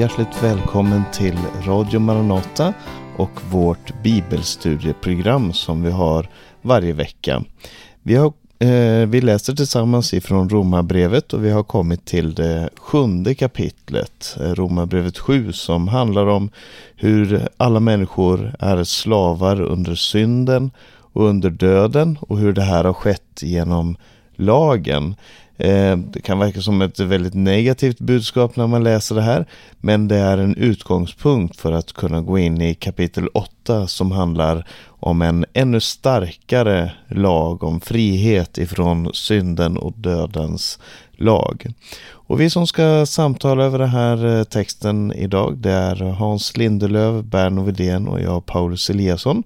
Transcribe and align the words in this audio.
hjärtligt 0.00 0.42
välkommen 0.42 1.02
till 1.12 1.38
Radio 1.66 2.00
Maranata 2.00 2.74
och 3.16 3.30
vårt 3.50 4.02
bibelstudieprogram 4.02 5.52
som 5.52 5.82
vi 5.82 5.90
har 5.90 6.28
varje 6.62 6.92
vecka. 6.92 7.44
Vi, 8.02 8.14
har, 8.16 8.32
eh, 8.58 9.06
vi 9.08 9.20
läser 9.20 9.52
tillsammans 9.52 10.14
ifrån 10.14 10.48
Romarbrevet 10.48 11.32
och 11.32 11.44
vi 11.44 11.50
har 11.50 11.62
kommit 11.62 12.04
till 12.04 12.34
det 12.34 12.70
sjunde 12.76 13.34
kapitlet, 13.34 14.36
eh, 14.40 14.54
Romarbrevet 14.54 15.18
7, 15.18 15.52
som 15.52 15.88
handlar 15.88 16.26
om 16.26 16.50
hur 16.96 17.48
alla 17.56 17.80
människor 17.80 18.54
är 18.58 18.84
slavar 18.84 19.60
under 19.60 19.94
synden 19.94 20.70
och 21.12 21.24
under 21.24 21.50
döden 21.50 22.18
och 22.20 22.38
hur 22.38 22.52
det 22.52 22.62
här 22.62 22.84
har 22.84 22.92
skett 22.92 23.40
genom 23.42 23.96
lagen. 24.36 25.14
Eh, 25.60 25.96
det 25.96 26.20
kan 26.20 26.38
verka 26.38 26.60
som 26.60 26.82
ett 26.82 27.00
väldigt 27.00 27.34
negativt 27.34 27.98
budskap 27.98 28.56
när 28.56 28.66
man 28.66 28.84
läser 28.84 29.14
det 29.14 29.22
här. 29.22 29.46
Men 29.80 30.08
det 30.08 30.16
är 30.16 30.38
en 30.38 30.56
utgångspunkt 30.56 31.56
för 31.56 31.72
att 31.72 31.92
kunna 31.92 32.20
gå 32.20 32.38
in 32.38 32.60
i 32.60 32.74
kapitel 32.74 33.28
8 33.28 33.86
som 33.86 34.12
handlar 34.12 34.66
om 34.86 35.22
en 35.22 35.44
ännu 35.52 35.80
starkare 35.80 36.92
lag 37.08 37.62
om 37.62 37.80
frihet 37.80 38.58
ifrån 38.58 39.10
synden 39.14 39.76
och 39.76 39.92
dödens 39.96 40.78
lag. 41.12 41.72
Och 42.10 42.40
vi 42.40 42.50
som 42.50 42.66
ska 42.66 43.06
samtala 43.06 43.64
över 43.64 43.78
den 43.78 43.88
här 43.88 44.38
eh, 44.38 44.44
texten 44.44 45.12
idag 45.12 45.58
det 45.58 45.72
är 45.72 45.96
Hans 45.96 46.56
Lindelöf, 46.56 47.24
Berno 47.24 47.62
Widén 47.62 48.08
och 48.08 48.20
jag 48.20 48.46
Paulus 48.46 48.90
Eliasson. 48.90 49.42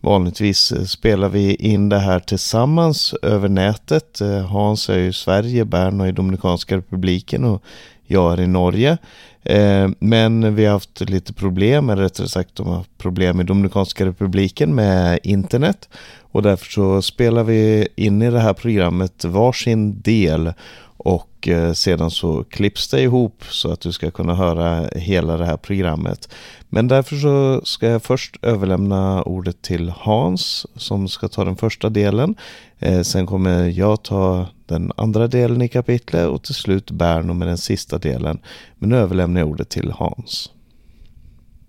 Vanligtvis 0.00 0.72
eh, 0.72 0.84
spelar 0.84 1.28
vi 1.28 1.54
in 1.54 1.88
det 1.88 1.98
här 1.98 2.20
tillsammans 2.20 3.14
över 3.22 3.48
nätet. 3.48 4.20
Eh, 4.20 4.46
Hans 4.46 4.88
är 4.88 4.98
i 4.98 5.12
Sverige, 5.12 5.64
Bern 5.64 6.00
och 6.00 6.08
i 6.08 6.12
Dominikanska 6.12 6.76
republiken 6.76 7.44
och 7.44 7.62
jag 8.06 8.32
är 8.32 8.40
i 8.40 8.46
Norge. 8.46 8.98
Eh, 9.42 9.88
men 9.98 10.54
vi 10.54 10.64
har 10.64 10.72
haft 10.72 11.00
lite 11.00 11.32
problem, 11.32 11.90
eller 11.90 12.02
rättare 12.02 12.28
sagt 12.28 12.54
de 12.54 12.66
har 12.66 12.84
problem 12.98 13.40
i 13.40 13.44
Dominikanska 13.44 14.06
republiken 14.06 14.74
med 14.74 15.18
internet. 15.22 15.88
Och 16.32 16.42
därför 16.42 16.66
så 16.66 17.02
spelar 17.02 17.44
vi 17.44 17.88
in 17.96 18.22
i 18.22 18.30
det 18.30 18.40
här 18.40 18.54
programmet 18.54 19.24
varsin 19.24 20.00
del 20.00 20.52
och 20.98 21.48
eh, 21.48 21.72
sedan 21.72 22.10
så 22.10 22.44
klipps 22.44 22.88
det 22.88 23.02
ihop 23.02 23.44
så 23.48 23.72
att 23.72 23.80
du 23.80 23.92
ska 23.92 24.10
kunna 24.10 24.34
höra 24.34 24.88
hela 24.96 25.36
det 25.36 25.44
här 25.44 25.56
programmet. 25.56 26.28
Men 26.68 26.88
därför 26.88 27.16
så 27.16 27.60
ska 27.64 27.86
jag 27.86 28.02
först 28.02 28.36
överlämna 28.42 29.22
ordet 29.22 29.62
till 29.62 29.88
Hans 29.88 30.66
som 30.76 31.08
ska 31.08 31.28
ta 31.28 31.44
den 31.44 31.56
första 31.56 31.88
delen. 31.88 32.34
Eh, 32.78 33.02
sen 33.02 33.26
kommer 33.26 33.68
jag 33.68 34.02
ta 34.02 34.46
den 34.66 34.92
andra 34.96 35.26
delen 35.26 35.62
i 35.62 35.68
kapitlet 35.68 36.28
och 36.28 36.42
till 36.42 36.54
slut 36.54 36.90
Berno 36.90 37.34
med 37.34 37.48
den 37.48 37.58
sista 37.58 37.98
delen. 37.98 38.38
Men 38.74 38.88
nu 38.88 38.96
överlämnar 38.96 39.40
jag 39.40 39.48
ordet 39.48 39.68
till 39.68 39.90
Hans. 39.90 40.52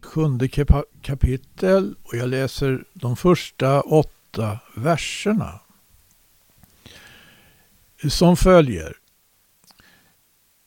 Sjunde 0.02 0.50
kapitel 1.02 1.96
och 2.04 2.16
jag 2.16 2.30
läser 2.30 2.84
de 2.94 3.16
första 3.16 3.82
åtta 3.82 4.60
verserna. 4.76 5.60
Som 8.10 8.38
följer. 8.38 8.94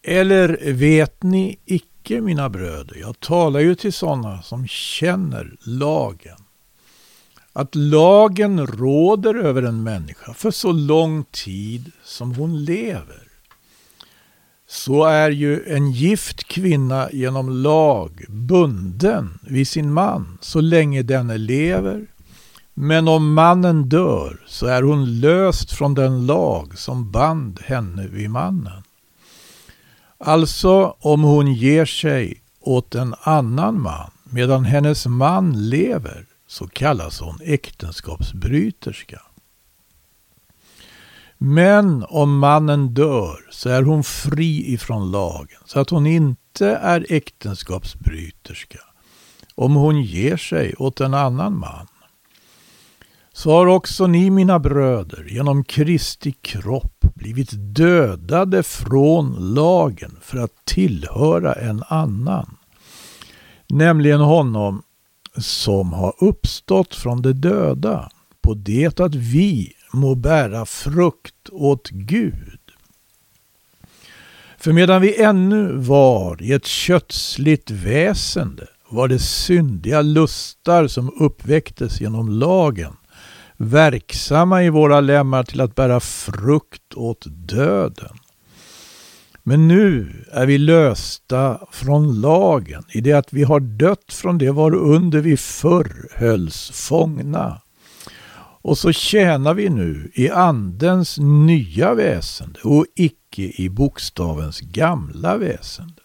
Eller 0.03 0.72
vet 0.72 1.22
ni 1.22 1.58
icke, 1.64 2.20
mina 2.20 2.48
bröder, 2.48 2.97
jag 2.97 3.20
talar 3.20 3.61
ju 3.61 3.75
till 3.75 3.92
sådana 3.92 4.42
som 4.42 4.67
känner 4.67 5.56
lagen, 5.61 6.39
att 7.53 7.75
lagen 7.75 8.67
råder 8.67 9.34
över 9.34 9.62
en 9.62 9.83
människa 9.83 10.34
för 10.34 10.50
så 10.50 10.73
lång 10.73 11.25
tid 11.25 11.92
som 12.05 12.34
hon 12.34 12.64
lever. 12.64 13.23
Så 14.69 15.05
är 15.05 15.30
ju 15.30 15.64
en 15.64 15.92
gift 15.92 16.45
kvinna 16.45 17.08
genom 17.12 17.50
lag 17.50 18.24
bunden 18.29 19.39
vid 19.42 19.69
sin 19.69 19.92
man 19.92 20.39
så 20.40 20.61
länge 20.61 21.02
denne 21.02 21.39
lever. 21.39 22.07
Men 22.74 23.08
om 23.08 23.34
mannen 23.34 23.89
dör 23.89 24.40
så 24.46 24.67
är 24.67 24.83
hon 24.83 25.20
löst 25.20 25.73
från 25.73 25.95
den 25.95 26.27
lag 26.27 26.79
som 26.79 27.11
band 27.11 27.61
henne 27.61 28.07
vid 28.07 28.30
mannen. 28.30 28.83
Alltså 30.24 30.96
om 31.00 31.22
hon 31.22 31.55
ger 31.55 31.84
sig 31.84 32.42
åt 32.60 32.94
en 32.94 33.14
annan 33.22 33.80
man 33.80 34.10
medan 34.24 34.64
hennes 34.64 35.06
man 35.06 35.68
lever 35.68 36.27
så 36.46 36.66
kallas 36.66 37.20
hon 37.20 37.38
äktenskapsbryterska. 37.42 39.22
Men 41.38 42.05
om 42.08 42.38
mannen 42.38 42.94
dör 42.94 43.36
så 43.50 43.68
är 43.68 43.83
hon 43.83 44.05
fri 44.05 44.72
ifrån 44.72 45.10
lagen 45.10 45.60
så 45.64 45.80
att 45.80 45.90
hon 45.90 46.06
inte 46.06 46.66
är 46.66 47.06
äktenskapsbryterska 47.08 48.80
om 49.54 49.74
hon 49.74 50.02
ger 50.02 50.36
sig 50.36 50.74
åt 50.78 51.00
en 51.00 51.14
annan 51.14 51.58
man. 51.58 51.86
Så 53.33 53.51
har 53.51 53.67
också 53.67 54.07
ni 54.07 54.31
mina 54.31 54.59
bröder 54.59 55.27
genom 55.29 55.65
Kristi 55.65 56.33
kropp 56.33 57.05
blivit 57.15 57.51
dödade 57.53 58.63
från 58.63 59.55
lagen 59.55 60.17
för 60.23 60.39
att 60.39 60.65
tillhöra 60.65 61.53
en 61.53 61.83
annan. 61.89 62.57
Nämligen 63.69 64.20
honom 64.20 64.83
som 65.37 65.93
har 65.93 66.15
uppstått 66.19 66.95
från 66.95 67.23
de 67.23 67.33
döda 67.33 68.11
på 68.43 68.55
det 68.55 69.01
att 69.01 69.15
vi 69.15 69.73
må 69.93 70.14
bära 70.14 70.67
frukt 70.67 71.49
åt 71.53 71.91
Gud. 71.91 72.59
För 74.59 74.73
medan 74.73 75.03
vi 75.03 75.23
ännu 75.23 75.73
var 75.73 76.43
i 76.43 76.53
ett 76.53 76.67
kötsligt 76.67 77.70
väsende 77.70 78.67
var 78.89 79.09
det 79.09 79.19
syndiga 79.19 80.03
lustar 80.03 80.87
som 80.87 81.13
uppväcktes 81.20 82.01
genom 82.01 82.29
lagen 82.29 82.97
verksamma 83.62 84.62
i 84.62 84.70
våra 84.70 85.00
lemmar 85.00 85.42
till 85.42 85.61
att 85.61 85.74
bära 85.74 86.00
frukt 86.00 86.95
åt 86.95 87.27
döden. 87.27 88.17
Men 89.42 89.68
nu 89.68 90.24
är 90.33 90.46
vi 90.46 90.58
lösta 90.58 91.58
från 91.70 92.20
lagen 92.20 92.84
i 92.92 93.01
det 93.01 93.12
att 93.12 93.33
vi 93.33 93.42
har 93.42 93.61
dött 93.61 94.12
från 94.12 94.39
det 94.39 94.51
var 94.51 94.74
under 94.74 95.20
vi 95.20 95.36
förr 95.36 96.08
hölls 96.14 96.70
fångna. 96.70 97.61
Och 98.64 98.78
så 98.78 98.92
tjänar 98.92 99.55
vi 99.55 99.68
nu 99.68 100.11
i 100.14 100.30
andens 100.30 101.18
nya 101.18 101.95
väsende 101.95 102.61
och 102.64 102.86
icke 102.96 103.42
i 103.42 103.68
bokstavens 103.68 104.61
gamla 104.61 105.36
väsende. 105.36 106.02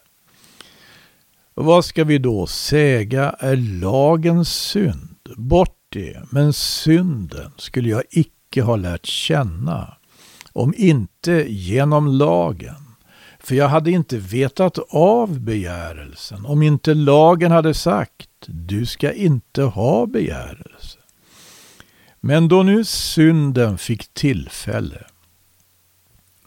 Och 1.53 1.65
vad 1.65 1.85
ska 1.85 2.03
vi 2.03 2.17
då 2.17 2.47
säga 2.47 3.29
är 3.39 3.55
lagens 3.81 4.49
synd? 4.49 5.17
Bort 5.37 5.76
det, 5.89 6.21
men 6.31 6.53
synden 6.53 7.51
skulle 7.57 7.89
jag 7.89 8.03
icke 8.09 8.61
ha 8.61 8.75
lärt 8.75 9.05
känna, 9.05 9.97
om 10.53 10.73
inte 10.77 11.45
genom 11.49 12.07
lagen. 12.07 12.75
För 13.39 13.55
jag 13.55 13.67
hade 13.67 13.91
inte 13.91 14.17
vetat 14.17 14.77
av 14.89 15.39
begärelsen, 15.39 16.45
om 16.45 16.61
inte 16.61 16.93
lagen 16.93 17.51
hade 17.51 17.73
sagt, 17.73 18.29
du 18.47 18.85
ska 18.85 19.13
inte 19.13 19.63
ha 19.63 20.05
begärelse. 20.05 20.99
Men 22.19 22.47
då 22.47 22.63
nu 22.63 22.85
synden 22.85 23.77
fick 23.77 24.13
tillfälle 24.13 25.05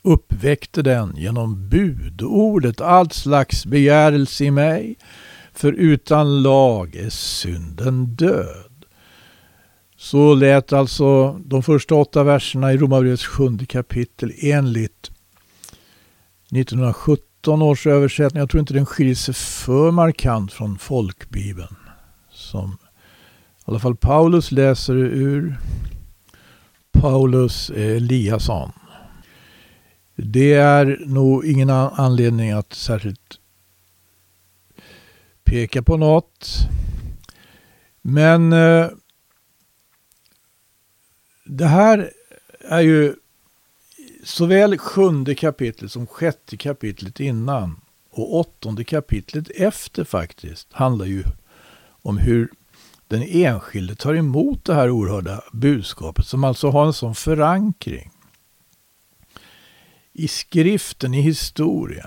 uppväckte 0.03 0.83
den 0.83 1.17
genom 1.17 1.69
budordet 1.69 2.81
allt 2.81 3.13
slags 3.13 3.67
begärelse 3.67 4.45
i 4.45 4.51
mig, 4.51 4.97
för 5.53 5.73
utan 5.73 6.43
lag 6.43 6.97
är 6.97 7.11
synden 7.11 8.07
död. 8.07 8.70
Så 10.01 10.35
lät 10.35 10.73
alltså 10.73 11.33
de 11.33 11.63
första 11.63 11.95
åtta 11.95 12.25
verserna 12.25 12.73
i 12.73 12.77
Romarbrevets 12.77 13.27
sjunde 13.27 13.67
kapitel 13.67 14.33
enligt 14.39 15.11
1917 16.51 17.63
års 17.63 17.87
översättning. 17.87 18.41
Jag 18.41 18.51
tror 18.51 18.61
inte 18.61 18.75
den 18.75 18.87
skiljer 18.87 19.15
sig 19.15 19.35
för 19.35 19.91
markant 19.91 20.53
från 20.53 20.79
folkbibeln. 20.79 21.77
Som 22.31 22.71
i 22.71 23.63
alla 23.65 23.79
fall 23.79 23.97
Paulus 23.97 24.53
läser 24.53 24.95
ur 24.97 25.59
Paulus 26.93 27.71
Eliasson. 27.71 28.73
Det 30.17 30.53
är 30.53 31.03
nog 31.07 31.47
ingen 31.47 31.71
anledning 31.71 32.51
att 32.51 32.73
särskilt 32.73 33.39
peka 35.45 35.83
på 35.83 35.97
något. 35.97 36.49
Men 38.03 38.53
eh, 38.53 38.87
det 41.53 41.67
här 41.67 42.13
är 42.61 42.81
ju 42.81 43.15
såväl 44.25 44.79
sjunde 44.79 45.35
kapitlet 45.35 45.93
som 45.93 46.07
sjätte 46.07 46.57
kapitlet 46.57 47.21
innan 47.21 47.81
och 48.11 48.35
åttonde 48.35 48.85
kapitlet 48.85 49.51
efter 49.51 50.05
faktiskt 50.05 50.73
handlar 50.73 51.07
ju 51.07 51.25
om 52.03 52.19
hur 52.19 52.49
den 53.09 53.23
enskilde 53.23 53.95
tar 53.95 54.15
emot 54.15 54.65
det 54.65 54.75
här 54.75 54.91
oerhörda 54.91 55.43
budskapet 55.53 56.27
som 56.27 56.45
alltså 56.45 56.71
har 56.71 56.87
en 56.87 56.93
sån 56.93 57.15
förankring 57.15 58.11
i 60.13 60.29
skriften, 60.29 61.15
i 61.15 61.21
historien. 61.21 62.07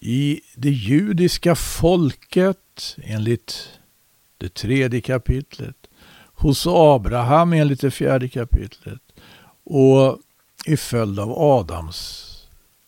i 0.00 0.40
det 0.56 0.70
judiska 0.70 1.54
folket 1.54 2.96
enligt 3.02 3.68
det 4.38 4.54
tredje 4.54 5.00
kapitlet, 5.00 5.81
hos 6.42 6.66
Abraham 6.66 7.52
enligt 7.52 7.80
det 7.80 7.90
fjärde 7.90 8.28
kapitlet 8.28 9.00
och 9.64 10.18
i 10.66 10.76
följd 10.76 11.18
av 11.18 11.32
Adams 11.38 12.28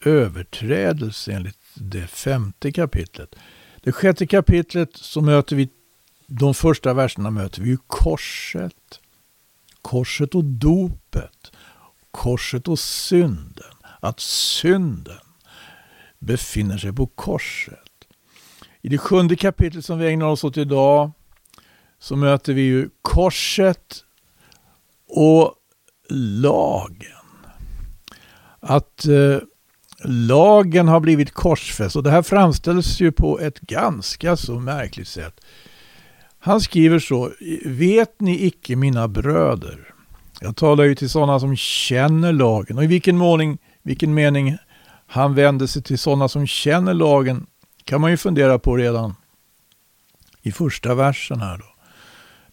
överträdelse 0.04 1.32
enligt 1.32 1.58
det 1.74 2.06
femte 2.06 2.72
kapitlet. 2.72 3.34
Det 3.80 3.92
sjätte 3.92 4.26
kapitlet 4.26 4.96
så 4.96 5.20
möter 5.20 5.56
vi, 5.56 5.68
de 6.26 6.54
första 6.54 6.94
verserna 6.94 7.30
möter 7.30 7.62
vi 7.62 7.68
ju 7.68 7.78
korset. 7.86 9.00
Korset 9.82 10.34
och 10.34 10.44
dopet. 10.44 11.52
Korset 12.10 12.68
och 12.68 12.78
synden. 12.78 13.74
Att 14.00 14.20
synden 14.20 15.20
befinner 16.18 16.78
sig 16.78 16.92
på 16.92 17.06
korset. 17.06 17.78
I 18.82 18.88
det 18.88 18.98
sjunde 18.98 19.36
kapitlet 19.36 19.84
som 19.84 19.98
vi 19.98 20.08
ägnar 20.08 20.26
oss 20.26 20.44
åt 20.44 20.56
idag 20.56 21.10
så 22.04 22.16
möter 22.16 22.52
vi 22.52 22.62
ju 22.62 22.88
korset 23.02 24.04
och 25.08 25.54
lagen. 26.10 27.24
Att 28.60 29.06
eh, 29.06 29.38
lagen 30.04 30.88
har 30.88 31.00
blivit 31.00 31.30
korsfäst 31.30 31.96
och 31.96 32.02
det 32.02 32.10
här 32.10 32.22
framställs 32.22 33.00
ju 33.00 33.12
på 33.12 33.40
ett 33.40 33.60
ganska 33.60 34.36
så 34.36 34.60
märkligt 34.60 35.08
sätt. 35.08 35.40
Han 36.38 36.60
skriver 36.60 36.98
så, 36.98 37.32
vet 37.64 38.20
ni 38.20 38.46
icke 38.46 38.76
mina 38.76 39.08
bröder? 39.08 39.94
Jag 40.40 40.56
talar 40.56 40.84
ju 40.84 40.94
till 40.94 41.10
sådana 41.10 41.40
som 41.40 41.56
känner 41.56 42.32
lagen 42.32 42.78
och 42.78 42.84
i 42.84 42.86
vilken, 42.86 43.18
måning, 43.18 43.58
vilken 43.82 44.14
mening 44.14 44.56
han 45.06 45.34
vänder 45.34 45.66
sig 45.66 45.82
till 45.82 45.98
sådana 45.98 46.28
som 46.28 46.46
känner 46.46 46.94
lagen 46.94 47.46
kan 47.84 48.00
man 48.00 48.10
ju 48.10 48.16
fundera 48.16 48.58
på 48.58 48.76
redan 48.76 49.14
i 50.42 50.52
första 50.52 50.94
versen 50.94 51.40
här 51.40 51.58
då. 51.58 51.73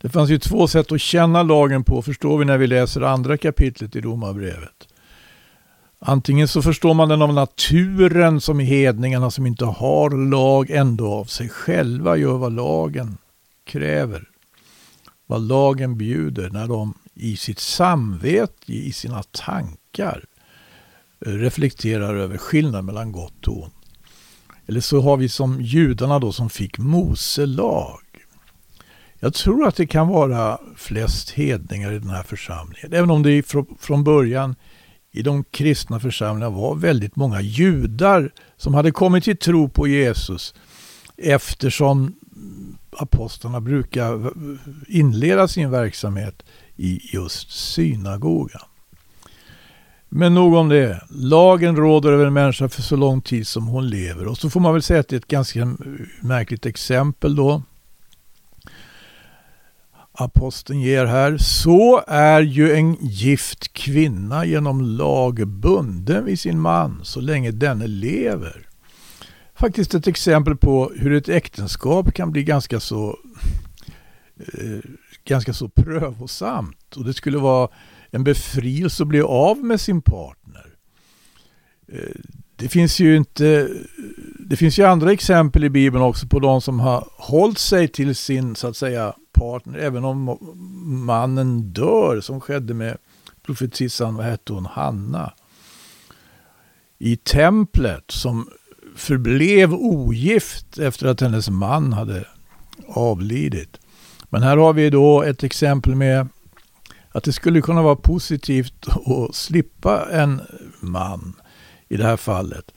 Det 0.01 0.09
fanns 0.09 0.29
ju 0.29 0.37
två 0.37 0.67
sätt 0.67 0.91
att 0.91 1.01
känna 1.01 1.43
lagen 1.43 1.83
på, 1.83 2.01
förstår 2.01 2.37
vi 2.37 2.45
när 2.45 2.57
vi 2.57 2.67
läser 2.67 3.01
andra 3.01 3.37
kapitlet 3.37 3.95
i 3.95 4.01
Romarbrevet. 4.01 4.87
Antingen 5.99 6.47
så 6.47 6.61
förstår 6.61 6.93
man 6.93 7.09
den 7.09 7.21
av 7.21 7.33
naturen 7.33 8.41
som 8.41 8.59
hedningarna 8.59 9.31
som 9.31 9.45
inte 9.45 9.65
har 9.65 10.29
lag 10.29 10.69
ändå 10.69 11.13
av 11.13 11.25
sig 11.25 11.49
själva 11.49 12.17
gör 12.17 12.37
vad 12.37 12.53
lagen 12.53 13.17
kräver. 13.63 14.27
Vad 15.25 15.41
lagen 15.41 15.97
bjuder 15.97 16.49
när 16.49 16.67
de 16.67 16.93
i 17.13 17.37
sitt 17.37 17.59
samvete, 17.59 18.73
i 18.73 18.91
sina 18.91 19.23
tankar 19.23 20.25
reflekterar 21.19 22.15
över 22.15 22.37
skillnaden 22.37 22.85
mellan 22.85 23.11
gott 23.11 23.47
och 23.47 23.63
ont. 23.63 23.73
Eller 24.67 24.81
så 24.81 25.01
har 25.01 25.17
vi 25.17 25.29
som 25.29 25.61
judarna 25.61 26.19
då 26.19 26.31
som 26.31 26.49
fick 26.49 26.77
Mose 26.77 27.45
lag. 27.45 28.10
Jag 29.23 29.33
tror 29.33 29.67
att 29.67 29.75
det 29.75 29.87
kan 29.87 30.07
vara 30.07 30.57
flest 30.75 31.29
hedningar 31.29 31.91
i 31.91 31.99
den 31.99 32.09
här 32.09 32.23
församlingen. 32.23 32.93
Även 32.93 33.11
om 33.11 33.23
det 33.23 33.55
från 33.79 34.03
början 34.03 34.55
i 35.11 35.21
de 35.21 35.43
kristna 35.43 35.99
församlingarna 35.99 36.55
var 36.55 36.75
väldigt 36.75 37.15
många 37.15 37.41
judar 37.41 38.31
som 38.57 38.73
hade 38.73 38.91
kommit 38.91 39.23
till 39.23 39.37
tro 39.37 39.69
på 39.69 39.87
Jesus 39.87 40.53
eftersom 41.17 42.15
apostlarna 42.91 43.61
brukar 43.61 44.31
inleda 44.87 45.47
sin 45.47 45.71
verksamhet 45.71 46.43
i 46.75 46.99
just 47.13 47.51
synagogan. 47.51 48.61
Men 50.09 50.33
nog 50.33 50.53
om 50.53 50.69
det. 50.69 51.01
Lagen 51.09 51.75
råder 51.75 52.11
över 52.11 52.25
en 52.25 52.33
människa 52.33 52.69
för 52.69 52.81
så 52.81 52.95
lång 52.95 53.21
tid 53.21 53.47
som 53.47 53.67
hon 53.67 53.89
lever. 53.89 54.27
Och 54.27 54.37
så 54.37 54.49
får 54.49 54.59
man 54.59 54.73
väl 54.73 54.81
säga 54.81 54.99
att 54.99 55.07
det 55.07 55.15
är 55.15 55.19
ett 55.19 55.27
ganska 55.27 55.75
märkligt 56.21 56.65
exempel 56.65 57.35
då 57.35 57.61
aposteln 60.21 60.81
ger 60.81 61.05
här. 61.05 61.37
Så 61.37 62.03
är 62.07 62.41
ju 62.41 62.73
en 62.73 62.93
gift 63.01 63.73
kvinna 63.73 64.45
genom 64.45 64.81
lag 64.81 65.47
bunden 65.47 66.25
vid 66.25 66.39
sin 66.39 66.59
man 66.59 66.99
så 67.03 67.21
länge 67.21 67.51
denne 67.51 67.87
lever. 67.87 68.67
Faktiskt 69.55 69.93
ett 69.93 70.07
exempel 70.07 70.55
på 70.55 70.91
hur 70.95 71.13
ett 71.13 71.29
äktenskap 71.29 72.13
kan 72.13 72.31
bli 72.31 72.43
ganska 72.43 72.79
så, 72.79 73.19
eh, 74.37 74.79
ganska 75.25 75.53
så 75.53 75.69
prövosamt. 75.69 76.95
Och 76.95 77.05
det 77.05 77.13
skulle 77.13 77.37
vara 77.37 77.69
en 78.11 78.23
befrielse 78.23 79.03
att 79.03 79.09
bli 79.09 79.21
av 79.21 79.57
med 79.57 79.81
sin 79.81 80.01
partner. 80.01 80.65
Eh, 81.91 82.21
det 82.55 82.69
finns 82.69 82.99
ju 82.99 83.17
inte 83.17 83.69
det 84.51 84.57
finns 84.57 84.79
ju 84.79 84.83
andra 84.83 85.11
exempel 85.11 85.63
i 85.63 85.69
Bibeln 85.69 86.03
också 86.03 86.27
på 86.27 86.39
de 86.39 86.61
som 86.61 86.79
har 86.79 87.07
hållit 87.17 87.57
sig 87.57 87.87
till 87.87 88.15
sin 88.15 88.55
så 88.55 88.67
att 88.67 88.77
säga 88.77 89.13
partner 89.31 89.79
även 89.79 90.05
om 90.05 90.37
mannen 91.05 91.61
dör 91.61 92.21
som 92.21 92.41
skedde 92.41 92.73
med 92.73 92.97
profetissan, 93.45 94.15
vad 94.15 94.25
hette 94.25 94.53
hon, 94.53 94.65
Hanna. 94.65 95.33
I 96.99 97.15
templet 97.15 98.03
som 98.07 98.49
förblev 98.95 99.73
ogift 99.73 100.77
efter 100.77 101.07
att 101.07 101.21
hennes 101.21 101.49
man 101.49 101.93
hade 101.93 102.27
avlidit. 102.87 103.79
Men 104.29 104.43
här 104.43 104.57
har 104.57 104.73
vi 104.73 104.89
då 104.89 105.23
ett 105.23 105.43
exempel 105.43 105.95
med 105.95 106.27
att 107.11 107.23
det 107.23 107.33
skulle 107.33 107.61
kunna 107.61 107.81
vara 107.81 107.95
positivt 107.95 108.87
att 108.87 109.35
slippa 109.35 110.07
en 110.11 110.41
man 110.81 111.33
i 111.89 111.97
det 111.97 112.05
här 112.05 112.17
fallet. 112.17 112.71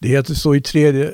Det 0.00 0.08
heter 0.08 0.34
så 0.34 0.54
i 0.54 0.60
tredje 0.60 1.12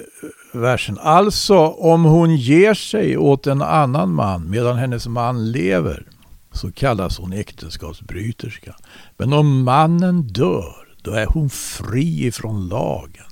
versen. 0.53 0.99
Alltså 0.99 1.59
om 1.67 2.05
hon 2.05 2.37
ger 2.37 2.75
sig 2.75 3.17
åt 3.17 3.47
en 3.47 3.63
annan 3.63 4.15
man 4.15 4.51
medan 4.51 4.77
hennes 4.77 5.07
man 5.07 5.51
lever 5.53 6.07
så 6.53 6.73
kallas 6.73 7.19
hon 7.19 7.33
äktenskapsbryterska. 7.33 8.77
Men 9.17 9.33
om 9.33 9.63
mannen 9.63 10.23
dör 10.23 10.87
då 11.03 11.11
är 11.11 11.27
hon 11.27 11.51
fri 11.51 12.27
ifrån 12.27 12.69
lagen. 12.69 13.27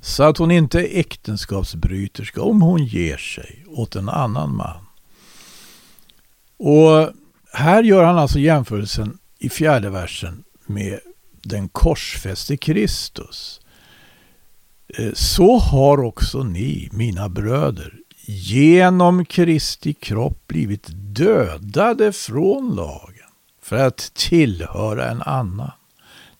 Så 0.00 0.22
att 0.22 0.38
hon 0.38 0.50
inte 0.50 0.80
är 0.80 1.00
äktenskapsbryterska 1.00 2.42
om 2.42 2.62
hon 2.62 2.84
ger 2.84 3.16
sig 3.16 3.64
åt 3.68 3.96
en 3.96 4.08
annan 4.08 4.56
man. 4.56 4.86
Och 6.56 7.10
här 7.52 7.82
gör 7.82 8.04
han 8.04 8.18
alltså 8.18 8.38
jämförelsen 8.38 9.18
i 9.38 9.48
fjärde 9.48 9.90
versen 9.90 10.44
med 10.66 11.00
den 11.42 11.68
korsfäste 11.68 12.56
Kristus. 12.56 13.60
Eh, 14.98 15.12
så 15.14 15.58
har 15.58 16.04
också 16.04 16.42
ni, 16.42 16.88
mina 16.92 17.28
bröder, 17.28 17.94
genom 18.26 19.24
Kristi 19.24 19.94
kropp 19.94 20.46
blivit 20.46 20.86
dödade 20.92 22.12
från 22.12 22.74
lagen 22.74 23.30
för 23.62 23.76
att 23.76 24.14
tillhöra 24.14 25.10
en 25.10 25.22
annan, 25.22 25.70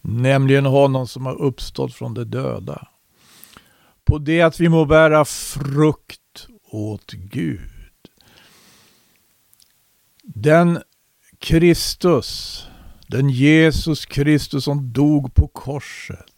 nämligen 0.01 0.67
honom 0.67 1.09
som 1.09 1.27
har 1.27 1.43
uppstått 1.43 1.95
från 1.95 2.15
de 2.15 2.25
döda. 2.25 2.89
På 4.05 4.19
det 4.19 4.43
att 4.43 4.61
vi 4.61 4.69
må 4.69 4.85
bära 4.85 5.25
frukt 5.25 6.49
åt 6.71 7.13
Gud. 7.13 7.61
Den 10.23 10.83
Kristus, 11.39 12.63
den 13.07 13.31
Jesus 13.31 14.07
Kristus 14.07 14.65
som 14.65 14.93
dog 14.93 15.35
på 15.35 15.49
korset, 15.49 16.34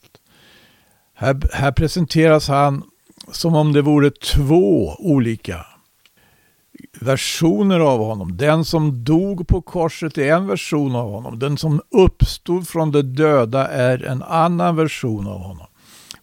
här, 1.17 1.41
här 1.53 1.73
presenteras 1.73 2.49
han 2.49 2.83
som 3.33 3.55
om 3.55 3.73
det 3.73 3.83
vore 3.83 4.11
två 4.11 4.95
olika 4.99 5.67
versioner 7.01 7.81
av 7.81 7.99
honom. 7.99 8.37
Den 8.37 8.65
som 8.65 9.05
dog 9.05 9.49
på 9.49 9.63
korset 9.63 10.19
är 10.19 10.33
en 10.33 10.47
version 10.47 10.97
av 10.97 11.11
honom. 11.11 11.39
Den 11.39 11.59
som 11.59 11.81
uppstod 11.91 12.69
från 12.69 12.93
de 12.93 13.03
döda 13.03 13.69
är 13.69 14.05
en 14.05 14.23
annan 14.23 14.77
version 14.77 15.27
av 15.27 15.41
honom. 15.41 15.67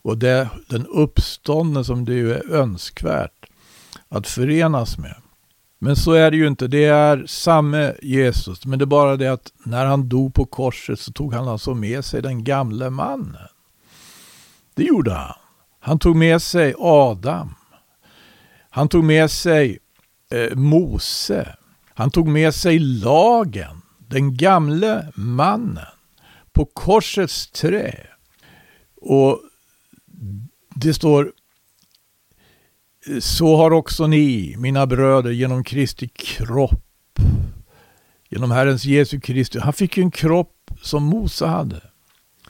Och 0.01 0.17
det 0.17 0.29
är 0.29 0.47
den 0.69 0.85
uppståndne 0.85 1.83
som 1.83 2.05
det 2.05 2.19
är 2.19 2.51
önskvärt 2.51 3.45
att 4.09 4.27
förenas 4.27 4.97
med. 4.97 5.15
Men 5.79 5.95
så 5.95 6.11
är 6.11 6.31
det 6.31 6.37
ju 6.37 6.47
inte. 6.47 6.67
Det 6.67 6.85
är 6.85 7.25
samme 7.27 7.93
Jesus. 8.01 8.65
Men 8.65 8.79
det 8.79 8.83
är 8.83 8.87
bara 8.87 9.17
det 9.17 9.27
att 9.27 9.53
när 9.65 9.85
han 9.85 10.09
dog 10.09 10.33
på 10.33 10.45
korset 10.45 10.99
så 10.99 11.11
tog 11.11 11.33
han 11.33 11.47
alltså 11.47 11.73
med 11.73 12.05
sig 12.05 12.21
den 12.21 12.43
gamle 12.43 12.89
mannen. 12.89 13.47
Det 14.75 14.83
gjorde 14.83 15.13
han. 15.13 15.33
Han 15.79 15.99
tog 15.99 16.15
med 16.15 16.41
sig 16.41 16.73
Adam. 16.79 17.55
Han 18.69 18.87
tog 18.87 19.03
med 19.03 19.31
sig 19.31 19.79
eh, 20.31 20.55
Mose. 20.55 21.55
Han 21.93 22.11
tog 22.11 22.27
med 22.27 22.55
sig 22.55 22.79
lagen, 22.79 23.81
den 23.97 24.37
gamle 24.37 25.11
mannen, 25.15 25.85
på 26.51 26.65
korsets 26.65 27.51
trä. 27.51 28.07
Och 29.01 29.41
det 30.75 30.93
står 30.93 31.31
så 33.19 33.55
har 33.55 33.73
också 33.73 34.07
ni, 34.07 34.55
mina 34.57 34.87
bröder, 34.87 35.31
genom 35.31 35.63
Kristi 35.63 36.07
kropp, 36.07 37.19
genom 38.29 38.51
Herrens 38.51 38.85
Jesu 38.85 39.19
Kristi. 39.19 39.59
Han 39.59 39.73
fick 39.73 39.97
en 39.97 40.11
kropp 40.11 40.71
som 40.81 41.03
Mose 41.03 41.45
hade. 41.45 41.81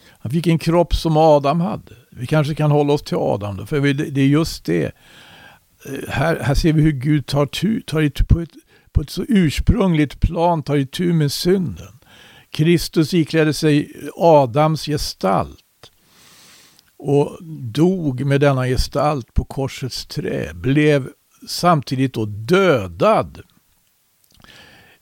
Han 0.09 0.31
fick 0.31 0.47
en 0.47 0.59
kropp 0.59 0.95
som 0.95 1.17
Adam 1.17 1.61
hade. 1.61 1.95
Vi 2.17 2.27
kanske 2.27 2.55
kan 2.55 2.71
hålla 2.71 2.93
oss 2.93 3.03
till 3.03 3.17
Adam 3.17 3.57
då, 3.57 3.65
för 3.65 3.93
det 3.93 4.21
är 4.21 4.27
just 4.27 4.65
det. 4.65 4.85
Eh, 5.85 6.09
här, 6.09 6.39
här 6.39 6.55
ser 6.55 6.73
vi 6.73 6.81
hur 6.81 6.91
Gud 6.91 7.25
tar, 7.25 7.45
tu, 7.45 7.81
tar 7.81 8.01
itu 8.01 8.23
på 8.23 8.39
ett, 8.39 8.49
på 8.91 9.01
ett 9.01 9.09
så 9.09 9.25
ursprungligt 9.27 10.19
plan 10.19 10.63
tar 10.63 10.75
itu 10.75 11.13
med 11.13 11.31
synden. 11.31 11.99
Kristus 12.51 13.13
iklädde 13.13 13.53
sig 13.53 13.91
Adams 14.15 14.85
gestalt 14.85 15.59
och 16.97 17.37
dog 17.73 18.25
med 18.25 18.41
denna 18.41 18.65
gestalt 18.65 19.33
på 19.33 19.45
korsets 19.45 20.05
trä, 20.05 20.53
blev 20.53 21.09
samtidigt 21.47 22.13
då 22.13 22.25
dödad. 22.25 23.41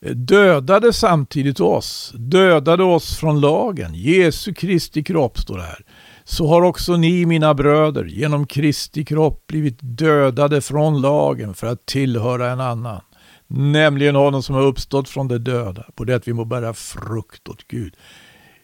Eh, 0.01 0.11
dödade 0.15 0.93
samtidigt 0.93 1.59
oss, 1.59 2.13
dödade 2.15 2.83
oss 2.83 3.17
från 3.17 3.41
lagen. 3.41 3.93
Jesu 3.93 4.53
Kristi 4.53 5.03
kropp 5.03 5.39
står 5.39 5.57
det 5.57 5.63
här. 5.63 5.85
Så 6.23 6.47
har 6.47 6.61
också 6.61 6.97
ni, 6.97 7.25
mina 7.25 7.53
bröder, 7.53 8.05
genom 8.05 8.47
Kristi 8.47 9.05
kropp 9.05 9.47
blivit 9.47 9.77
dödade 9.81 10.61
från 10.61 11.01
lagen 11.01 11.53
för 11.53 11.67
att 11.67 11.85
tillhöra 11.85 12.51
en 12.51 12.59
annan. 12.59 13.01
Nämligen 13.47 14.15
honom 14.15 14.43
som 14.43 14.55
har 14.55 14.63
uppstått 14.63 15.09
från 15.09 15.27
de 15.27 15.37
döda, 15.37 15.85
på 15.95 16.03
det 16.03 16.15
att 16.15 16.27
vi 16.27 16.33
må 16.33 16.45
bära 16.45 16.73
frukt 16.73 17.47
åt 17.47 17.67
Gud. 17.67 17.95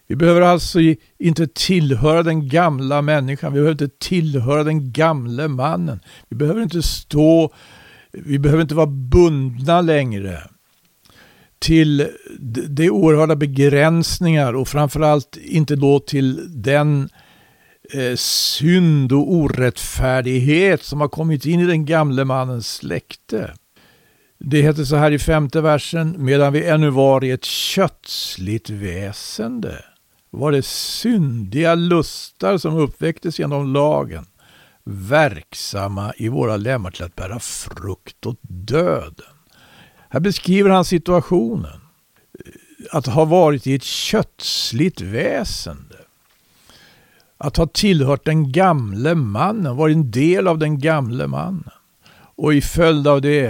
Vi 0.07 0.15
behöver 0.15 0.41
alltså 0.41 0.79
inte 1.19 1.47
tillhöra 1.47 2.23
den 2.23 2.49
gamla 2.49 3.01
människan. 3.01 3.53
Vi 3.53 3.59
behöver 3.59 3.83
inte 3.83 3.97
tillhöra 3.99 4.63
den 4.63 4.91
gamle 4.91 5.47
mannen. 5.47 5.99
Vi 6.29 6.35
behöver 6.35 6.61
inte 6.61 6.81
stå, 6.81 7.53
vi 8.11 8.39
behöver 8.39 8.61
inte 8.61 8.75
vara 8.75 8.87
bundna 8.87 9.81
längre 9.81 10.43
till 11.59 12.07
de 12.67 12.89
oerhörda 12.89 13.35
begränsningar 13.35 14.53
och 14.53 14.67
framförallt 14.67 15.37
inte 15.37 15.75
då 15.75 15.99
till 15.99 16.61
den 16.63 17.09
eh, 17.93 18.15
synd 18.15 19.11
och 19.11 19.33
orättfärdighet 19.33 20.83
som 20.83 21.01
har 21.01 21.07
kommit 21.07 21.45
in 21.45 21.59
i 21.59 21.65
den 21.65 21.85
gamle 21.85 22.25
mannens 22.25 22.75
släkte. 22.75 23.53
Det 24.39 24.61
heter 24.61 24.83
så 24.83 24.95
här 24.95 25.11
i 25.11 25.19
femte 25.19 25.61
versen, 25.61 26.15
medan 26.17 26.53
vi 26.53 26.65
ännu 26.65 26.89
var 26.89 27.23
i 27.23 27.31
ett 27.31 27.45
kötsligt 27.45 28.69
väsende 28.69 29.83
var 30.29 30.51
det 30.51 30.65
syndiga 30.65 31.75
lustar 31.75 32.57
som 32.57 32.75
uppväcktes 32.77 33.39
genom 33.39 33.73
lagen 33.73 34.25
verksamma 34.83 36.13
i 36.17 36.29
våra 36.29 36.57
lemmar 36.57 36.91
till 36.91 37.03
att 37.03 37.15
bära 37.15 37.39
frukt 37.39 38.25
åt 38.25 38.39
döden. 38.41 39.35
Här 40.09 40.19
beskriver 40.19 40.69
han 40.69 40.85
situationen. 40.85 41.81
Eh, 42.45 42.51
att 42.91 43.05
ha 43.07 43.25
varit 43.25 43.67
i 43.67 43.75
ett 43.75 43.83
kötsligt 43.83 45.01
väsende. 45.01 45.95
Att 47.37 47.57
ha 47.57 47.67
tillhört 47.67 48.25
den 48.25 48.51
gamle 48.51 49.15
mannen, 49.15 49.75
varit 49.75 49.95
en 49.95 50.11
del 50.11 50.47
av 50.47 50.57
den 50.57 50.79
gamle 50.79 51.27
mannen. 51.27 51.69
Och 52.35 52.53
i 52.53 52.61
följd 52.61 53.07
av 53.07 53.21
det 53.21 53.45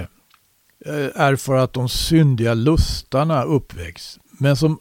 eh, 0.85 0.95
erfara 0.95 1.27
är 1.27 1.35
för 1.35 1.55
att 1.55 1.73
de 1.73 1.89
syndiga 1.89 2.53
lustarna 2.53 3.43
uppväcks. 3.43 4.19
Men 4.39 4.55
som 4.55 4.79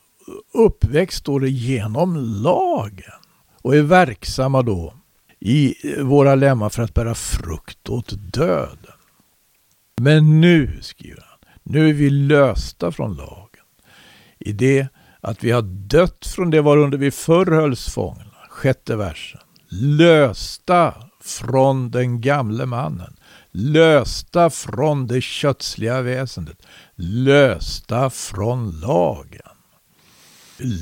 uppväxt 0.55 1.19
står 1.19 1.41
det 1.41 1.51
genom 1.51 2.17
lagen 2.17 3.21
och 3.63 3.77
är 3.77 3.83
verksamma 3.83 4.63
då 4.63 4.95
i 5.41 5.75
våra 6.03 6.35
lemmar 6.35 6.69
för 6.69 6.83
att 6.83 6.95
bära 6.95 7.15
frukt 7.15 7.89
åt 7.89 8.33
döden. 8.33 8.93
Men 10.01 10.41
nu, 10.41 10.79
skriver 10.81 11.25
han, 11.29 11.39
nu 11.63 11.89
är 11.89 11.93
vi 11.93 12.11
lösta 12.11 12.93
från 12.93 13.15
lagen. 13.15 13.65
I 14.39 14.53
det 14.53 14.89
att 15.21 15.45
vi 15.45 15.51
har 15.51 15.63
dött 15.63 16.27
från 16.27 16.51
det 16.51 16.61
varunder 16.61 16.99
vi 16.99 17.11
förr 17.11 17.47
hölls 17.47 17.89
fångna. 17.89 18.26
Sjätte 18.57 18.97
versen. 18.97 19.41
Lösta 19.69 20.95
från 21.21 21.91
den 21.91 22.21
gamle 22.21 22.67
mannen. 22.67 23.17
Lösta 23.51 24.51
från 24.51 25.07
det 25.07 25.21
kötsliga 25.21 26.03
väsendet. 26.03 26.63
Lösta 26.95 28.11
från 28.11 28.81
lagen. 28.81 29.57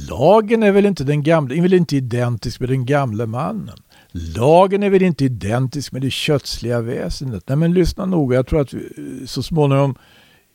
Lagen 0.09 0.63
är 0.63 0.73
väl 0.73 0.87
inte 0.87 1.05
den 1.05 1.23
gamle, 1.23 1.57
är 1.57 1.63
väl 1.63 1.75
inte 1.75 1.97
identisk 1.97 2.61
med 2.61 2.69
den 2.69 2.87
gamle 2.87 3.27
mannen. 3.27 3.79
Lagen 4.11 4.83
är 4.83 4.91
väl 4.91 5.03
inte 5.03 5.25
identisk 5.25 5.93
med 5.93 6.03
det 6.03 6.11
kötsliga 6.11 6.81
väsendet. 6.81 7.45
Nej 7.47 7.57
men 7.57 7.75
lyssna 7.75 8.07
noga, 8.07 8.37
jag 8.37 8.47
tror 8.47 8.61
att 8.61 8.75
eh, 8.75 8.81
så 9.27 9.43
småningom 9.43 9.95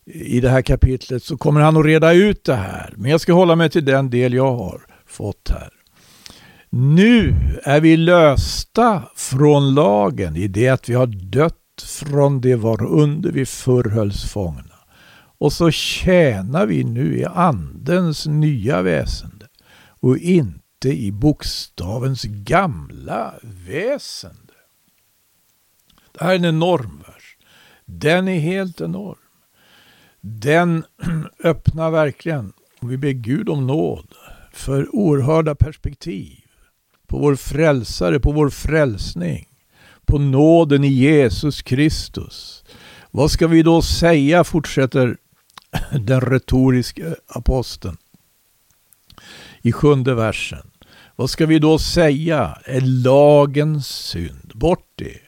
eh, 0.06 0.22
i 0.22 0.40
det 0.40 0.50
här 0.50 0.62
kapitlet 0.62 1.24
så 1.24 1.38
kommer 1.38 1.62
han 1.62 1.78
att 1.78 1.86
reda 1.86 2.14
ut 2.14 2.44
det 2.44 2.56
här. 2.56 2.94
Men 2.98 3.12
jag 3.12 3.22
ska 3.22 3.34
hålla 3.34 3.56
mig 3.56 3.70
till 3.70 3.86
den 3.86 4.10
del 4.10 4.34
jag 4.34 4.56
har 4.56 4.82
fått 5.06 5.50
här. 5.50 5.79
Nu 6.72 7.36
är 7.64 7.82
vi 7.82 7.98
lösta 7.98 9.04
från 9.16 9.74
lagen 9.74 10.36
i 10.36 10.48
det 10.48 10.70
att 10.70 10.90
vi 10.90 10.94
har 10.94 11.08
dött 11.08 11.56
från 11.88 12.42
det 12.42 12.56
var 12.56 12.84
under 12.84 13.32
vi 13.32 13.46
förr 13.46 13.90
hölls 13.90 14.26
fångna. 14.26 14.76
Och 15.38 15.54
så 15.54 15.72
tjänar 15.72 16.66
vi 16.66 16.84
nu 16.84 17.18
i 17.18 17.26
andens 17.26 18.28
nya 18.28 18.82
väsende 18.82 19.48
och 20.00 20.18
inte 20.18 20.90
i 20.90 21.12
bokstavens 21.12 22.24
gamla 22.24 23.34
väsende. 23.42 24.54
Det 26.12 26.24
här 26.24 26.32
är 26.32 26.36
en 26.36 26.46
enorm 26.46 27.04
vers. 27.08 27.38
Den 27.86 28.28
är 28.28 28.40
helt 28.40 28.82
enorm. 28.82 29.18
Den 30.22 30.84
öppnar 31.44 31.92
verkligen, 31.92 32.54
om 32.80 32.90
vi 32.90 32.98
ber 32.98 33.12
Gud 33.12 33.50
om 33.50 33.68
nåd, 33.68 34.08
för 34.52 34.96
oerhörda 34.96 35.56
perspektiv 35.56 36.39
på 37.10 37.18
vår 37.18 37.36
frälsare, 37.36 38.20
på 38.20 38.32
vår 38.32 38.50
frälsning, 38.50 39.48
på 40.06 40.18
nåden 40.18 40.84
i 40.84 40.88
Jesus 40.88 41.62
Kristus. 41.62 42.64
Vad 43.12 43.32
ska 43.32 43.48
vi 43.48 43.64
då 43.64 43.82
säga, 43.82 44.44
fortsätter 44.44 45.18
den 45.92 46.22
retoriska 46.22 47.16
aposteln. 47.28 47.98
I 49.62 49.72
sjunde 49.72 50.16
versen. 50.16 50.72
Vad 51.16 51.30
ska 51.30 51.46
vi 51.46 51.60
då 51.60 51.80
säga? 51.80 52.58
Är 52.66 52.82
lagens 52.82 53.88
synd? 53.88 54.52
Bort 54.54 54.88
det. 54.96 55.20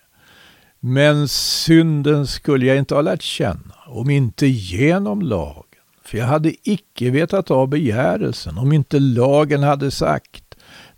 Men 0.79 1.27
synden 1.27 2.27
skulle 2.27 2.65
jag 2.65 2.77
inte 2.77 2.95
ha 2.95 3.01
lärt 3.01 3.21
känna 3.21 3.75
om 3.87 4.09
inte 4.09 4.47
genom 4.47 5.21
lagen. 5.21 5.65
För 6.03 6.17
jag 6.17 6.25
hade 6.25 6.53
icke 6.63 7.09
vetat 7.09 7.51
av 7.51 7.67
begärelsen 7.67 8.57
om 8.57 8.73
inte 8.73 8.99
lagen 8.99 9.63
hade 9.63 9.91
sagt 9.91 10.40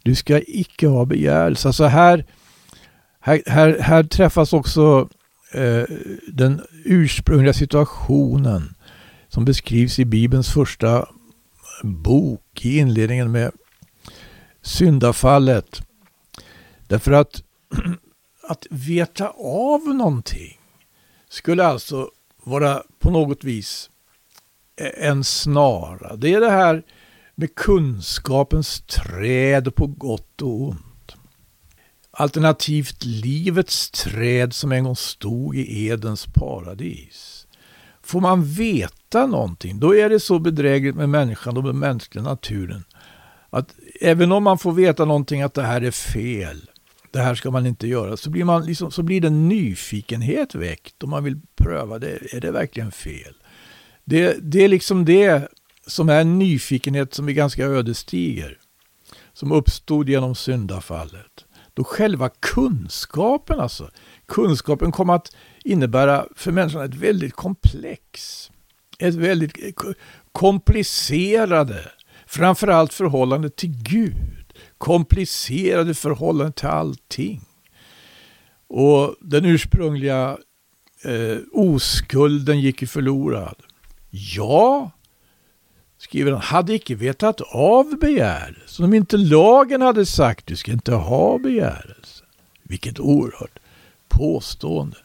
du 0.03 0.15
ska 0.15 0.41
icke 0.47 0.87
ha 0.87 1.05
begärelse. 1.05 1.67
Alltså 1.67 1.85
här, 1.85 2.25
här, 3.19 3.43
här, 3.45 3.79
här 3.79 4.03
träffas 4.03 4.53
också 4.53 5.09
eh, 5.53 5.83
den 6.27 6.61
ursprungliga 6.85 7.53
situationen 7.53 8.75
som 9.27 9.45
beskrivs 9.45 9.99
i 9.99 10.05
Bibelns 10.05 10.53
första 10.53 11.09
bok 11.83 12.65
i 12.65 12.77
inledningen 12.77 13.31
med 13.31 13.51
syndafallet. 14.61 15.81
Därför 16.87 17.11
att 17.11 17.43
att 18.49 18.67
veta 18.69 19.29
av 19.37 19.81
någonting 19.81 20.59
skulle 21.29 21.65
alltså 21.65 22.09
vara 22.43 22.83
på 22.99 23.11
något 23.11 23.43
vis 23.43 23.89
eh, 24.75 25.09
en 25.09 25.23
snara. 25.23 26.15
Det 26.15 26.33
är 26.33 26.39
det 26.39 26.51
här 26.51 26.83
med 27.35 27.55
kunskapens 27.55 28.81
träd 28.81 29.75
på 29.75 29.87
gott 29.87 30.41
och 30.41 30.61
ont. 30.61 31.15
Alternativt 32.11 33.05
livets 33.05 33.91
träd 33.91 34.53
som 34.53 34.71
en 34.71 34.83
gång 34.83 34.95
stod 34.95 35.55
i 35.55 35.87
Edens 35.87 36.25
paradis. 36.25 37.47
Får 38.01 38.21
man 38.21 38.43
veta 38.43 39.25
någonting, 39.25 39.79
då 39.79 39.95
är 39.95 40.09
det 40.09 40.19
så 40.19 40.39
bedrägligt 40.39 40.95
med 40.95 41.09
människan 41.09 41.57
och 41.57 41.63
med 41.63 41.75
mänskliga 41.75 42.23
naturen. 42.23 42.83
Att 43.49 43.75
även 44.01 44.31
om 44.31 44.43
man 44.43 44.57
får 44.57 44.71
veta 44.71 45.05
någonting 45.05 45.41
att 45.41 45.53
det 45.53 45.63
här 45.63 45.81
är 45.81 45.91
fel, 45.91 46.69
det 47.11 47.19
här 47.19 47.35
ska 47.35 47.51
man 47.51 47.65
inte 47.65 47.87
göra, 47.87 48.17
så 48.17 48.29
blir, 48.29 48.43
man 48.43 48.65
liksom, 48.65 48.91
så 48.91 49.03
blir 49.03 49.21
det 49.21 49.29
nyfikenhet 49.29 50.55
väckt 50.55 51.03
och 51.03 51.09
man 51.09 51.23
vill 51.23 51.39
pröva 51.55 51.99
det. 51.99 52.35
Är 52.35 52.41
det 52.41 52.51
verkligen 52.51 52.91
fel? 52.91 53.33
Det, 54.03 54.37
det 54.41 54.63
är 54.63 54.67
liksom 54.67 55.05
det 55.05 55.47
som 55.87 56.09
är 56.09 56.21
en 56.21 56.39
nyfikenhet 56.39 57.13
som 57.13 57.29
är 57.29 57.33
ganska 57.33 57.65
ödesdiger. 57.65 58.57
Som 59.33 59.51
uppstod 59.51 60.09
genom 60.09 60.35
syndafallet. 60.35 61.45
Då 61.73 61.83
själva 61.83 62.29
kunskapen 62.29 63.59
alltså, 63.59 63.89
kunskapen 64.25 64.91
kom 64.91 65.09
att 65.09 65.35
innebära 65.63 66.25
för 66.35 66.51
människan 66.51 66.83
ett 66.83 66.95
väldigt 66.95 67.33
komplex. 67.33 68.51
Ett 68.99 69.15
väldigt 69.15 69.57
komplicerade, 70.31 71.91
framförallt 72.27 72.93
förhållande 72.93 73.49
till 73.49 73.83
Gud. 73.83 74.53
Komplicerade 74.77 75.93
förhållande 75.93 76.53
till 76.53 76.67
allting. 76.67 77.41
Och 78.67 79.15
den 79.21 79.45
ursprungliga 79.45 80.37
eh, 81.03 81.37
oskulden 81.51 82.59
gick 82.59 82.81
ju 82.81 82.87
förlorad. 82.87 83.55
Ja, 84.09 84.91
skriver 86.03 86.31
han, 86.31 86.41
hade 86.41 86.73
icke 86.73 86.95
vetat 86.95 87.41
av 87.41 87.99
begärelse. 87.99 88.83
Om 88.83 88.93
inte 88.93 89.17
lagen 89.17 89.81
hade 89.81 90.05
sagt 90.05 90.47
du 90.47 90.55
ska 90.55 90.71
inte 90.71 90.93
ha 90.93 91.37
begärelse. 91.37 92.23
Vilket 92.63 92.99
oerhört 92.99 93.59
påstående. 94.09 94.97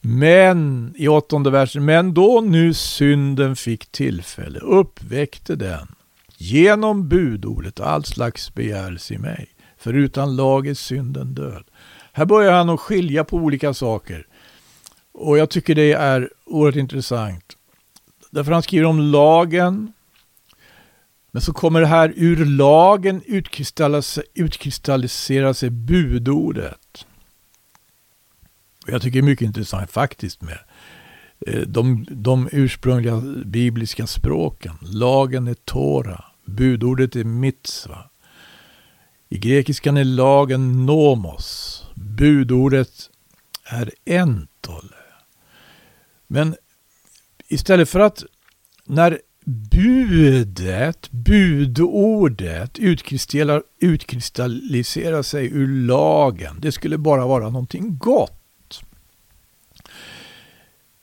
Men 0.00 0.94
i 0.96 1.08
åttonde 1.08 1.50
versen, 1.50 1.84
men 1.84 2.14
då 2.14 2.40
nu 2.40 2.74
synden 2.74 3.56
fick 3.56 3.86
tillfälle 3.86 4.58
uppväckte 4.58 5.56
den 5.56 5.94
genom 6.36 7.08
budordet 7.08 7.80
all 7.80 8.04
slags 8.04 8.54
begärelse 8.54 9.14
i 9.14 9.18
mig. 9.18 9.48
För 9.78 9.94
utan 9.94 10.36
lag 10.36 10.66
är 10.66 10.74
synden 10.74 11.34
död. 11.34 11.64
Här 12.12 12.24
börjar 12.24 12.52
han 12.52 12.70
att 12.70 12.80
skilja 12.80 13.24
på 13.24 13.36
olika 13.36 13.74
saker. 13.74 14.26
Och 15.12 15.38
jag 15.38 15.50
tycker 15.50 15.74
det 15.74 15.92
är 15.92 16.30
oerhört 16.44 16.76
intressant. 16.76 17.53
Därför 18.34 18.52
han 18.52 18.62
skriver 18.62 18.86
om 18.86 19.00
lagen. 19.00 19.92
Men 21.30 21.42
så 21.42 21.52
kommer 21.52 21.80
det 21.80 21.86
här 21.86 22.12
ur 22.16 22.44
lagen 22.44 23.22
utkristallisera 24.34 25.54
sig 25.54 25.70
budordet. 25.70 27.06
Och 28.82 28.88
jag 28.88 29.02
tycker 29.02 29.20
det 29.20 29.24
är 29.24 29.30
mycket 29.30 29.46
intressant 29.46 29.90
faktiskt 29.90 30.42
med 30.42 30.58
eh, 31.46 31.60
de, 31.60 32.06
de 32.10 32.48
ursprungliga 32.52 33.22
bibliska 33.44 34.06
språken. 34.06 34.74
Lagen 34.80 35.48
är 35.48 35.54
Tora, 35.54 36.24
budordet 36.44 37.16
är 37.16 37.24
mitzva. 37.24 38.10
I 39.28 39.38
grekiskan 39.38 39.96
är 39.96 40.04
lagen 40.04 40.86
nomos, 40.86 41.82
budordet 41.94 43.10
är 43.64 43.90
entole. 44.04 44.96
Men 46.26 46.56
istället 47.48 47.88
för 47.88 48.00
att 48.00 48.24
när 48.84 49.20
budet, 49.44 51.10
budordet 51.10 52.78
utkristalliserar 53.80 55.22
sig 55.22 55.46
ur 55.46 55.86
lagen, 55.86 56.56
det 56.60 56.72
skulle 56.72 56.98
bara 56.98 57.26
vara 57.26 57.44
någonting 57.44 57.98
gott 57.98 58.40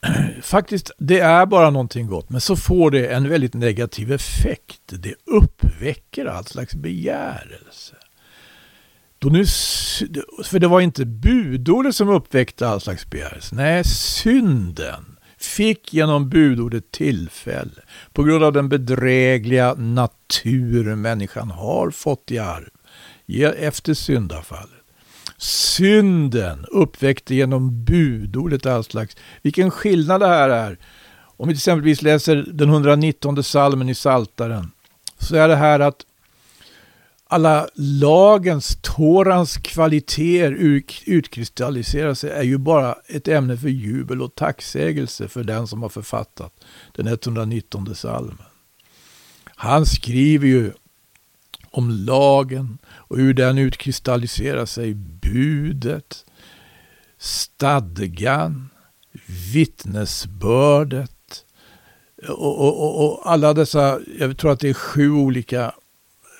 faktiskt, 0.42 0.92
det 0.98 1.20
är 1.20 1.46
bara 1.46 1.70
någonting 1.70 2.08
gott, 2.08 2.30
men 2.30 2.42
så 2.42 2.56
får 2.56 2.92
det 2.92 3.08
en 3.08 3.30
väldigt 3.30 3.54
negativ 3.54 4.12
effekt. 4.12 4.82
Det 4.88 5.16
uppväcker 5.26 6.26
all 6.26 6.46
slags 6.46 6.76
begärelse. 6.76 7.96
Då 9.20 9.30
nu, 9.30 9.46
för 10.44 10.60
det 10.60 10.68
var 10.68 10.82
inte 10.82 11.06
budordet 11.06 11.96
som 11.96 12.10
uppväckte 12.10 12.68
all 12.68 12.82
slags 12.82 13.10
begärelse. 13.10 13.56
Nej, 13.56 13.84
synden 13.84 15.11
fick 15.44 15.94
genom 15.94 16.30
budordet 16.30 16.92
tillfälle 16.92 17.82
på 18.14 18.24
grund 18.24 18.44
av 18.44 18.54
den 18.54 18.70
bedrägliga 18.70 19.74
natur 19.74 20.96
människan 20.96 21.52
har 21.52 21.92
fått 21.92 22.32
i 22.32 22.40
arv 22.40 22.70
efter 23.58 23.94
syndafallet. 23.94 24.70
Synden 25.38 26.66
uppväckte 26.66 27.36
genom 27.36 27.84
budordet 27.84 28.66
all 28.66 28.84
slags. 28.84 29.18
Vilken 29.42 29.72
skillnad 29.72 30.22
det 30.22 30.28
här 30.28 30.50
är. 30.50 30.78
Om 31.38 31.48
vi 31.48 31.54
till 31.54 31.60
exempelvis 31.60 32.02
läser 32.02 32.46
den 32.54 32.70
119 32.70 33.44
salmen 33.44 33.90
i 33.90 33.96
Saltaren 33.96 34.72
så 35.20 35.36
är 35.36 35.48
det 35.48 35.56
här 35.56 35.80
att 35.80 36.06
alla 37.32 37.68
lagens, 37.76 38.78
Torans 38.82 39.58
kvaliteter 39.58 40.52
utkristalliserar 41.06 42.14
sig 42.14 42.30
är 42.30 42.44
ju 42.44 42.58
bara 42.58 42.96
ett 43.08 43.28
ämne 43.28 43.58
för 43.58 43.70
jubel 43.70 44.22
och 44.22 44.36
tacksägelse 44.36 45.28
för 45.28 45.44
den 45.44 45.68
som 45.68 45.82
har 45.82 45.90
författat 45.90 46.54
den 46.92 47.08
119 47.08 47.96
salmen. 47.96 48.38
Han 49.46 49.86
skriver 49.86 50.48
ju 50.48 50.72
om 51.72 51.90
lagen 51.90 52.78
och 52.88 53.18
hur 53.18 53.34
den 53.34 53.58
utkristalliserar 53.58 54.66
sig 54.66 54.94
budet, 54.94 56.26
stadgan, 57.18 58.70
vittnesbördet 59.54 61.46
och, 62.28 62.60
och, 62.60 62.84
och, 62.84 63.06
och, 63.06 63.32
alla 63.32 63.54
dessa, 63.54 64.00
jag 64.20 64.38
tror 64.38 64.52
att 64.52 64.60
det 64.60 64.70
är 64.70 64.74
sju 64.74 65.12
olika 65.12 65.74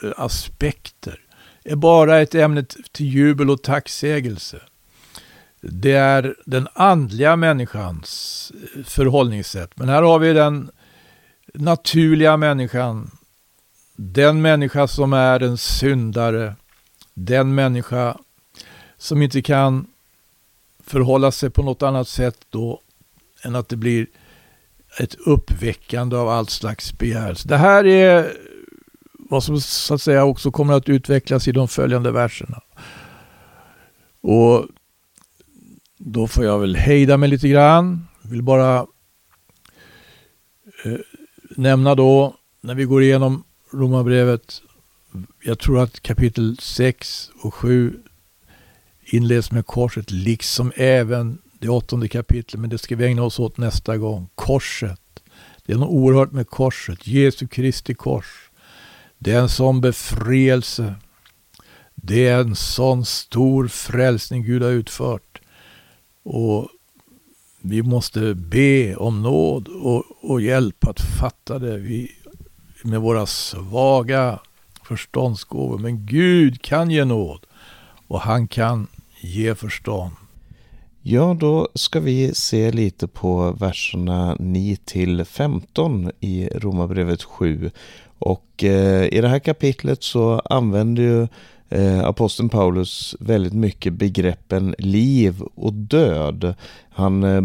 Eh, 0.04 0.12
aspekter, 0.18 1.20
är 1.64 1.76
bara 1.76 2.20
ett 2.20 2.36
ämne 2.36 2.66
till 2.92 3.06
jubel 3.06 3.50
och 3.50 3.64
tacksägelse. 3.64 4.62
Det 5.62 5.92
är 5.92 6.36
den 6.46 6.68
andliga 6.74 7.36
människans 7.36 8.52
eh, 8.76 8.84
förhållningssätt. 8.84 9.72
Men 9.76 9.90
här 9.90 10.02
har 10.04 10.20
vi 10.20 10.34
den 10.34 10.72
naturliga 11.54 12.38
människan 12.38 13.12
den 13.96 14.42
människa 14.42 14.88
som 14.88 15.14
är 15.14 15.44
en 15.44 15.58
syndare, 15.58 16.56
den 17.14 17.56
människa 17.56 18.18
som 18.98 19.22
inte 19.22 19.42
kan 19.42 19.88
förhålla 20.84 21.32
sig 21.32 21.50
på 21.50 21.64
något 21.64 21.82
annat 21.82 22.08
sätt 22.08 22.38
då 22.50 22.82
än 23.44 23.56
att 23.56 23.70
det 23.70 23.76
blir 23.76 24.08
ett 25.00 25.16
uppväckande 25.16 26.16
av 26.16 26.30
allt 26.30 26.50
slags 26.50 26.98
begär. 26.98 27.38
Det 27.46 27.58
här 27.58 27.86
är 27.86 28.38
vad 29.32 29.44
som 29.44 29.62
så 29.62 29.94
att 29.94 30.02
säga 30.02 30.26
också 30.26 30.52
kommer 30.52 30.74
att 30.74 30.90
utvecklas 30.90 31.48
i 31.48 31.52
de 31.52 31.68
följande 31.68 32.12
verserna. 32.12 32.62
Och 34.22 34.66
då 35.98 36.28
får 36.28 36.46
jag 36.46 36.60
väl 36.60 36.76
hejda 36.76 37.18
mig 37.18 37.30
lite 37.30 37.48
grann. 37.48 38.08
Jag 38.22 38.30
vill 38.30 38.44
bara 38.44 38.78
eh, 40.86 40.98
nämna 41.50 41.96
då 41.96 42.36
när 42.62 42.76
vi 42.76 42.84
går 42.84 43.04
igenom 43.04 43.44
Romarbrevet, 43.72 44.62
jag 45.44 45.60
tror 45.60 45.80
att 45.80 46.00
kapitel 46.00 46.58
6 46.62 47.32
och 47.42 47.54
7 47.54 48.00
inleds 49.06 49.52
med 49.52 49.66
korset, 49.66 50.12
liksom 50.12 50.72
även 50.76 51.38
det 51.60 51.70
åttonde 51.70 52.08
kapitlet, 52.08 52.62
men 52.62 52.70
det 52.70 52.78
ska 52.78 52.96
vi 52.96 53.06
ägna 53.06 53.24
oss 53.24 53.40
åt 53.40 53.58
nästa 53.58 53.98
gång. 53.98 54.30
Korset. 54.36 55.02
Det 55.66 55.74
är 55.74 55.78
något 55.78 55.90
oerhört 55.90 56.32
med 56.32 56.48
korset, 56.48 57.08
Jesu 57.08 57.48
Kristi 57.48 57.94
kors. 57.94 58.51
Det 59.24 59.32
är 59.32 59.40
en 59.40 59.50
sån 59.50 59.82
befrielse. 59.82 60.96
Det 61.96 62.28
är 62.28 62.40
en 62.40 62.56
sån 62.56 63.06
stor 63.06 63.68
frälsning 63.68 64.44
Gud 64.44 64.64
har 64.64 64.70
utfört. 64.70 65.42
Och 66.24 66.70
vi 67.62 67.84
måste 67.84 68.36
be 68.36 68.96
om 68.96 69.22
nåd 69.22 69.68
och, 69.68 70.04
och 70.22 70.42
hjälp 70.42 70.88
att 70.88 71.02
fatta 71.02 71.60
det. 71.60 71.78
Vi 71.78 72.12
med 72.84 73.02
våra 73.02 73.26
svaga 73.26 74.40
förståndsgåvor. 74.84 75.78
Men 75.78 76.06
Gud 76.06 76.62
kan 76.62 76.92
ge 76.92 77.06
nåd 77.06 77.46
och 78.08 78.22
han 78.22 78.48
kan 78.48 78.88
ge 79.20 79.56
förstånd. 79.56 80.16
Ja, 81.04 81.38
då 81.40 81.68
ska 81.74 82.00
vi 82.00 82.34
se 82.34 82.72
lite 82.72 83.08
på 83.08 83.52
verserna 83.52 84.36
9 84.40 84.78
till 84.86 85.26
15 85.26 86.12
i 86.20 86.50
Romarbrevet 86.56 87.24
7. 87.24 87.72
Och 88.20 88.64
eh, 88.64 89.06
i 89.06 89.22
det 89.22 89.28
här 89.28 89.40
kapitlet 89.40 90.04
så 90.04 90.40
använder 90.46 91.04
ju 91.04 91.28
eh, 91.70 92.06
aposteln 92.06 92.50
Paulus 92.50 93.16
väldigt 93.20 93.54
mycket 93.54 93.94
begreppen 93.94 94.76
liv 94.78 95.42
och 95.56 95.74
död. 95.74 96.54
Han 96.90 97.24
eh, 97.24 97.44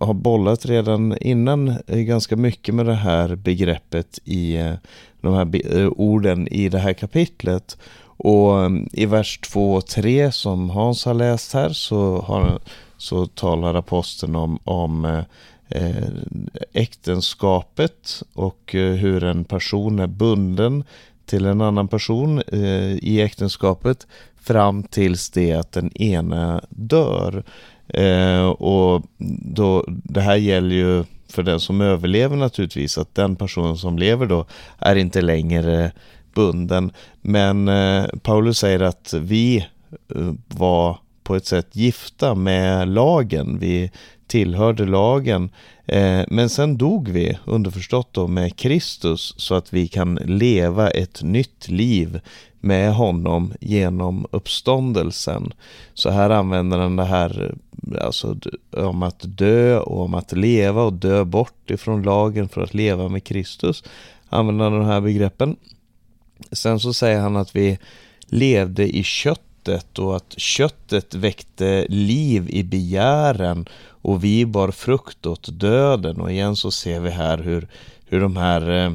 har 0.00 0.14
bollat 0.14 0.66
redan 0.66 1.18
innan 1.20 1.68
eh, 1.86 1.98
ganska 1.98 2.36
mycket 2.36 2.74
med 2.74 2.86
det 2.86 2.94
här 2.94 3.36
begreppet 3.36 4.18
i 4.24 4.56
eh, 4.56 4.74
de 5.20 5.34
här 5.34 5.76
eh, 5.78 5.88
orden 5.88 6.48
i 6.48 6.68
det 6.68 6.78
här 6.78 6.92
kapitlet. 6.92 7.78
Och 8.16 8.70
i 8.92 9.06
vers 9.06 9.38
2 9.38 9.74
och 9.74 9.86
3 9.86 10.32
som 10.32 10.70
Hans 10.70 11.04
har 11.04 11.14
läst 11.14 11.52
här 11.52 11.68
så, 11.68 12.20
har, 12.20 12.60
så 12.96 13.26
talar 13.26 13.74
aposteln 13.74 14.36
om, 14.36 14.58
om 14.64 15.04
eh, 15.04 15.24
eh, 15.68 16.08
äktenskapet 16.72 18.22
och 18.34 18.74
eh, 18.74 18.94
hur 18.94 19.24
en 19.24 19.44
person 19.44 19.98
är 19.98 20.06
bunden 20.06 20.84
till 21.26 21.46
en 21.46 21.60
annan 21.60 21.88
person 21.88 22.42
i 23.02 23.20
äktenskapet 23.20 24.06
fram 24.40 24.82
tills 24.82 25.30
det 25.30 25.52
att 25.52 25.72
den 25.72 25.96
ena 25.96 26.64
dör. 26.68 27.44
Och 28.56 29.02
då, 29.54 29.84
det 29.88 30.20
här 30.20 30.36
gäller 30.36 30.74
ju 30.74 31.04
för 31.28 31.42
den 31.42 31.60
som 31.60 31.80
överlever 31.80 32.36
naturligtvis 32.36 32.98
att 32.98 33.14
den 33.14 33.36
personen 33.36 33.76
som 33.76 33.98
lever 33.98 34.26
då 34.26 34.46
är 34.78 34.96
inte 34.96 35.22
längre 35.22 35.92
bunden. 36.34 36.92
Men 37.22 37.70
Paulus 38.22 38.58
säger 38.58 38.80
att 38.80 39.14
vi 39.14 39.66
var 40.48 40.98
på 41.24 41.36
ett 41.36 41.46
sätt 41.46 41.76
gifta 41.76 42.34
med 42.34 42.88
lagen. 42.88 43.58
Vi 43.58 43.90
tillhörde 44.26 44.84
lagen. 44.86 45.50
Eh, 45.86 46.22
men 46.28 46.48
sen 46.48 46.78
dog 46.78 47.08
vi, 47.08 47.38
underförstått 47.44 48.08
då, 48.12 48.26
med 48.26 48.56
Kristus 48.56 49.34
så 49.36 49.54
att 49.54 49.72
vi 49.72 49.88
kan 49.88 50.14
leva 50.14 50.90
ett 50.90 51.22
nytt 51.22 51.68
liv 51.68 52.20
med 52.60 52.94
honom 52.94 53.52
genom 53.60 54.26
uppståndelsen. 54.30 55.52
Så 55.94 56.10
här 56.10 56.30
använder 56.30 56.78
han 56.78 56.96
det 56.96 57.04
här 57.04 57.54
alltså, 58.00 58.36
om 58.70 59.02
att 59.02 59.20
dö 59.22 59.78
och 59.78 60.00
om 60.00 60.14
att 60.14 60.32
leva 60.32 60.82
och 60.82 60.92
dö 60.92 61.24
bort 61.24 61.70
ifrån 61.70 62.02
lagen 62.02 62.48
för 62.48 62.60
att 62.60 62.74
leva 62.74 63.08
med 63.08 63.24
Kristus. 63.24 63.84
använda 64.28 64.70
de 64.70 64.84
här 64.84 65.00
begreppen. 65.00 65.56
Sen 66.52 66.80
så 66.80 66.92
säger 66.92 67.20
han 67.20 67.36
att 67.36 67.56
vi 67.56 67.78
levde 68.26 68.96
i 68.96 69.02
kött 69.02 69.40
köttet 69.64 69.98
och 69.98 70.16
att 70.16 70.34
köttet 70.36 71.14
väckte 71.14 71.86
liv 71.88 72.50
i 72.50 72.62
begären 72.62 73.68
och 74.02 74.24
vi 74.24 74.46
bar 74.46 74.70
frukt 74.70 75.26
åt 75.26 75.60
döden. 75.60 76.20
Och 76.20 76.30
igen 76.30 76.56
så 76.56 76.70
ser 76.70 77.00
vi 77.00 77.10
här 77.10 77.38
hur, 77.38 77.68
hur 78.06 78.20
de 78.20 78.36
här 78.36 78.70
eh, 78.70 78.92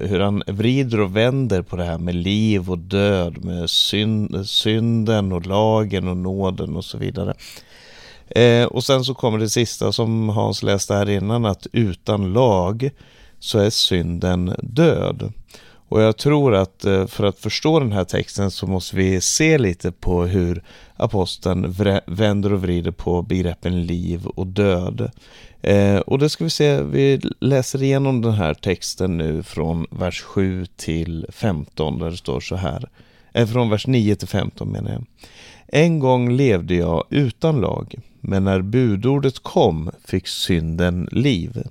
hur 0.00 0.20
han 0.20 0.42
vrider 0.46 1.00
och 1.00 1.16
vänder 1.16 1.62
på 1.62 1.76
det 1.76 1.84
här 1.84 1.98
med 1.98 2.14
liv 2.14 2.70
och 2.70 2.78
död, 2.78 3.44
med 3.44 3.70
synd, 3.70 4.48
synden 4.48 5.32
och 5.32 5.46
lagen 5.46 6.08
och 6.08 6.16
nåden 6.16 6.76
och 6.76 6.84
så 6.84 6.98
vidare. 6.98 7.34
Eh, 8.28 8.64
och 8.64 8.84
sen 8.84 9.04
så 9.04 9.14
kommer 9.14 9.38
det 9.38 9.48
sista 9.48 9.92
som 9.92 10.28
Hans 10.28 10.62
läste 10.62 10.94
här 10.94 11.10
innan, 11.10 11.44
att 11.44 11.66
utan 11.72 12.32
lag 12.32 12.90
så 13.38 13.58
är 13.58 13.70
synden 13.70 14.54
död. 14.62 15.32
Och 15.88 16.02
jag 16.02 16.16
tror 16.16 16.54
att 16.54 16.84
eh, 16.84 17.06
för 17.06 17.24
att 17.24 17.38
förstå 17.38 17.80
den 17.80 17.92
här 17.92 18.04
texten 18.04 18.50
så 18.50 18.66
måste 18.66 18.96
vi 18.96 19.20
se 19.20 19.58
lite 19.58 19.92
på 19.92 20.24
hur 20.24 20.62
aposteln 20.96 21.74
vänder 22.06 22.52
och 22.52 22.62
vrider 22.62 22.90
på 22.90 23.22
begreppen 23.22 23.86
liv 23.86 24.26
och 24.26 24.46
död. 24.46 25.10
Eh, 25.62 25.96
och 25.96 26.18
det 26.18 26.28
ska 26.28 26.44
vi 26.44 26.50
se, 26.50 26.82
vi 26.82 27.20
läser 27.40 27.82
igenom 27.82 28.22
den 28.22 28.32
här 28.32 28.54
texten 28.54 29.18
nu 29.18 29.42
från 29.42 29.86
vers 29.90 30.20
7 30.20 30.66
till 30.76 31.26
15 31.28 31.98
där 31.98 32.10
det 32.10 32.16
står 32.16 32.40
så 32.40 32.56
här. 32.56 32.88
Eh, 33.32 33.46
från 33.46 33.70
vers 33.70 33.86
9 33.86 34.16
till 34.16 34.28
15 34.28 34.68
menar 34.68 34.90
jag. 34.90 35.04
En 35.66 35.98
gång 35.98 36.32
levde 36.32 36.74
jag 36.74 37.04
utan 37.10 37.60
lag, 37.60 37.94
men 38.20 38.44
när 38.44 38.62
budordet 38.62 39.38
kom 39.38 39.90
fick 40.04 40.28
synden 40.28 41.08
liv 41.12 41.62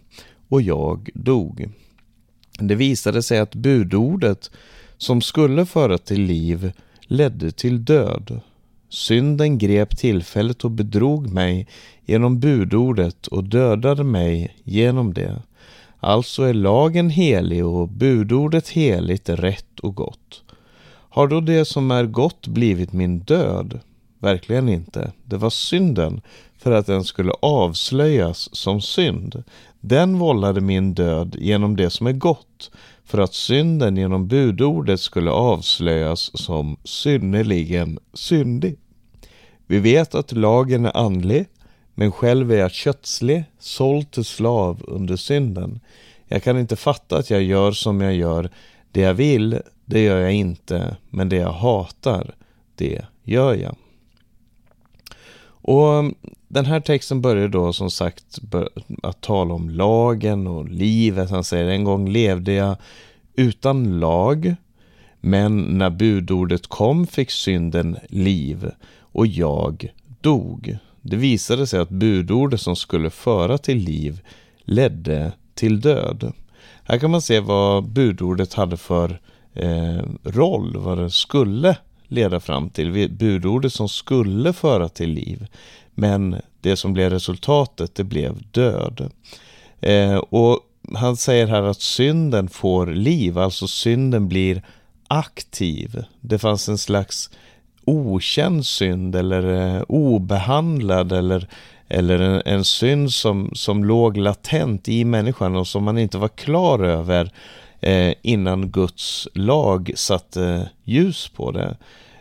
och 0.50 0.62
jag 0.62 1.10
dog. 1.14 1.70
Det 2.60 2.76
visade 2.76 3.24
sig 3.24 3.40
att 3.40 3.56
budordet 3.56 4.52
som 4.98 5.22
skulle 5.22 5.66
föra 5.66 5.98
till 5.98 6.22
liv 6.22 6.72
ledde 7.02 7.52
till 7.52 7.86
död. 7.86 8.42
Synden 8.90 9.58
grep 9.58 9.98
tillfället 9.98 10.64
och 10.64 10.72
bedrog 10.72 11.34
mig 11.34 11.68
genom 12.06 12.40
budordet 12.40 13.28
och 13.28 13.44
dödade 13.44 14.04
mig 14.04 14.58
genom 14.64 15.14
det. 15.14 15.42
Alltså 16.00 16.44
är 16.44 16.54
lagen 16.54 17.10
helig 17.10 17.66
och 17.66 17.88
budordet 17.88 18.70
heligt, 18.70 19.30
rätt 19.30 19.80
och 19.80 19.96
gott. 19.96 20.44
Har 21.10 21.28
då 21.28 21.42
det 21.42 21.66
som 21.66 21.92
är 21.92 22.06
gott 22.06 22.48
blivit 22.48 22.94
min 22.94 23.20
död? 23.20 23.80
Verkligen 24.20 24.70
inte. 24.70 25.12
Det 25.26 25.38
var 25.38 25.50
synden 25.50 26.22
för 26.58 26.72
att 26.72 26.86
den 26.86 27.04
skulle 27.04 27.32
avslöjas 27.32 28.56
som 28.56 28.82
synd. 28.82 29.44
Den 29.86 30.20
vållade 30.20 30.62
min 30.62 30.94
död 30.94 31.36
genom 31.40 31.76
det 31.76 31.90
som 31.90 32.08
är 32.08 32.12
gott, 32.12 32.72
för 33.04 33.18
att 33.18 33.34
synden 33.34 33.98
genom 33.98 34.28
budordet 34.28 35.00
skulle 35.00 35.32
avslöjas 35.32 36.32
som 36.34 36.78
synnerligen 36.84 38.00
syndig. 38.14 38.78
Vi 39.68 39.80
vet 39.80 40.16
att 40.16 40.32
lagen 40.32 40.86
är 40.86 40.98
andlig, 40.98 41.46
men 41.96 42.12
själv 42.12 42.52
är 42.52 42.58
jag 42.58 42.72
kötslig, 42.72 43.44
såld 43.60 44.12
till 44.12 44.26
slav 44.26 44.84
under 44.88 45.16
synden. 45.16 45.80
Jag 46.28 46.44
kan 46.44 46.60
inte 46.60 46.76
fatta 46.76 47.18
att 47.18 47.30
jag 47.30 47.44
gör 47.44 47.72
som 47.72 48.02
jag 48.02 48.16
gör. 48.16 48.50
Det 48.92 49.02
jag 49.02 49.14
vill, 49.14 49.60
det 49.86 50.04
gör 50.04 50.20
jag 50.20 50.34
inte, 50.34 50.98
men 51.10 51.30
det 51.30 51.36
jag 51.36 51.54
hatar, 51.54 52.36
det 52.76 53.06
gör 53.24 53.54
jag. 53.54 53.76
Och 55.46 56.14
den 56.54 56.66
här 56.66 56.80
texten 56.80 57.22
börjar 57.22 57.48
då 57.48 57.74
som 57.74 57.92
sagt 57.92 58.40
att 59.04 59.22
tala 59.22 59.54
om 59.54 59.70
lagen 59.70 60.48
och 60.48 60.70
livet. 60.70 61.30
Han 61.30 61.44
säger 61.44 61.66
en 61.66 61.84
gång 61.84 62.10
levde 62.10 62.54
jag 62.54 62.76
utan 63.36 64.00
lag, 64.00 64.56
men 65.22 65.62
när 65.62 65.90
budordet 65.90 66.68
kom 66.68 67.08
fick 67.08 67.32
synden 67.32 67.98
liv 68.10 68.72
och 68.98 69.28
jag 69.28 69.94
dog. 70.22 70.78
Det 71.02 71.16
visade 71.16 71.68
sig 71.68 71.80
att 71.80 71.90
budordet 71.90 72.62
som 72.62 72.76
skulle 72.76 73.10
föra 73.10 73.58
till 73.58 73.78
liv 73.78 74.22
ledde 74.64 75.32
till 75.54 75.82
död. 75.82 76.34
Här 76.84 77.00
kan 77.00 77.12
man 77.12 77.22
se 77.22 77.40
vad 77.40 77.84
budordet 77.84 78.54
hade 78.54 78.78
för 78.78 79.22
eh, 79.54 80.02
roll, 80.24 80.78
vad 80.78 80.98
det 80.98 81.10
skulle 81.10 81.78
leda 82.08 82.40
fram 82.40 82.70
till. 82.70 83.10
Budordet 83.10 83.74
som 83.74 83.90
skulle 83.90 84.54
föra 84.54 84.90
till 84.90 85.10
liv. 85.10 85.48
Men 85.96 86.36
det 86.62 86.76
som 86.76 86.94
blev 86.94 87.10
resultatet, 87.10 87.96
det 87.96 88.04
blev 88.04 88.42
död. 88.52 89.12
Eh, 89.82 90.16
och 90.16 90.60
han 90.94 91.18
säger 91.18 91.48
här 91.48 91.64
att 91.64 91.82
synden 91.82 92.50
får 92.50 92.88
liv, 92.88 93.38
alltså 93.38 93.68
synden 93.68 94.28
blir 94.28 94.64
aktiv. 95.08 96.04
Det 96.22 96.40
fanns 96.40 96.70
en 96.70 96.78
slags 96.78 97.30
okänd 97.86 98.66
synd 98.66 99.16
eller 99.16 99.76
eh, 99.76 99.82
obehandlad 99.82 101.12
eller, 101.12 101.48
eller 101.88 102.20
en, 102.20 102.42
en 102.46 102.64
synd 102.64 103.14
som, 103.14 103.52
som 103.54 103.84
låg 103.84 104.18
latent 104.18 104.90
i 104.90 105.06
människan 105.06 105.56
och 105.56 105.68
som 105.68 105.84
man 105.84 105.98
inte 105.98 106.18
var 106.18 106.28
klar 106.28 106.84
över 106.84 107.32
eh, 107.82 108.14
innan 108.22 108.70
Guds 108.70 109.28
lag 109.34 109.92
satte 109.96 110.46
eh, 110.46 110.62
ljus 110.84 111.32
på 111.36 111.52
det. 111.52 111.78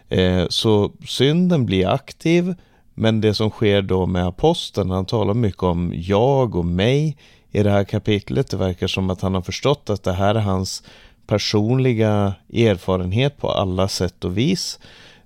Eh, 0.09 0.47
så 0.49 0.93
synden 1.09 1.67
blir 1.67 1.89
aktiv, 1.89 2.55
men 2.95 3.21
det 3.21 3.35
som 3.35 3.51
sker 3.51 3.83
då 3.83 4.07
med 4.07 4.27
aposteln, 4.27 4.91
han 4.91 5.07
talar 5.07 5.35
mycket 5.35 5.63
om 5.63 5.93
jag 5.97 6.55
och 6.55 6.65
mig 6.65 7.17
i 7.51 7.63
det 7.63 7.71
här 7.71 7.85
kapitlet. 7.85 8.51
Det 8.51 8.57
verkar 8.57 8.87
som 8.87 9.11
att 9.11 9.21
han 9.21 9.35
har 9.35 9.43
förstått 9.43 9.91
att 9.91 10.03
det 10.03 10.13
här 10.13 10.35
är 10.35 10.41
hans 10.41 10.83
personliga 11.27 12.35
erfarenhet 12.53 13.37
på 13.37 13.51
alla 13.51 13.89
sätt 13.89 14.25
och 14.25 14.39
vis. 14.39 14.79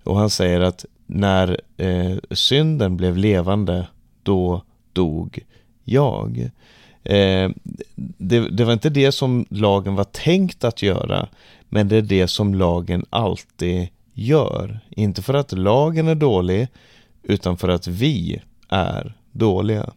Och 0.05 0.19
han 0.19 0.31
säger 0.31 0.61
att 0.61 0.85
när 1.07 1.61
eh, 1.77 2.17
synden 2.31 2.97
blev 2.97 3.17
levande, 3.17 3.87
då 4.23 4.63
dog 4.93 5.39
jag. 5.85 6.51
Eh, 7.05 7.51
det, 7.97 8.49
det, 8.51 8.65
var 8.65 8.73
inte 8.73 8.91
det 8.91 9.13
som 9.13 9.47
lagen 9.51 9.95
var 9.95 10.05
tänkt 10.05 10.65
att 10.65 10.83
göra, 10.83 11.29
men 11.69 11.89
det 11.89 11.97
är 11.97 12.03
det 12.03 12.29
som 12.29 12.55
lagen 12.55 13.05
alltid 13.11 13.89
gör. 14.13 14.81
Inte 14.91 15.23
för 15.23 15.35
att 15.35 15.53
lagen 15.53 16.09
är 16.09 16.15
dålig, 16.15 16.69
utan 17.29 17.57
för 17.57 17.69
att 17.69 17.87
vi 17.87 18.43
är 18.69 19.15
dåliga. 19.33 19.91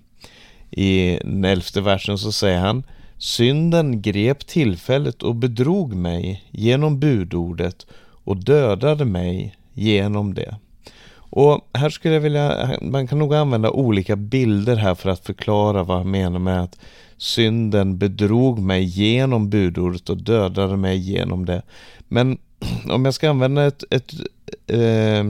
I 0.72 1.20
den 1.24 1.46
elfte 1.46 1.82
versen 1.82 2.18
så 2.18 2.32
säger 2.32 2.60
han 2.60 2.84
Synden 3.18 4.02
grep 4.02 4.48
tillfället 4.48 5.24
och 5.24 5.36
bedrog 5.36 5.94
mig 5.94 6.44
genom 6.52 7.00
budordet 7.00 7.88
och 8.24 8.38
dödade 8.38 9.06
mig 9.06 9.56
genom 9.74 10.34
det. 10.34 10.58
Och 11.32 11.70
här 11.74 11.90
skulle 11.90 12.14
jag 12.14 12.22
vilja, 12.22 12.78
man 12.82 13.08
kan 13.08 13.20
nog 13.20 13.34
använda 13.34 13.72
olika 13.72 14.16
bilder 14.16 14.76
här 14.76 14.96
för 14.96 15.10
att 15.10 15.26
förklara 15.26 15.84
vad 15.84 15.98
han 15.98 16.12
menar 16.12 16.40
med 16.40 16.62
att 16.62 16.80
synden 17.18 17.98
bedrog 17.98 18.60
mig 18.60 18.84
genom 18.84 19.50
budordet 19.50 20.10
och 20.10 20.18
dödade 20.18 20.78
mig 20.78 20.98
genom 20.98 21.46
det. 21.46 21.62
Men 22.08 22.38
om 22.90 23.06
jag 23.06 23.14
ska 23.14 23.30
använda 23.30 23.68
ett, 23.68 23.84
ett 23.90 24.14
eh, 24.68 25.24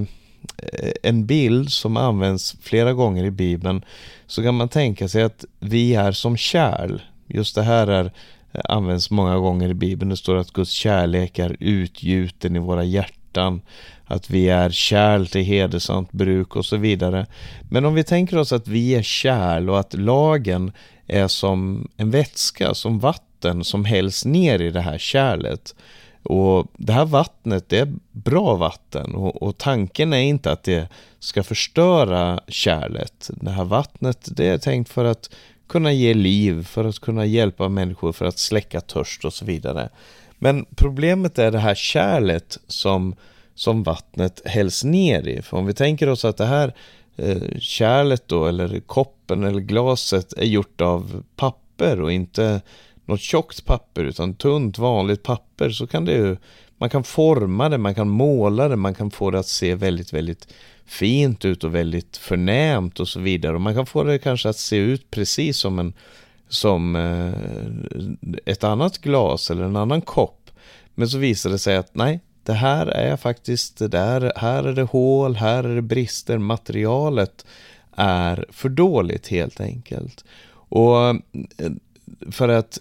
Eh, 0.57 0.91
en 1.03 1.25
bild 1.25 1.71
som 1.71 1.97
används 1.97 2.55
flera 2.61 2.93
gånger 2.93 3.23
i 3.23 3.31
Bibeln 3.31 3.85
så 4.27 4.43
kan 4.43 4.55
man 4.55 4.69
tänka 4.69 5.07
sig 5.07 5.23
att 5.23 5.45
vi 5.59 5.95
är 5.95 6.11
som 6.11 6.37
kärl. 6.37 7.01
Just 7.27 7.55
det 7.55 7.63
här 7.63 7.87
är, 7.87 8.05
eh, 8.51 8.61
används 8.63 9.11
många 9.11 9.37
gånger 9.37 9.69
i 9.69 9.73
Bibeln. 9.73 10.09
Det 10.09 10.17
står 10.17 10.35
att 10.35 10.53
Guds 10.53 10.71
kärlek 10.71 11.39
är 11.39 11.55
utgjuten 11.59 12.55
i 12.55 12.59
våra 12.59 12.83
hjärtan. 12.83 13.61
Att 14.05 14.29
vi 14.29 14.49
är 14.49 14.69
kärl 14.69 15.27
till 15.27 15.43
hedersamt 15.43 16.11
bruk 16.11 16.55
och 16.55 16.65
så 16.65 16.77
vidare. 16.77 17.25
Men 17.69 17.85
om 17.85 17.93
vi 17.93 18.03
tänker 18.03 18.37
oss 18.37 18.53
att 18.53 18.67
vi 18.67 18.95
är 18.95 19.01
kärl 19.01 19.69
och 19.69 19.79
att 19.79 19.93
lagen 19.93 20.71
är 21.07 21.27
som 21.27 21.89
en 21.97 22.11
vätska, 22.11 22.73
som 22.73 22.99
vatten 22.99 23.63
som 23.63 23.85
hälls 23.85 24.25
ner 24.25 24.61
i 24.61 24.71
det 24.71 24.81
här 24.81 24.97
kärlet 24.97 25.75
och 26.23 26.67
det 26.77 26.93
här 26.93 27.05
vattnet, 27.05 27.69
det 27.69 27.79
är 27.79 27.93
bra 28.11 28.55
vatten 28.55 29.15
och, 29.15 29.43
och, 29.43 29.57
tanken 29.57 30.13
är 30.13 30.21
inte 30.21 30.51
att 30.51 30.63
det 30.63 30.87
ska 31.19 31.43
förstöra 31.43 32.39
kärlet. 32.47 33.29
Det 33.33 33.51
här 33.51 33.65
vattnet, 33.65 34.29
det 34.31 34.47
är 34.47 34.57
tänkt 34.57 34.89
för 34.89 35.05
att 35.05 35.29
kunna 35.67 35.91
ge 35.91 36.13
liv, 36.13 36.63
för 36.63 36.85
att 36.85 36.99
kunna 36.99 37.25
hjälpa 37.25 37.69
människor, 37.69 38.11
för 38.11 38.25
att 38.25 38.39
släcka 38.39 38.81
törst 38.81 39.25
och 39.25 39.33
så 39.33 39.45
vidare. 39.45 39.89
Men 40.39 40.65
problemet 40.75 41.39
är 41.39 41.51
det 41.51 41.59
här 41.59 41.75
kärlet 41.75 42.57
som, 42.67 43.15
som 43.55 43.83
vattnet 43.83 44.41
hälls 44.45 44.83
ner 44.83 45.27
i. 45.27 45.41
För 45.41 45.57
om 45.57 45.65
vi 45.65 45.73
tänker 45.73 46.09
oss 46.09 46.25
att 46.25 46.37
det 46.37 46.45
här 46.45 46.75
eh, 47.17 47.57
kärlet 47.59 48.27
då, 48.27 48.45
eller 48.45 48.79
koppen 48.79 49.43
eller 49.43 49.59
glaset 49.59 50.33
är 50.33 50.45
gjort 50.45 50.81
av 50.81 51.23
papper 51.35 52.01
och 52.01 52.11
inte 52.11 52.61
något 53.09 53.21
tjockt 53.21 53.65
papper 53.65 54.03
utan 54.03 54.33
tunt 54.33 54.77
vanligt 54.77 55.23
papper 55.23 55.69
så 55.69 55.87
kan 55.87 56.05
det 56.05 56.13
ju 56.13 56.37
man 56.77 56.89
kan 56.89 57.03
forma 57.03 57.69
det, 57.69 57.77
man 57.77 57.95
kan 57.95 58.09
måla 58.09 58.67
det, 58.67 58.75
man 58.75 58.93
kan 58.93 59.11
få 59.11 59.31
det 59.31 59.39
att 59.39 59.47
se 59.47 59.75
väldigt, 59.75 60.13
väldigt 60.13 60.53
fint 60.85 61.45
ut 61.45 61.63
och 61.63 61.75
väldigt 61.75 62.17
förnämt 62.17 62.99
och 62.99 63.07
så 63.07 63.19
vidare. 63.19 63.55
Och 63.55 63.61
man 63.61 63.75
kan 63.75 63.85
få 63.85 64.03
det 64.03 64.19
kanske 64.19 64.49
att 64.49 64.57
se 64.57 64.75
ut 64.77 65.11
precis 65.11 65.57
som 65.57 65.79
en 65.79 65.93
som 66.49 66.95
eh, 66.95 67.33
ett 68.45 68.63
annat 68.63 68.97
glas 68.97 69.51
eller 69.51 69.63
en 69.63 69.75
annan 69.75 70.01
kopp. 70.01 70.51
Men 70.95 71.09
så 71.09 71.17
visar 71.17 71.49
det 71.49 71.59
sig 71.59 71.75
att 71.75 71.95
nej, 71.95 72.19
det 72.43 72.53
här 72.53 72.87
är 72.87 73.17
faktiskt, 73.17 73.77
det 73.77 73.87
där, 73.87 74.33
här 74.35 74.63
är 74.63 74.73
det 74.73 74.83
hål, 74.83 75.35
här 75.35 75.63
är 75.63 75.75
det 75.75 75.81
brister, 75.81 76.37
materialet 76.37 77.45
är 77.95 78.45
för 78.49 78.69
dåligt 78.69 79.27
helt 79.27 79.61
enkelt. 79.61 80.25
Och 80.51 81.07
eh, 81.07 81.15
för 82.31 82.49
att 82.49 82.79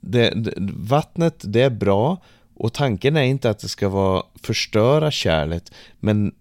det, 0.00 0.30
det, 0.30 0.52
vattnet, 0.76 1.42
det 1.44 1.60
är 1.60 1.70
bra 1.70 2.18
och 2.58 2.72
tanken 2.72 3.16
är 3.16 3.22
inte 3.22 3.50
att 3.50 3.58
det 3.58 3.68
ska 3.68 3.88
vara 3.88 4.22
förstöra 4.42 5.10
kärlet, 5.10 5.72
men, 6.00 6.34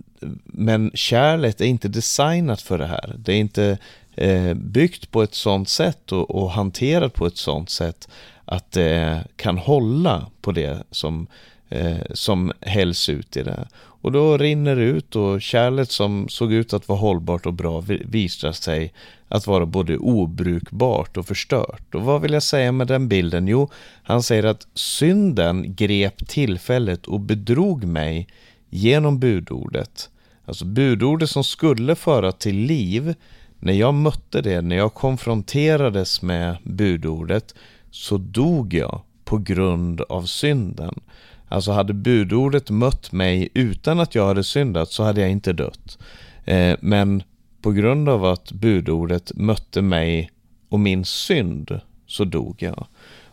men 0.43 0.91
kärlet 0.93 1.62
är 1.62 1.65
inte 1.65 1.88
designat 1.88 2.62
för 2.62 2.77
det 2.77 2.88
här. 2.88 3.15
Det 3.17 3.33
är 3.33 3.38
inte 3.38 3.77
eh, 4.15 4.53
byggt 4.53 5.12
på 5.12 5.23
ett 5.23 5.36
sånt 5.36 5.69
sätt 5.69 6.12
och, 6.12 6.31
och 6.31 6.51
hanterat 6.51 7.13
på 7.13 7.25
ett 7.25 7.38
sånt 7.38 7.69
sätt 7.69 8.07
att 8.45 8.71
det 8.71 9.23
kan 9.36 9.57
hålla 9.57 10.25
på 10.41 10.51
det 10.51 10.83
som, 10.91 11.27
eh, 11.69 11.97
som 12.13 12.51
hälls 12.62 13.10
ut 13.10 13.38
i 13.38 13.43
det. 13.43 13.67
Och 14.01 14.12
då 14.12 14.38
rinner 14.38 14.75
det 14.75 14.83
ut 14.83 15.15
och 15.15 15.41
kärlet 15.41 15.91
som 15.91 16.29
såg 16.29 16.53
ut 16.53 16.73
att 16.73 16.88
vara 16.88 16.99
hållbart 16.99 17.45
och 17.45 17.53
bra 17.53 17.83
visar 17.88 18.51
sig 18.51 18.93
att 19.27 19.47
vara 19.47 19.65
både 19.65 19.97
obrukbart 19.97 21.17
och 21.17 21.25
förstört. 21.25 21.95
Och 21.95 22.01
vad 22.01 22.21
vill 22.21 22.33
jag 22.33 22.43
säga 22.43 22.71
med 22.71 22.87
den 22.87 23.07
bilden? 23.07 23.47
Jo, 23.47 23.69
han 24.03 24.23
säger 24.23 24.43
att 24.43 24.67
synden 24.73 25.75
grep 25.75 26.27
tillfället 26.27 27.07
och 27.07 27.19
bedrog 27.19 27.83
mig 27.83 28.27
genom 28.69 29.19
budordet. 29.19 30.09
Alltså 30.45 30.65
budordet 30.65 31.29
som 31.29 31.43
skulle 31.43 31.95
föra 31.95 32.31
till 32.31 32.55
liv. 32.55 33.15
När 33.59 33.73
jag 33.73 33.93
mötte 33.93 34.41
det, 34.41 34.61
när 34.61 34.75
jag 34.75 34.93
konfronterades 34.93 36.21
med 36.21 36.57
budordet 36.63 37.55
så 37.91 38.17
dog 38.17 38.73
jag 38.73 39.01
på 39.25 39.37
grund 39.37 40.01
av 40.01 40.23
synden. 40.23 40.99
Alltså 41.47 41.71
hade 41.71 41.93
budordet 41.93 42.69
mött 42.69 43.11
mig 43.11 43.49
utan 43.53 43.99
att 43.99 44.15
jag 44.15 44.27
hade 44.27 44.43
syndat 44.43 44.91
så 44.91 45.03
hade 45.03 45.21
jag 45.21 45.29
inte 45.29 45.53
dött. 45.53 45.97
Eh, 46.45 46.77
men 46.81 47.23
på 47.62 47.72
grund 47.72 48.10
av 48.10 48.26
att 48.26 48.52
budordet 48.52 49.32
mötte 49.36 49.82
mig 49.82 50.32
och 50.70 50.80
min 50.80 51.06
synd 51.06 51.80
så 52.06 52.26
dog 52.26 52.56
jag. 52.60 52.88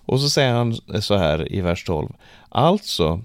Och 0.07 0.21
så 0.21 0.31
säger 0.31 0.53
han 0.53 0.75
så 1.03 1.17
här 1.17 1.53
i 1.53 1.61
vers 1.61 1.85
12. 1.85 2.09
Alltså 2.49 3.23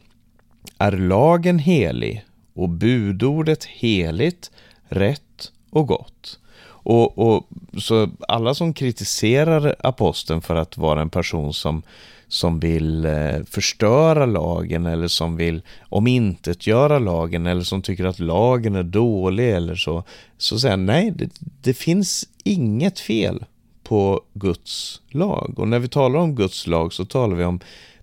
är 0.77 0.91
lagen 0.91 1.59
helig 1.59 2.25
och 2.53 2.69
budordet 2.69 3.65
heligt, 3.65 4.51
rätt 4.89 5.51
och 5.69 5.87
gott. 5.87 6.39
Och, 6.81 7.17
och, 7.17 7.47
så 7.77 8.09
alla 8.27 8.53
som 8.53 8.73
kritiserar 8.73 9.75
aposteln 9.79 10.41
för 10.41 10.55
att 10.55 10.77
vara 10.77 11.01
en 11.01 11.09
person 11.09 11.53
som 11.53 11.81
som 12.29 12.59
vill 12.59 13.05
eh, 13.05 13.43
förstöra 13.45 14.25
lagen 14.25 14.85
eller 14.85 15.07
som 15.07 15.35
vill 15.35 15.61
omintetgöra 15.89 16.99
lagen 16.99 17.47
eller 17.47 17.61
som 17.61 17.81
tycker 17.81 18.05
att 18.05 18.19
lagen 18.19 18.75
är 18.75 18.83
dålig 18.83 19.49
eller 19.51 19.75
så. 19.75 20.03
Så 20.37 20.59
säger 20.59 20.77
nej, 20.77 21.11
det, 21.11 21.29
det 21.61 21.73
finns 21.73 22.29
inget 22.43 22.99
fel 22.99 23.45
på 23.83 24.21
Guds 24.33 25.01
lag. 25.09 25.59
Och 25.59 25.67
när 25.67 25.79
vi 25.79 25.87
talar 25.87 26.19
om 26.19 26.35
Guds 26.35 26.67
lag 26.67 26.93
så 26.93 27.05
talar 27.05 27.35
vi 27.35 27.43
om 27.43 27.59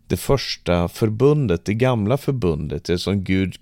det 0.06 0.16
första 0.16 0.88
förbundet, 0.88 1.64
det 1.64 1.74
gamla 1.74 2.16
förbundet, 2.16 2.84
det 2.84 2.98
som 2.98 3.24
Gud 3.24 3.56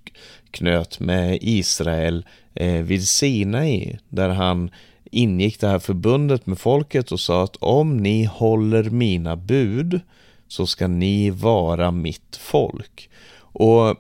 knöt 0.50 1.00
med 1.00 1.38
Israel 1.40 2.26
eh, 2.54 2.82
vid 2.82 3.08
Sinai, 3.08 3.98
där 4.08 4.28
han 4.28 4.70
ingick 5.10 5.60
det 5.60 5.68
här 5.68 5.78
förbundet 5.78 6.46
med 6.46 6.58
folket 6.58 7.12
och 7.12 7.20
sa 7.20 7.44
att 7.44 7.56
om 7.56 7.96
ni 7.96 8.24
håller 8.24 8.90
mina 8.90 9.36
bud 9.36 10.00
så 10.48 10.66
ska 10.66 10.86
ni 10.86 11.30
vara 11.30 11.90
mitt 11.90 12.36
folk. 12.36 13.10
Och 13.36 13.88
eh, 13.88 13.94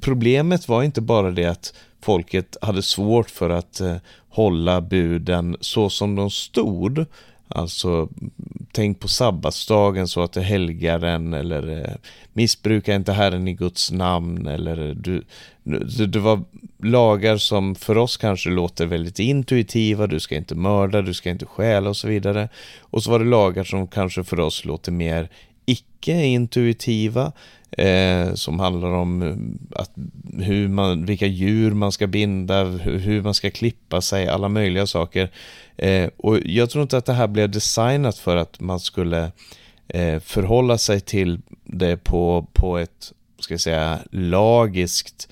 problemet 0.00 0.68
var 0.68 0.82
inte 0.82 1.00
bara 1.00 1.30
det 1.30 1.46
att 1.46 1.74
folket 2.00 2.56
hade 2.62 2.82
svårt 2.82 3.30
för 3.30 3.50
att 3.50 3.80
eh, 3.80 3.96
hålla 4.28 4.80
buden 4.80 5.56
så 5.60 5.90
som 5.90 6.14
de 6.14 6.30
stod. 6.30 7.06
Alltså, 7.48 8.08
tänk 8.72 9.00
på 9.00 9.08
sabbatsdagen 9.08 10.08
så 10.08 10.22
att 10.22 10.32
det 10.32 10.42
helgar 10.42 10.98
den 10.98 11.34
eller 11.34 11.78
eh, 11.78 11.94
missbruka 12.32 12.94
inte 12.94 13.12
Herren 13.12 13.48
i 13.48 13.52
Guds 13.52 13.92
namn 13.92 14.46
eller 14.46 14.94
du, 14.94 15.24
det 16.06 16.18
var 16.18 16.44
lagar 16.82 17.36
som 17.36 17.74
för 17.74 17.98
oss 17.98 18.16
kanske 18.16 18.50
låter 18.50 18.86
väldigt 18.86 19.18
intuitiva, 19.18 20.06
du 20.06 20.20
ska 20.20 20.36
inte 20.36 20.54
mörda, 20.54 21.02
du 21.02 21.14
ska 21.14 21.30
inte 21.30 21.46
stjäla 21.46 21.88
och 21.88 21.96
så 21.96 22.08
vidare. 22.08 22.48
Och 22.80 23.02
så 23.02 23.10
var 23.10 23.18
det 23.18 23.24
lagar 23.24 23.64
som 23.64 23.88
kanske 23.88 24.24
för 24.24 24.40
oss 24.40 24.64
låter 24.64 24.92
mer 24.92 25.28
icke-intuitiva 25.66 27.32
eh, 27.70 28.34
som 28.34 28.60
handlar 28.60 28.88
om 28.88 29.22
eh, 29.22 29.80
att, 29.80 29.90
hur 30.38 30.68
man, 30.68 31.06
vilka 31.06 31.26
djur 31.26 31.70
man 31.70 31.92
ska 31.92 32.06
binda, 32.06 32.64
hur, 32.64 32.98
hur 32.98 33.22
man 33.22 33.34
ska 33.34 33.50
klippa 33.50 34.00
sig, 34.00 34.28
alla 34.28 34.48
möjliga 34.48 34.86
saker. 34.86 35.30
Eh, 35.76 36.10
och 36.16 36.38
jag 36.44 36.70
tror 36.70 36.82
inte 36.82 36.96
att 36.96 37.06
det 37.06 37.12
här 37.12 37.28
blev 37.28 37.50
designat 37.50 38.18
för 38.18 38.36
att 38.36 38.60
man 38.60 38.80
skulle 38.80 39.32
eh, 39.88 40.20
förhålla 40.20 40.78
sig 40.78 41.00
till 41.00 41.40
det 41.64 41.96
på, 41.96 42.46
på 42.52 42.78
ett, 42.78 43.12
ska 43.38 43.54
jag 43.54 43.60
säga, 43.60 43.98
lagiskt 44.10 45.28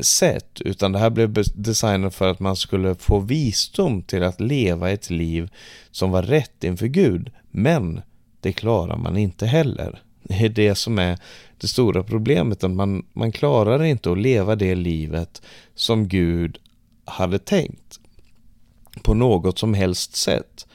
sätt, 0.00 0.60
utan 0.60 0.92
det 0.92 0.98
här 0.98 1.10
blev 1.10 1.44
designat 1.54 2.14
för 2.14 2.30
att 2.30 2.40
man 2.40 2.56
skulle 2.56 2.94
få 2.94 3.18
visdom 3.18 4.02
till 4.02 4.22
att 4.22 4.40
leva 4.40 4.90
ett 4.90 5.10
liv 5.10 5.50
som 5.90 6.10
var 6.10 6.22
rätt 6.22 6.64
inför 6.64 6.86
Gud. 6.86 7.30
Men 7.50 8.00
det 8.40 8.52
klarar 8.52 8.96
man 8.96 9.16
inte 9.16 9.46
heller. 9.46 10.02
Det 10.22 10.34
är 10.34 10.48
det 10.48 10.74
som 10.74 10.98
är 10.98 11.18
det 11.58 11.68
stora 11.68 12.02
problemet, 12.02 12.64
att 12.64 12.70
man, 12.70 13.06
man 13.12 13.32
klarar 13.32 13.84
inte 13.84 14.12
att 14.12 14.18
leva 14.18 14.56
det 14.56 14.74
livet 14.74 15.42
som 15.74 16.08
Gud 16.08 16.58
hade 17.04 17.38
tänkt 17.38 18.00
på 19.02 19.14
något 19.14 19.58
som 19.58 19.74
helst 19.74 20.16
sätt. 20.16 20.66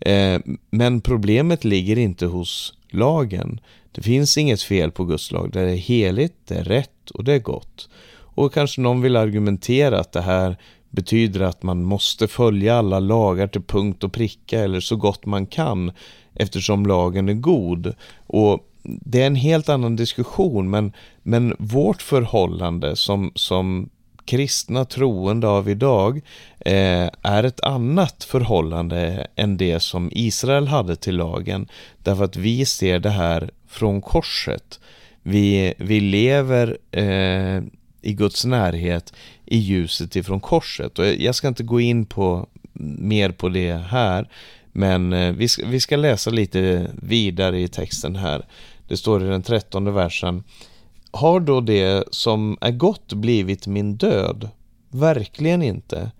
Eh, 0.00 0.40
men 0.70 1.00
problemet 1.00 1.64
ligger 1.64 1.98
inte 1.98 2.26
hos 2.26 2.74
lagen. 2.90 3.60
Det 3.92 4.02
finns 4.02 4.38
inget 4.38 4.62
fel 4.62 4.90
på 4.90 5.04
Guds 5.04 5.32
lag. 5.32 5.50
Det 5.52 5.60
är 5.60 5.76
heligt, 5.76 6.36
det 6.44 6.54
är 6.54 6.64
rätt 6.64 7.10
och 7.10 7.24
det 7.24 7.32
är 7.32 7.38
gott. 7.38 7.88
Och 8.12 8.54
kanske 8.54 8.80
någon 8.80 9.00
vill 9.00 9.16
argumentera 9.16 10.00
att 10.00 10.12
det 10.12 10.20
här 10.20 10.56
betyder 10.90 11.40
att 11.40 11.62
man 11.62 11.84
måste 11.84 12.28
följa 12.28 12.78
alla 12.78 13.00
lagar 13.00 13.46
till 13.46 13.62
punkt 13.62 14.04
och 14.04 14.12
pricka 14.12 14.60
eller 14.60 14.80
så 14.80 14.96
gott 14.96 15.26
man 15.26 15.46
kan 15.46 15.92
eftersom 16.34 16.86
lagen 16.86 17.28
är 17.28 17.34
god. 17.34 17.94
Och 18.26 18.66
det 18.82 19.22
är 19.22 19.26
en 19.26 19.34
helt 19.34 19.68
annan 19.68 19.96
diskussion 19.96 20.70
men, 20.70 20.92
men 21.22 21.56
vårt 21.58 22.02
förhållande 22.02 22.96
som, 22.96 23.32
som 23.34 23.90
kristna 24.24 24.84
troende 24.84 25.48
av 25.48 25.68
idag 25.68 26.20
eh, 26.58 27.08
är 27.22 27.44
ett 27.44 27.60
annat 27.60 28.24
förhållande 28.24 29.26
än 29.36 29.56
det 29.56 29.80
som 29.80 30.10
Israel 30.12 30.66
hade 30.66 30.96
till 30.96 31.16
lagen. 31.16 31.68
Därför 32.02 32.24
att 32.24 32.36
vi 32.36 32.66
ser 32.66 32.98
det 32.98 33.10
här 33.10 33.50
från 33.68 34.00
korset. 34.00 34.80
Vi, 35.22 35.74
vi 35.78 36.00
lever 36.00 36.78
eh, 36.90 37.62
i 38.02 38.12
Guds 38.12 38.44
närhet 38.44 39.12
i 39.46 39.58
ljuset 39.58 40.16
ifrån 40.16 40.40
korset. 40.40 40.98
Och 40.98 41.06
jag 41.06 41.34
ska 41.34 41.48
inte 41.48 41.62
gå 41.62 41.80
in 41.80 42.06
på 42.06 42.48
mer 42.98 43.30
på 43.30 43.48
det 43.48 43.72
här. 43.72 44.28
Men 44.72 45.12
eh, 45.12 45.32
vi 45.32 45.48
ska, 45.48 45.66
vi 45.66 45.80
ska 45.80 45.96
läsa 45.96 46.30
lite 46.30 46.90
vidare 47.02 47.60
i 47.60 47.68
texten 47.68 48.16
här. 48.16 48.46
Det 48.88 48.96
står 48.96 49.24
i 49.24 49.26
den 49.26 49.42
trettonde 49.42 49.90
versen. 49.90 50.44
Har 51.10 51.40
då 51.40 51.60
det 51.60 52.04
som 52.10 52.58
är 52.60 52.70
gott 52.70 53.12
blivit 53.12 53.66
min 53.66 53.96
död? 53.96 54.48
Verkligen 54.88 55.62
inte. 55.62 56.10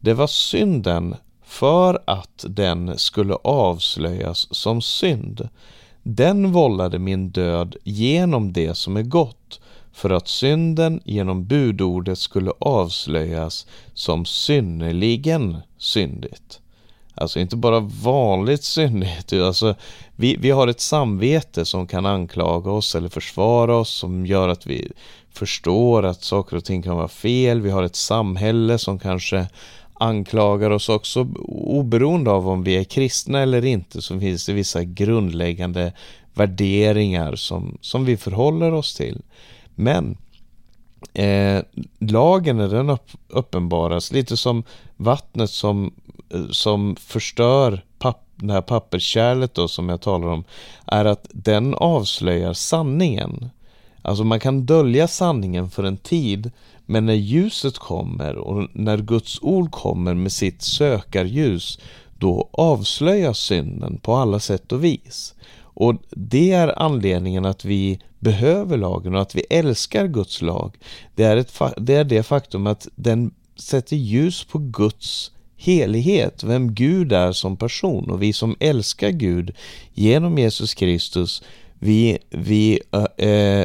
Det 0.00 0.14
var 0.14 0.26
synden 0.26 1.14
för 1.44 2.02
att 2.04 2.44
den 2.48 2.98
skulle 2.98 3.34
avslöjas 3.34 4.48
som 4.50 4.82
synd. 4.82 5.48
Den 6.02 6.52
vållade 6.52 6.98
min 6.98 7.30
död 7.30 7.76
genom 7.84 8.52
det 8.52 8.74
som 8.74 8.96
är 8.96 9.02
gott 9.02 9.60
för 9.98 10.10
att 10.10 10.28
synden 10.28 11.00
genom 11.04 11.44
budordet 11.44 12.18
skulle 12.18 12.52
avslöjas 12.58 13.66
som 13.94 14.24
synnerligen 14.24 15.56
syndigt. 15.78 16.60
Alltså 17.14 17.40
inte 17.40 17.56
bara 17.56 17.80
vanligt 17.80 18.64
syndigt, 18.64 19.32
alltså 19.32 19.74
vi, 20.16 20.36
vi 20.36 20.50
har 20.50 20.68
ett 20.68 20.80
samvete 20.80 21.64
som 21.64 21.86
kan 21.86 22.06
anklaga 22.06 22.70
oss 22.70 22.94
eller 22.94 23.08
försvara 23.08 23.76
oss 23.76 23.90
som 23.90 24.26
gör 24.26 24.48
att 24.48 24.66
vi 24.66 24.92
förstår 25.32 26.04
att 26.04 26.22
saker 26.24 26.56
och 26.56 26.64
ting 26.64 26.82
kan 26.82 26.96
vara 26.96 27.08
fel. 27.08 27.60
Vi 27.60 27.70
har 27.70 27.82
ett 27.82 27.96
samhälle 27.96 28.78
som 28.78 28.98
kanske 28.98 29.46
anklagar 29.94 30.70
oss 30.70 30.88
också 30.88 31.28
oberoende 31.48 32.30
av 32.30 32.48
om 32.48 32.62
vi 32.62 32.76
är 32.76 32.84
kristna 32.84 33.40
eller 33.40 33.64
inte 33.64 34.02
så 34.02 34.20
finns 34.20 34.46
det 34.46 34.52
vissa 34.52 34.84
grundläggande 34.84 35.92
värderingar 36.34 37.36
som, 37.36 37.78
som 37.80 38.04
vi 38.04 38.16
förhåller 38.16 38.72
oss 38.72 38.94
till. 38.94 39.22
Men 39.78 40.16
eh, 41.14 41.62
lagen 41.98 42.56
när 42.56 42.68
den 42.68 42.98
uppenbaras, 43.28 44.12
lite 44.12 44.36
som 44.36 44.64
vattnet 44.96 45.50
som, 45.50 45.94
eh, 46.30 46.48
som 46.50 46.96
förstör 46.96 47.84
papp, 47.98 48.24
det 48.36 48.52
här 48.52 48.62
papperskärlet 48.62 49.54
då 49.54 49.68
som 49.68 49.88
jag 49.88 50.00
talar 50.00 50.28
om, 50.28 50.44
är 50.86 51.04
att 51.04 51.26
den 51.32 51.74
avslöjar 51.74 52.52
sanningen. 52.52 53.50
Alltså 54.02 54.24
man 54.24 54.40
kan 54.40 54.66
dölja 54.66 55.08
sanningen 55.08 55.70
för 55.70 55.84
en 55.84 55.96
tid, 55.96 56.50
men 56.86 57.06
när 57.06 57.14
ljuset 57.14 57.78
kommer 57.78 58.36
och 58.36 58.68
när 58.72 58.98
Guds 58.98 59.38
ord 59.42 59.70
kommer 59.70 60.14
med 60.14 60.32
sitt 60.32 60.62
sökarljus, 60.62 61.78
då 62.18 62.48
avslöjas 62.52 63.38
synden 63.38 63.98
på 63.98 64.14
alla 64.14 64.40
sätt 64.40 64.72
och 64.72 64.84
vis. 64.84 65.34
Och 65.80 65.94
det 66.10 66.52
är 66.52 66.82
anledningen 66.82 67.44
att 67.44 67.64
vi 67.64 68.00
behöver 68.18 68.76
lagen 68.76 69.14
och 69.14 69.22
att 69.22 69.34
vi 69.34 69.44
älskar 69.50 70.06
Guds 70.06 70.42
lag. 70.42 70.76
Det 71.14 71.24
är, 71.24 71.36
ett, 71.36 71.52
det, 71.76 71.94
är 71.94 72.04
det 72.04 72.22
faktum 72.22 72.66
att 72.66 72.88
den 72.94 73.30
sätter 73.56 73.96
ljus 73.96 74.44
på 74.44 74.58
Guds 74.58 75.32
helighet, 75.56 76.44
vem 76.44 76.74
Gud 76.74 77.12
är 77.12 77.32
som 77.32 77.56
person 77.56 78.10
och 78.10 78.22
vi 78.22 78.32
som 78.32 78.56
älskar 78.60 79.10
Gud 79.10 79.54
genom 79.94 80.38
Jesus 80.38 80.74
Kristus, 80.74 81.42
vi, 81.78 82.18
vi 82.30 82.80
äh, 83.16 83.64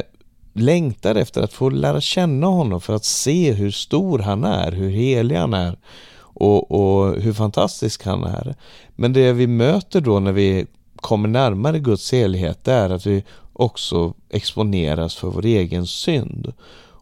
längtar 0.52 1.14
efter 1.14 1.42
att 1.42 1.52
få 1.52 1.70
lära 1.70 2.00
känna 2.00 2.46
honom 2.46 2.80
för 2.80 2.94
att 2.94 3.04
se 3.04 3.52
hur 3.52 3.70
stor 3.70 4.18
han 4.18 4.44
är, 4.44 4.72
hur 4.72 4.90
helig 4.90 5.36
han 5.36 5.54
är 5.54 5.78
och, 6.16 6.70
och 6.70 7.22
hur 7.22 7.32
fantastisk 7.32 8.04
han 8.04 8.24
är. 8.24 8.54
Men 8.96 9.12
det 9.12 9.32
vi 9.32 9.46
möter 9.46 10.00
då 10.00 10.20
när 10.20 10.32
vi 10.32 10.66
kommer 11.04 11.28
närmare 11.28 11.78
Guds 11.78 12.12
helighet 12.12 12.64
det 12.64 12.72
är 12.72 12.90
att 12.90 13.06
vi 13.06 13.24
också 13.52 14.14
exponeras 14.30 15.14
för 15.14 15.28
vår 15.28 15.44
egen 15.44 15.86
synd. 15.86 16.52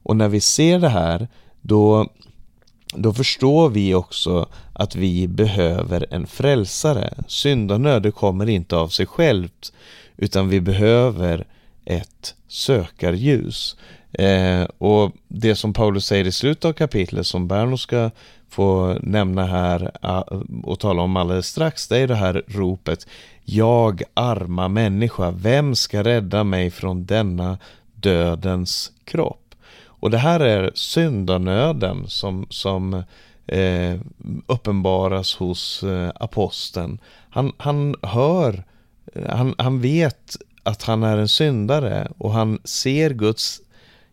Och 0.05 0.17
när 0.17 0.29
vi 0.29 0.41
ser 0.41 0.79
det 0.79 0.89
här 0.89 1.29
då, 1.61 2.09
då 2.95 3.13
förstår 3.13 3.69
vi 3.69 3.95
också 3.95 4.47
att 4.73 4.97
vi 4.97 5.29
behöver 5.29 6.07
en 6.11 6.27
frälsare. 6.27 7.15
Syndanöd 7.29 8.15
kommer 8.15 8.49
inte 8.49 8.77
av 8.77 8.89
sig 8.89 9.07
självt 9.07 9.73
utan 10.17 10.49
vi 10.49 10.61
behöver 10.61 11.47
ett 11.85 12.35
sökarljus. 12.49 13.77
Eh, 14.13 14.63
och 14.79 15.13
det 15.29 15.57
som 15.57 15.73
Paulus 15.73 16.07
säger 16.07 16.27
i 16.27 16.33
slutet 16.33 16.65
av 16.65 16.73
kapitlet 16.73 17.27
som 17.27 17.49
Berno 17.49 17.77
ska 17.77 18.11
få 18.49 18.99
nämna 19.03 19.47
här 19.47 19.91
eh, 20.03 20.41
och 20.63 20.81
tala 20.81 21.03
om 21.03 21.17
alldeles 21.17 21.47
strax, 21.47 21.89
det 21.89 21.99
är 21.99 22.09
det 22.09 22.15
här 22.15 22.43
ropet 22.47 23.07
jag 23.45 24.03
arma 24.15 24.69
människa, 24.69 25.31
vem 25.31 25.75
ska 25.75 26.05
rädda 26.05 26.45
mig 26.45 26.71
från 26.71 27.07
denna 27.07 27.59
dödens 27.95 28.93
kropp? 29.05 29.55
Och 29.85 30.11
det 30.11 30.19
här 30.19 30.41
är 30.41 30.71
syndanöden 30.75 32.09
som, 32.09 32.47
som 32.51 33.03
eh, 33.47 34.01
uppenbaras 34.47 35.37
hos 35.37 35.83
eh, 35.83 36.11
aposteln. 36.15 36.99
Han, 37.31 37.53
han 37.57 37.97
hör, 38.03 38.65
han, 39.29 39.55
han 39.59 39.81
vet 39.81 40.37
att 40.63 40.83
han 40.83 41.03
är 41.03 41.19
en 41.19 41.29
syndare 41.29 42.13
och 42.19 42.33
han 42.33 42.61
ser 42.65 43.11
Guds 43.11 43.61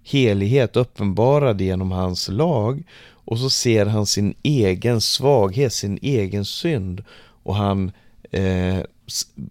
helighet 0.03 0.75
uppenbarad 0.75 1.61
genom 1.61 1.91
hans 1.91 2.27
lag 2.27 2.83
och 3.09 3.39
så 3.39 3.49
ser 3.49 3.85
han 3.85 4.05
sin 4.05 4.33
egen 4.43 5.01
svaghet, 5.01 5.73
sin 5.73 5.99
egen 6.01 6.45
synd 6.45 7.03
och 7.43 7.55
han 7.55 7.91
eh, 8.31 8.79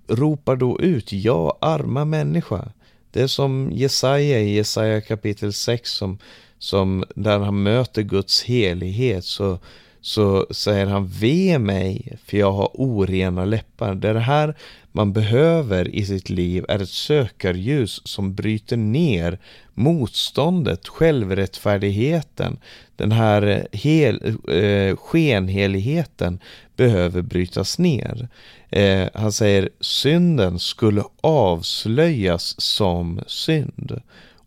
ropar 0.09 0.57
då 0.57 0.81
ut, 0.81 1.13
ja 1.13 1.59
arma 1.61 2.05
människa. 2.05 2.69
Det 3.11 3.23
är 3.23 3.27
som 3.27 3.71
Jesaja 3.73 4.41
i 4.41 4.55
Jesaja 4.55 5.01
kapitel 5.01 5.53
6 5.53 5.91
som, 5.91 6.19
som 6.59 7.05
där 7.15 7.39
han 7.39 7.63
möter 7.63 8.03
Guds 8.03 8.43
helighet 8.43 9.25
så, 9.25 9.59
så 10.01 10.47
säger 10.51 10.87
han 10.87 11.07
ve 11.07 11.59
mig 11.59 12.19
för 12.25 12.37
jag 12.37 12.53
har 12.53 12.71
orena 12.75 13.45
läppar. 13.45 13.95
Det 13.95 14.09
är 14.09 14.15
det 14.15 14.21
här 14.21 14.55
man 14.93 15.13
behöver 15.13 15.95
i 15.95 16.05
sitt 16.05 16.31
liv 16.31 16.65
är 16.69 16.83
ett 16.83 16.89
sökarljus 16.89 18.01
som 18.05 18.35
bryter 18.35 18.77
ner 18.77 19.39
motståndet, 19.75 20.89
självrättfärdigheten, 20.89 22.59
den 22.97 23.13
här 23.13 23.69
hel, 23.73 24.37
eh, 24.49 24.97
skenheligheten 24.97 26.39
behöver 26.77 27.23
brytas 27.23 27.79
ner. 27.79 28.29
Eh, 28.71 29.09
han 29.15 29.33
säger 29.33 29.69
synden 29.81 30.59
skulle 30.59 31.03
avslöjas 31.21 32.61
som 32.61 33.21
synd 33.27 34.01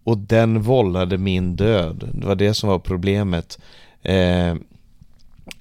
och 0.03 0.17
den 0.17 0.61
vållade 0.61 1.17
min 1.17 1.55
död. 1.55 2.09
Det 2.13 2.27
var 2.27 2.35
det 2.35 2.53
som 2.53 2.69
var 2.69 2.79
problemet. 2.79 3.59
Eh, 4.01 4.55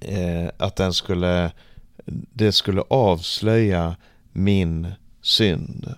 eh 0.00 0.50
att 0.56 0.76
den 0.76 0.92
skulle, 0.92 1.52
det 2.32 2.52
skulle 2.52 2.82
avslöja 2.88 3.96
min 4.32 4.92
synd. 5.22 5.94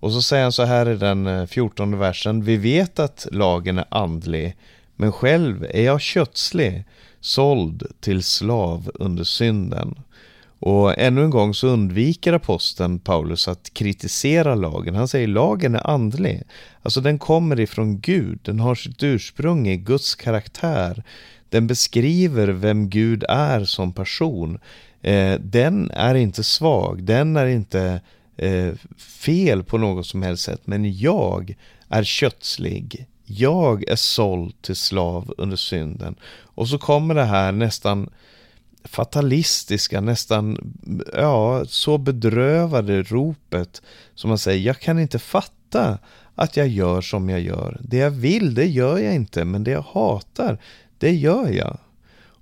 Och 0.00 0.12
så 0.12 0.22
säger 0.22 0.42
han 0.42 0.52
så 0.52 0.64
här 0.64 0.88
i 0.88 0.96
den 0.96 1.26
eh, 1.26 1.46
fjortonde 1.46 1.96
versen. 1.96 2.44
Vi 2.44 2.56
vet 2.56 2.98
att 2.98 3.26
lagen 3.32 3.78
är 3.78 3.84
andlig, 3.90 4.56
men 4.96 5.12
själv 5.12 5.66
är 5.70 5.82
jag 5.82 6.00
kötslig, 6.00 6.84
såld 7.20 7.86
till 8.00 8.22
slav 8.22 8.90
under 8.94 9.24
synden. 9.24 9.94
Och 10.58 10.98
ännu 10.98 11.24
en 11.24 11.30
gång 11.30 11.54
så 11.54 11.68
undviker 11.68 12.32
aposteln 12.32 12.98
Paulus 12.98 13.48
att 13.48 13.74
kritisera 13.74 14.54
lagen. 14.54 14.94
Han 14.94 15.08
säger 15.08 15.28
lagen 15.28 15.74
är 15.74 15.90
andlig. 15.90 16.42
Alltså 16.82 17.00
den 17.00 17.18
kommer 17.18 17.60
ifrån 17.60 18.00
Gud, 18.00 18.38
den 18.42 18.60
har 18.60 18.74
sitt 18.74 19.02
ursprung 19.02 19.68
i 19.68 19.76
Guds 19.76 20.14
karaktär. 20.14 21.02
Den 21.52 21.66
beskriver 21.66 22.48
vem 22.48 22.88
Gud 22.88 23.24
är 23.28 23.64
som 23.64 23.92
person. 23.92 24.58
Eh, 25.02 25.40
den 25.40 25.90
är 25.90 26.14
inte 26.14 26.44
svag, 26.44 27.04
den 27.04 27.36
är 27.36 27.46
inte 27.46 28.00
eh, 28.36 28.72
fel 28.98 29.62
på 29.62 29.78
något 29.78 30.06
som 30.06 30.22
helst 30.22 30.44
sätt. 30.44 30.60
Men 30.64 30.98
jag 30.98 31.56
är 31.88 32.04
kötslig. 32.04 33.06
Jag 33.24 33.88
är 33.88 33.96
såld 33.96 34.62
till 34.62 34.76
slav 34.76 35.34
under 35.38 35.56
synden. 35.56 36.14
Och 36.42 36.68
så 36.68 36.78
kommer 36.78 37.14
det 37.14 37.24
här 37.24 37.52
nästan 37.52 38.10
fatalistiska, 38.84 40.00
nästan 40.00 40.74
ja, 41.14 41.64
så 41.64 41.98
bedrövade 41.98 43.02
ropet 43.02 43.82
som 44.14 44.28
man 44.28 44.38
säger, 44.38 44.66
jag 44.66 44.80
kan 44.80 44.98
inte 44.98 45.18
fatta 45.18 45.98
att 46.34 46.56
jag 46.56 46.68
gör 46.68 47.00
som 47.00 47.28
jag 47.28 47.40
gör. 47.40 47.80
Det 47.80 47.96
jag 47.96 48.10
vill, 48.10 48.54
det 48.54 48.66
gör 48.66 48.98
jag 48.98 49.14
inte, 49.14 49.44
men 49.44 49.64
det 49.64 49.70
jag 49.70 49.82
hatar, 49.82 50.58
det 51.02 51.12
gör 51.12 51.48
jag. 51.48 51.78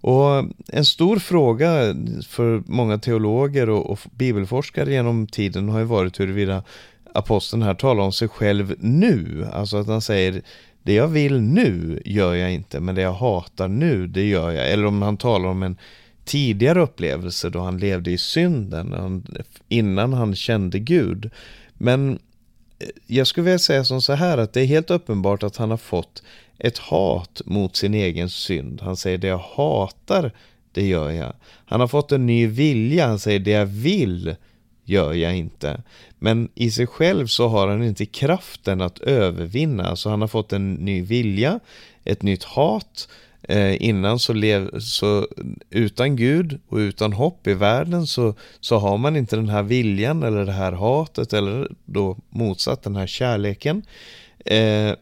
Och 0.00 0.44
en 0.68 0.84
stor 0.84 1.18
fråga 1.18 1.94
för 2.28 2.62
många 2.66 2.98
teologer 2.98 3.70
och, 3.70 3.90
och 3.90 3.98
bibelforskare 4.14 4.92
genom 4.92 5.26
tiden 5.26 5.68
har 5.68 5.78
ju 5.78 5.84
varit 5.84 6.20
huruvida 6.20 6.62
aposteln 7.14 7.62
här 7.62 7.74
talar 7.74 8.02
om 8.02 8.12
sig 8.12 8.28
själv 8.28 8.74
nu. 8.78 9.46
Alltså 9.52 9.76
att 9.76 9.86
han 9.86 10.00
säger 10.00 10.42
det 10.82 10.94
jag 10.94 11.08
vill 11.08 11.40
nu 11.40 12.02
gör 12.04 12.34
jag 12.34 12.52
inte, 12.52 12.80
men 12.80 12.94
det 12.94 13.02
jag 13.02 13.12
hatar 13.12 13.68
nu, 13.68 14.06
det 14.06 14.24
gör 14.24 14.50
jag. 14.50 14.70
Eller 14.70 14.86
om 14.86 15.02
han 15.02 15.16
talar 15.16 15.48
om 15.48 15.62
en 15.62 15.76
tidigare 16.24 16.80
upplevelse 16.80 17.50
då 17.50 17.60
han 17.60 17.78
levde 17.78 18.10
i 18.10 18.18
synden, 18.18 19.24
innan 19.68 20.12
han 20.12 20.34
kände 20.34 20.78
Gud. 20.78 21.30
Men 21.74 22.18
jag 23.06 23.26
skulle 23.26 23.44
vilja 23.44 23.58
säga 23.58 23.84
som 23.84 24.02
så 24.02 24.12
här 24.12 24.38
att 24.38 24.52
det 24.52 24.60
är 24.60 24.66
helt 24.66 24.90
uppenbart 24.90 25.42
att 25.42 25.56
han 25.56 25.70
har 25.70 25.76
fått 25.76 26.22
ett 26.58 26.78
hat 26.78 27.42
mot 27.44 27.76
sin 27.76 27.94
egen 27.94 28.30
synd. 28.30 28.80
Han 28.80 28.96
säger 28.96 29.18
det 29.18 29.26
jag 29.26 29.38
hatar, 29.38 30.32
det 30.72 30.86
gör 30.86 31.10
jag. 31.10 31.32
Han 31.66 31.80
har 31.80 31.88
fått 31.88 32.12
en 32.12 32.26
ny 32.26 32.46
vilja, 32.46 33.06
han 33.06 33.18
säger 33.18 33.38
det 33.38 33.50
jag 33.50 33.66
vill 33.66 34.36
gör 34.84 35.12
jag 35.12 35.36
inte. 35.36 35.82
Men 36.18 36.48
i 36.54 36.70
sig 36.70 36.86
själv 36.86 37.26
så 37.26 37.48
har 37.48 37.68
han 37.68 37.82
inte 37.82 38.06
kraften 38.06 38.80
att 38.80 38.98
övervinna, 38.98 39.96
så 39.96 40.10
han 40.10 40.20
har 40.20 40.28
fått 40.28 40.52
en 40.52 40.74
ny 40.74 41.02
vilja, 41.02 41.60
ett 42.04 42.22
nytt 42.22 42.44
hat. 42.44 43.08
Eh, 43.42 43.82
innan 43.82 44.18
så, 44.18 44.32
lev, 44.32 44.80
så 44.80 45.26
utan 45.70 46.16
Gud 46.16 46.60
och 46.68 46.76
utan 46.76 47.12
hopp 47.12 47.46
i 47.46 47.54
världen 47.54 48.06
så, 48.06 48.34
så 48.60 48.78
har 48.78 48.98
man 48.98 49.16
inte 49.16 49.36
den 49.36 49.48
här 49.48 49.62
viljan 49.62 50.22
eller 50.22 50.46
det 50.46 50.52
här 50.52 50.72
hatet 50.72 51.32
eller 51.32 51.68
då 51.84 52.16
motsatt 52.30 52.82
den 52.82 52.96
här 52.96 53.06
kärleken. 53.06 53.82
Eh, 54.44 54.92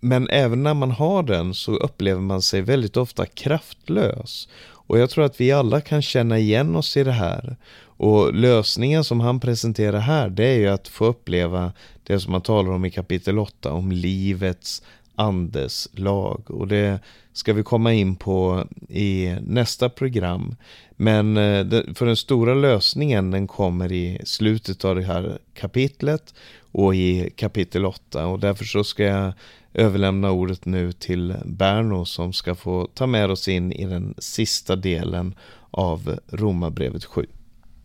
men 0.00 0.28
även 0.30 0.62
när 0.62 0.74
man 0.74 0.90
har 0.90 1.22
den 1.22 1.54
så 1.54 1.74
upplever 1.74 2.20
man 2.20 2.42
sig 2.42 2.62
väldigt 2.62 2.96
ofta 2.96 3.26
kraftlös. 3.26 4.48
Och 4.86 4.98
jag 4.98 5.10
tror 5.10 5.24
att 5.24 5.40
vi 5.40 5.52
alla 5.52 5.80
kan 5.80 6.02
känna 6.02 6.38
igen 6.38 6.76
oss 6.76 6.96
i 6.96 7.04
det 7.04 7.12
här. 7.12 7.56
Och 7.96 8.34
lösningen 8.34 9.04
som 9.04 9.20
han 9.20 9.40
presenterar 9.40 9.98
här 9.98 10.28
det 10.28 10.46
är 10.46 10.58
ju 10.58 10.68
att 10.68 10.88
få 10.88 11.04
uppleva 11.04 11.72
det 12.02 12.20
som 12.20 12.32
man 12.32 12.42
talar 12.42 12.72
om 12.72 12.84
i 12.84 12.90
kapitel 12.90 13.38
8 13.38 13.72
om 13.72 13.92
livets 13.92 14.82
andes 15.14 15.88
lag. 15.92 16.50
Och 16.50 16.68
det 16.68 17.00
ska 17.34 17.52
vi 17.52 17.62
komma 17.62 17.92
in 17.92 18.16
på 18.16 18.66
i 18.88 19.36
nästa 19.40 19.88
program. 19.88 20.56
Men 20.90 21.36
eh, 21.36 21.66
för 21.94 22.06
den 22.06 22.16
stora 22.16 22.54
lösningen 22.54 23.30
den 23.30 23.46
kommer 23.46 23.92
i 23.92 24.20
slutet 24.24 24.84
av 24.84 24.96
det 24.96 25.02
här 25.02 25.38
kapitlet 25.54 26.34
och 26.72 26.94
i 26.94 27.30
kapitel 27.36 27.86
8. 27.86 28.26
Och 28.26 28.40
därför 28.40 28.64
så 28.64 28.84
ska 28.84 29.02
jag 29.02 29.32
överlämna 29.74 30.30
ordet 30.30 30.64
nu 30.64 30.92
till 30.92 31.34
Berno 31.44 32.04
som 32.04 32.32
ska 32.32 32.54
få 32.54 32.86
ta 32.94 33.06
med 33.06 33.30
oss 33.30 33.48
in 33.48 33.72
i 33.72 33.84
den 33.84 34.14
sista 34.18 34.76
delen 34.76 35.34
av 35.70 36.18
Romarbrevet 36.28 37.04
7. 37.04 37.26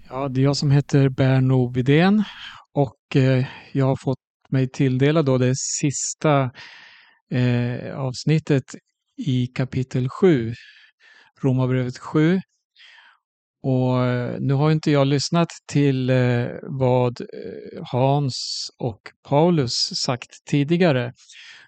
Ja, 0.10 0.28
det 0.30 0.42
är 0.42 0.44
jag 0.44 0.58
som 0.58 0.72
heter 0.72 1.10
Berno 1.10 1.72
Widén 1.72 2.24
och 2.74 3.16
eh, 3.16 3.46
jag 3.72 3.86
har 3.86 3.98
fått 4.04 4.18
mig 4.50 4.70
tilldelad 4.70 5.26
då 5.26 5.38
det 5.38 5.54
sista 5.56 6.52
eh, 7.32 7.96
avsnittet 7.96 8.64
i 9.20 9.48
kapitel 9.48 10.10
7, 10.10 10.54
Romarbrevet 11.42 11.98
7. 11.98 12.42
Och 13.64 14.06
eh, 14.06 14.40
nu 14.40 14.54
har 14.54 14.72
inte 14.72 14.92
jag 14.92 15.08
lyssnat 15.08 15.48
till 15.72 16.10
eh, 16.10 16.48
vad 16.64 17.22
eh, 17.22 17.84
Hans 17.84 18.68
och 18.78 19.02
Paulus 19.30 19.74
sagt 19.96 20.30
tidigare. 20.46 21.14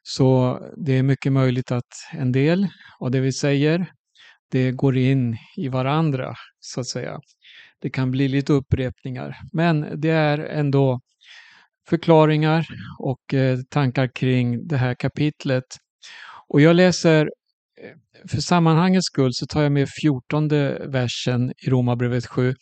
Så 0.03 0.59
det 0.77 0.97
är 0.97 1.03
mycket 1.03 1.33
möjligt 1.33 1.71
att 1.71 1.93
en 2.11 2.31
del 2.31 2.67
av 2.99 3.11
det 3.11 3.19
vi 3.19 3.33
säger, 3.33 3.91
det 4.51 4.71
går 4.71 4.97
in 4.97 5.37
i 5.57 5.67
varandra 5.67 6.35
så 6.59 6.79
att 6.81 6.87
säga. 6.87 7.19
Det 7.81 7.89
kan 7.89 8.11
bli 8.11 8.27
lite 8.27 8.53
upprepningar, 8.53 9.37
men 9.53 10.01
det 10.01 10.09
är 10.09 10.39
ändå 10.39 10.99
förklaringar 11.89 12.67
och 12.99 13.33
tankar 13.69 14.07
kring 14.15 14.67
det 14.67 14.77
här 14.77 14.95
kapitlet. 14.95 15.65
Och 16.47 16.61
jag 16.61 16.75
läser, 16.75 17.29
för 18.27 18.37
sammanhangets 18.37 19.05
skull 19.05 19.33
så 19.33 19.45
tar 19.45 19.63
jag 19.63 19.71
med 19.71 19.89
fjortonde 19.89 20.87
versen 20.87 21.53
i 21.57 21.69
Romarbrevet 21.69 22.25
7, 22.25 22.55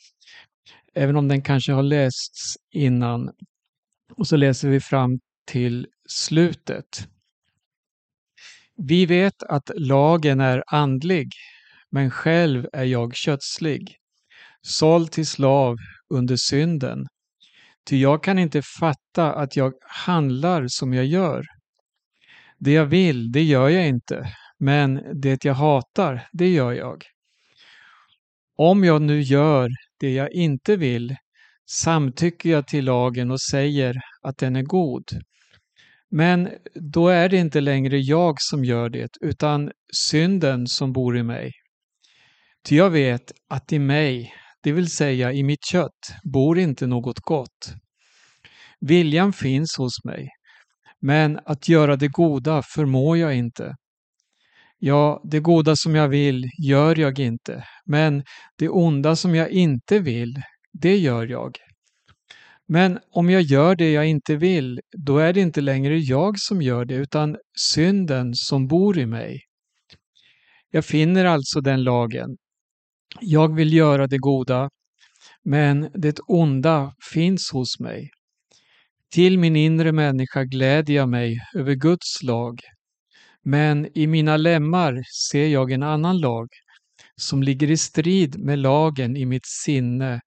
även 0.95 1.15
om 1.15 1.27
den 1.27 1.41
kanske 1.41 1.71
har 1.71 1.83
lästs 1.83 2.55
innan. 2.71 3.29
Och 4.17 4.27
så 4.27 4.35
läser 4.35 4.69
vi 4.69 4.79
fram 4.79 5.19
till 5.47 5.87
slutet. 6.09 7.07
Vi 8.75 9.05
vet 9.05 9.43
att 9.43 9.71
lagen 9.75 10.39
är 10.39 10.63
andlig, 10.67 11.31
men 11.91 12.11
själv 12.11 12.67
är 12.73 12.83
jag 12.83 13.15
kötslig 13.15 13.95
såld 14.61 15.11
till 15.11 15.27
slav 15.27 15.75
under 16.13 16.35
synden. 16.35 17.07
Ty 17.89 18.01
jag 18.01 18.23
kan 18.23 18.39
inte 18.39 18.61
fatta 18.79 19.33
att 19.33 19.55
jag 19.55 19.73
handlar 20.05 20.67
som 20.67 20.93
jag 20.93 21.05
gör. 21.05 21.45
Det 22.57 22.71
jag 22.71 22.85
vill, 22.85 23.31
det 23.31 23.43
gör 23.43 23.69
jag 23.69 23.87
inte, 23.87 24.33
men 24.59 25.03
det 25.21 25.45
jag 25.45 25.53
hatar, 25.53 26.27
det 26.31 26.49
gör 26.49 26.71
jag. 26.71 27.03
Om 28.57 28.83
jag 28.83 29.01
nu 29.01 29.21
gör 29.21 29.69
det 29.99 30.13
jag 30.13 30.31
inte 30.31 30.75
vill 30.75 31.15
samtycker 31.69 32.49
jag 32.49 32.67
till 32.67 32.85
lagen 32.85 33.31
och 33.31 33.41
säger 33.41 33.95
att 34.21 34.37
den 34.37 34.55
är 34.55 34.63
god. 34.63 35.03
Men 36.11 36.49
då 36.75 37.07
är 37.07 37.29
det 37.29 37.37
inte 37.37 37.61
längre 37.61 37.97
jag 37.99 38.35
som 38.39 38.65
gör 38.65 38.89
det, 38.89 39.09
utan 39.21 39.71
synden 40.11 40.67
som 40.67 40.93
bor 40.93 41.17
i 41.17 41.23
mig. 41.23 41.51
Ty 42.65 42.75
jag 42.75 42.89
vet 42.89 43.31
att 43.49 43.73
i 43.73 43.79
mig, 43.79 44.33
det 44.63 44.71
vill 44.71 44.91
säga 44.91 45.33
i 45.33 45.43
mitt 45.43 45.65
kött, 45.71 46.13
bor 46.23 46.59
inte 46.59 46.87
något 46.87 47.19
gott. 47.19 47.73
Viljan 48.79 49.33
finns 49.33 49.77
hos 49.77 50.03
mig, 50.05 50.29
men 51.01 51.39
att 51.45 51.69
göra 51.69 51.95
det 51.95 52.07
goda 52.07 52.61
förmår 52.75 53.17
jag 53.17 53.35
inte. 53.35 53.75
Ja, 54.81 55.21
det 55.23 55.39
goda 55.39 55.75
som 55.75 55.95
jag 55.95 56.07
vill 56.07 56.49
gör 56.57 56.99
jag 56.99 57.19
inte, 57.19 57.63
men 57.85 58.23
det 58.57 58.69
onda 58.69 59.15
som 59.15 59.35
jag 59.35 59.49
inte 59.49 59.99
vill, 59.99 60.41
det 60.73 60.97
gör 60.97 61.27
jag. 61.27 61.57
Men 62.67 62.99
om 63.11 63.29
jag 63.29 63.41
gör 63.41 63.75
det 63.75 63.91
jag 63.91 64.07
inte 64.07 64.35
vill, 64.35 64.79
då 64.97 65.17
är 65.17 65.33
det 65.33 65.41
inte 65.41 65.61
längre 65.61 65.99
jag 65.99 66.39
som 66.39 66.61
gör 66.61 66.85
det, 66.85 66.95
utan 66.95 67.37
synden 67.73 68.33
som 68.35 68.67
bor 68.67 68.97
i 68.97 69.05
mig. 69.05 69.39
Jag 70.71 70.85
finner 70.85 71.25
alltså 71.25 71.61
den 71.61 71.83
lagen. 71.83 72.37
Jag 73.21 73.55
vill 73.55 73.73
göra 73.73 74.07
det 74.07 74.17
goda, 74.17 74.69
men 75.43 75.89
det 75.93 76.19
onda 76.19 76.93
finns 77.13 77.49
hos 77.53 77.79
mig. 77.79 78.09
Till 79.13 79.39
min 79.39 79.55
inre 79.55 79.91
människa 79.91 80.43
gläder 80.43 80.93
jag 80.93 81.09
mig 81.09 81.37
över 81.55 81.73
Guds 81.73 82.23
lag, 82.23 82.59
men 83.45 83.97
i 83.97 84.07
mina 84.07 84.37
lemmar 84.37 85.03
ser 85.29 85.47
jag 85.47 85.71
en 85.71 85.83
annan 85.83 86.19
lag 86.19 86.47
som 87.15 87.43
ligger 87.43 87.71
i 87.71 87.77
strid 87.77 88.39
med 88.39 88.59
lagen 88.59 89.17
i 89.17 89.25
mitt 89.25 89.45
sinne 89.45 90.21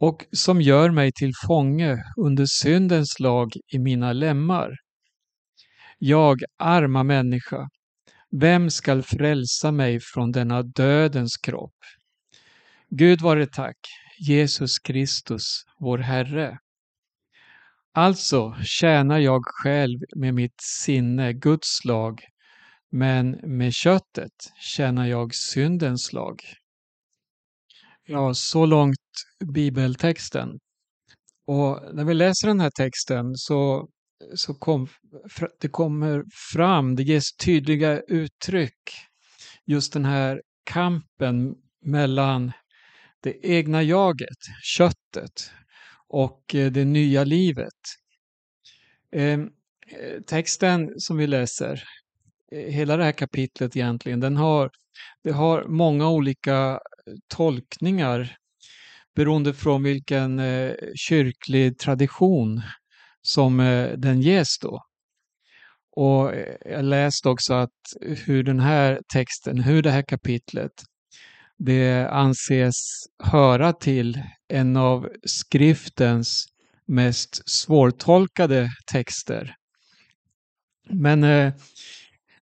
och 0.00 0.24
som 0.32 0.62
gör 0.62 0.90
mig 0.90 1.12
till 1.12 1.32
fånge 1.46 2.04
under 2.16 2.46
syndens 2.46 3.20
lag 3.20 3.52
i 3.72 3.78
mina 3.78 4.12
lemmar. 4.12 4.76
Jag, 5.98 6.42
arma 6.58 7.02
människa, 7.02 7.68
vem 8.30 8.70
skall 8.70 9.02
frälsa 9.02 9.72
mig 9.72 10.00
från 10.00 10.32
denna 10.32 10.62
dödens 10.62 11.36
kropp? 11.36 11.74
Gud 12.90 13.20
vare 13.20 13.46
tack, 13.46 13.76
Jesus 14.18 14.78
Kristus, 14.78 15.64
vår 15.78 15.98
Herre. 15.98 16.58
Alltså 17.92 18.56
tjänar 18.62 19.18
jag 19.18 19.42
själv 19.44 20.00
med 20.16 20.34
mitt 20.34 20.60
sinne 20.60 21.32
Guds 21.32 21.84
lag, 21.84 22.20
men 22.94 23.30
med 23.42 23.74
köttet 23.74 24.52
tjänar 24.60 25.06
jag 25.06 25.34
syndens 25.34 26.12
lag. 26.12 26.42
Ja, 28.06 28.34
så 28.34 28.66
långt 28.66 28.96
bibeltexten. 29.54 30.58
Och 31.46 31.94
när 31.94 32.04
vi 32.04 32.14
läser 32.14 32.48
den 32.48 32.60
här 32.60 32.70
texten 32.70 33.34
så, 33.34 33.88
så 34.34 34.54
kom, 34.54 34.88
det 35.60 35.68
kommer 35.68 36.24
fram, 36.52 36.96
det 36.96 37.02
ges 37.02 37.36
tydliga 37.36 38.00
uttryck, 38.00 38.78
just 39.64 39.92
den 39.92 40.04
här 40.04 40.42
kampen 40.64 41.54
mellan 41.84 42.52
det 43.20 43.46
egna 43.46 43.82
jaget, 43.82 44.38
köttet 44.62 45.50
och 46.08 46.54
eh, 46.54 46.72
det 46.72 46.84
nya 46.84 47.24
livet. 47.24 47.80
Ehm, 49.12 49.50
eh, 49.86 50.20
texten 50.26 51.00
som 51.00 51.16
vi 51.16 51.26
läser, 51.26 51.84
Eh, 52.52 52.72
hela 52.72 52.96
det 52.96 53.04
här 53.04 53.12
kapitlet 53.12 53.76
egentligen, 53.76 54.20
den 54.20 54.36
har, 54.36 54.70
det 55.24 55.32
har 55.32 55.64
många 55.64 56.08
olika 56.08 56.80
eh, 57.06 57.14
tolkningar 57.28 58.36
beroende 59.14 59.54
från 59.54 59.82
vilken 59.82 60.38
eh, 60.38 60.72
kyrklig 60.96 61.78
tradition 61.78 62.62
som 63.22 63.56
den 63.96 64.20
ges 64.20 64.58
då. 64.58 64.82
Och 65.96 66.32
jag 66.64 66.84
läste 66.84 67.28
också 67.28 67.54
att 67.54 67.70
hur 68.00 68.42
den 68.42 68.60
här 68.60 69.00
texten, 69.12 69.60
hur 69.60 69.82
det 69.82 69.90
här 69.90 70.02
kapitlet 70.02 70.72
det 71.58 72.08
anses 72.10 72.74
höra 73.22 73.72
till 73.72 74.22
en 74.48 74.76
av 74.76 75.08
skriftens 75.24 76.46
mest 76.86 77.50
svårtolkade 77.50 78.70
texter. 78.92 79.56
Men 80.90 81.24
eh, 81.24 81.52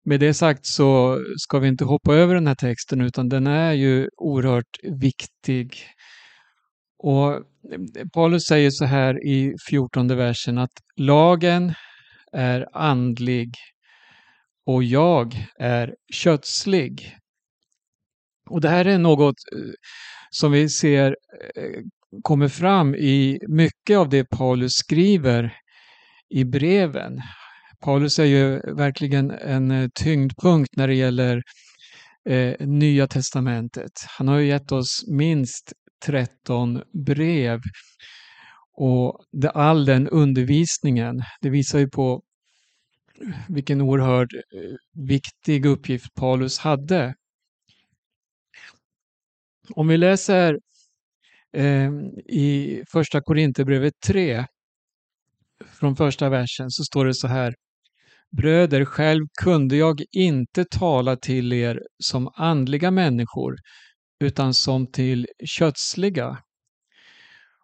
med 0.10 0.20
det 0.20 0.34
sagt 0.34 0.66
så 0.66 1.20
ska 1.38 1.60
vi 1.60 1.68
inte 1.68 1.86
hoppa 1.86 2.16
över 2.16 2.36
den 2.36 2.47
här 2.47 2.55
texten 2.55 3.01
utan 3.01 3.30
den 3.30 3.47
är 3.47 3.74
ju 3.74 4.10
oerhört 4.18 4.78
viktig. 4.84 5.78
Och 6.97 7.43
Paulus 8.14 8.43
säger 8.43 8.72
så 8.72 8.86
här 8.86 9.28
i 9.28 9.55
14 9.70 10.07
versen 10.07 10.57
att 10.57 10.72
lagen 10.95 11.74
är 12.34 12.68
andlig 12.74 13.53
och 14.66 14.84
jag 14.84 15.47
är 15.60 15.95
kötslig. 16.14 17.18
Och 18.49 18.62
det 18.62 18.70
här 18.70 18.86
är 18.86 18.97
något 18.97 19.36
eh, 19.55 19.72
som 20.30 20.51
vi 20.51 20.70
ser 20.70 21.16
eh, 21.55 21.82
kommer 22.24 22.47
fram 22.47 22.95
i 22.95 23.39
mycket 23.47 23.97
av 23.97 24.10
det 24.10 24.26
Paulus 24.26 24.74
skriver 24.74 25.53
i 26.30 26.43
breven. 26.43 27.22
Paulus 27.84 28.20
är 28.20 28.26
ju 28.26 28.60
verkligen 28.76 29.32
en 29.32 29.72
eh, 29.72 29.90
tyngdpunkt 29.96 30.76
när 30.76 30.88
det 30.88 30.96
gäller 30.96 31.42
eh, 32.30 32.68
Nya 32.68 33.08
testamentet. 33.08 33.92
Han 34.18 34.28
har 34.28 34.38
ju 34.38 34.48
gett 34.48 34.72
oss 34.72 35.06
minst 35.08 35.74
13 36.06 36.82
brev 37.06 37.60
och 38.78 39.24
det, 39.32 39.50
all 39.50 39.86
den 39.86 40.08
undervisningen, 40.08 41.22
det 41.42 41.50
visar 41.50 41.80
ju 41.80 41.90
på 41.90 42.22
vilken 43.48 43.82
oerhört 43.82 44.34
eh, 44.34 45.06
viktig 45.08 45.66
uppgift 45.66 46.14
Paulus 46.16 46.60
hade 46.60 47.14
om 49.74 49.88
vi 49.88 49.98
läser 49.98 50.60
eh, 51.58 51.92
i 52.26 52.84
första 52.92 53.22
Korinthierbrevet 53.22 53.94
3 54.06 54.46
från 55.80 55.96
första 55.96 56.30
versen 56.30 56.70
så 56.70 56.84
står 56.84 57.06
det 57.06 57.14
så 57.14 57.28
här. 57.28 57.54
Bröder, 58.38 58.86
själv 58.86 59.28
kunde 59.42 59.76
jag 59.76 60.02
inte 60.12 60.66
tala 60.66 61.16
till 61.16 61.54
er 61.54 61.82
som 62.04 62.30
andliga 62.36 62.92
människor 62.92 63.56
utan 64.24 64.54
som 64.54 64.92
till 64.92 65.28
kötsliga. 65.46 66.38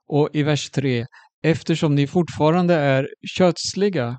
Och 0.07 0.29
i 0.33 0.43
vers 0.43 0.69
3. 0.69 1.05
Eftersom 1.43 1.95
ni 1.95 2.07
fortfarande 2.07 2.73
är 2.75 3.07
kötsliga 3.37 4.17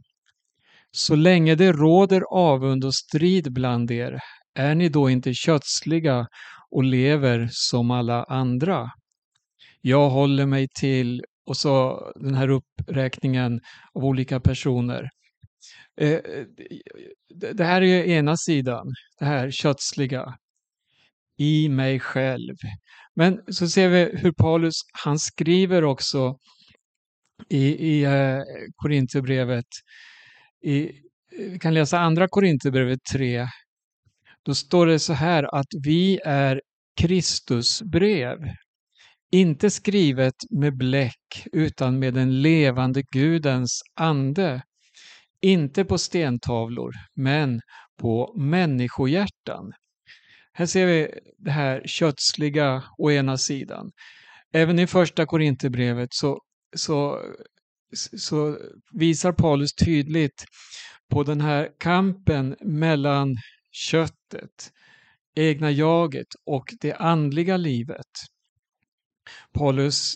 så 0.90 1.14
länge 1.16 1.54
det 1.54 1.72
råder 1.72 2.22
avund 2.30 2.84
och 2.84 2.94
strid 2.94 3.52
bland 3.52 3.90
er 3.90 4.18
är 4.54 4.74
ni 4.74 4.88
då 4.88 5.10
inte 5.10 5.34
kötsliga 5.34 6.26
och 6.70 6.84
lever 6.84 7.48
som 7.50 7.90
alla 7.90 8.24
andra. 8.24 8.90
jag 9.80 10.10
håller 10.10 10.46
mig 10.46 10.68
till 10.80 11.22
och 11.46 11.56
så 11.56 12.00
den 12.16 12.34
här 12.34 12.48
uppräkningen 12.48 13.60
av 13.94 14.04
olika 14.04 14.40
personer. 14.40 15.08
Eh, 16.00 16.12
eh 16.12 16.46
det 17.54 17.64
här 17.64 17.82
är 17.82 17.86
ju 17.86 18.12
ena 18.12 18.36
sidan, 18.36 18.86
det 19.18 19.24
här 19.24 19.50
kötsliga. 19.50 20.36
I 21.38 21.68
mig 21.68 22.00
själv. 22.00 22.54
Men 23.14 23.40
så 23.48 23.68
ser 23.68 23.88
vi 23.88 24.18
hur 24.18 24.32
Paulus, 24.32 24.74
han 25.04 25.18
skriver 25.18 25.84
också 25.84 26.36
i, 27.48 27.66
i 27.66 28.04
eh, 28.04 28.40
Korinthierbrevet. 28.76 29.66
Vi 30.60 31.02
kan 31.60 31.74
läsa 31.74 31.98
andra 31.98 32.28
Korinthierbrevet 32.28 33.00
3. 33.12 33.46
Då 34.42 34.54
står 34.54 34.86
det 34.86 34.98
så 34.98 35.12
här 35.12 35.54
att 35.54 35.66
vi 35.84 36.20
är 36.24 36.60
Kristusbrev. 37.00 38.38
Inte 39.32 39.70
skrivet 39.70 40.34
med 40.50 40.76
bläck 40.76 41.46
utan 41.52 41.98
med 41.98 42.14
den 42.14 42.42
levande 42.42 43.02
Gudens 43.02 43.82
ande. 43.94 44.62
Inte 45.42 45.84
på 45.84 45.98
stentavlor 45.98 46.94
men 47.14 47.60
på 48.00 48.34
människohjärtan. 48.36 49.72
Här 50.52 50.66
ser 50.66 50.86
vi 50.86 51.18
det 51.38 51.50
här 51.50 51.82
kötsliga 51.86 52.82
å 52.98 53.10
ena 53.10 53.36
sidan. 53.36 53.90
Även 54.52 54.78
i 54.78 54.86
första 54.86 55.26
Korinthierbrevet 55.26 56.08
så, 56.14 56.40
så, 56.76 57.22
så 58.16 58.58
visar 58.92 59.32
Paulus 59.32 59.74
tydligt 59.74 60.44
på 61.10 61.22
den 61.22 61.40
här 61.40 61.68
kampen 61.78 62.56
mellan 62.60 63.36
köttet, 63.72 64.72
egna 65.36 65.70
jaget 65.70 66.26
och 66.46 66.74
det 66.80 66.94
andliga 66.94 67.56
livet. 67.56 68.06
Paulus 69.58 70.14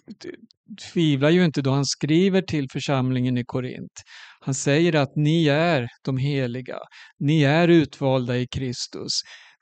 tvivlar 0.93 1.31
ju 1.31 1.45
inte 1.45 1.63
då 1.63 1.71
han 1.71 1.87
skriver 1.87 2.43
till 2.43 2.71
församlingen 2.71 3.39
i 3.39 3.45
Korint. 3.45 4.03
Han 4.41 4.55
säger 4.55 4.95
att 4.95 5.17
ni 5.17 5.49
är 5.49 5.89
de 6.05 6.19
heliga, 6.19 6.79
ni 7.19 7.43
är 7.43 7.69
utvalda 7.69 8.37
i 8.39 8.47
Kristus. 8.47 9.13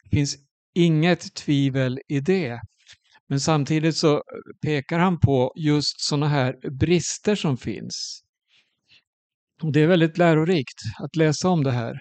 Det 0.04 0.16
finns 0.16 0.36
inget 0.74 1.34
tvivel 1.34 2.00
i 2.08 2.20
det. 2.20 2.60
Men 3.28 3.40
samtidigt 3.40 3.96
så 3.96 4.22
pekar 4.62 4.98
han 4.98 5.20
på 5.20 5.52
just 5.56 6.00
sådana 6.00 6.28
här 6.28 6.70
brister 6.70 7.34
som 7.34 7.56
finns. 7.56 8.22
Och 9.62 9.72
Det 9.72 9.80
är 9.80 9.86
väldigt 9.86 10.18
lärorikt 10.18 10.78
att 11.02 11.16
läsa 11.16 11.48
om 11.48 11.64
det 11.64 11.72
här. 11.72 12.00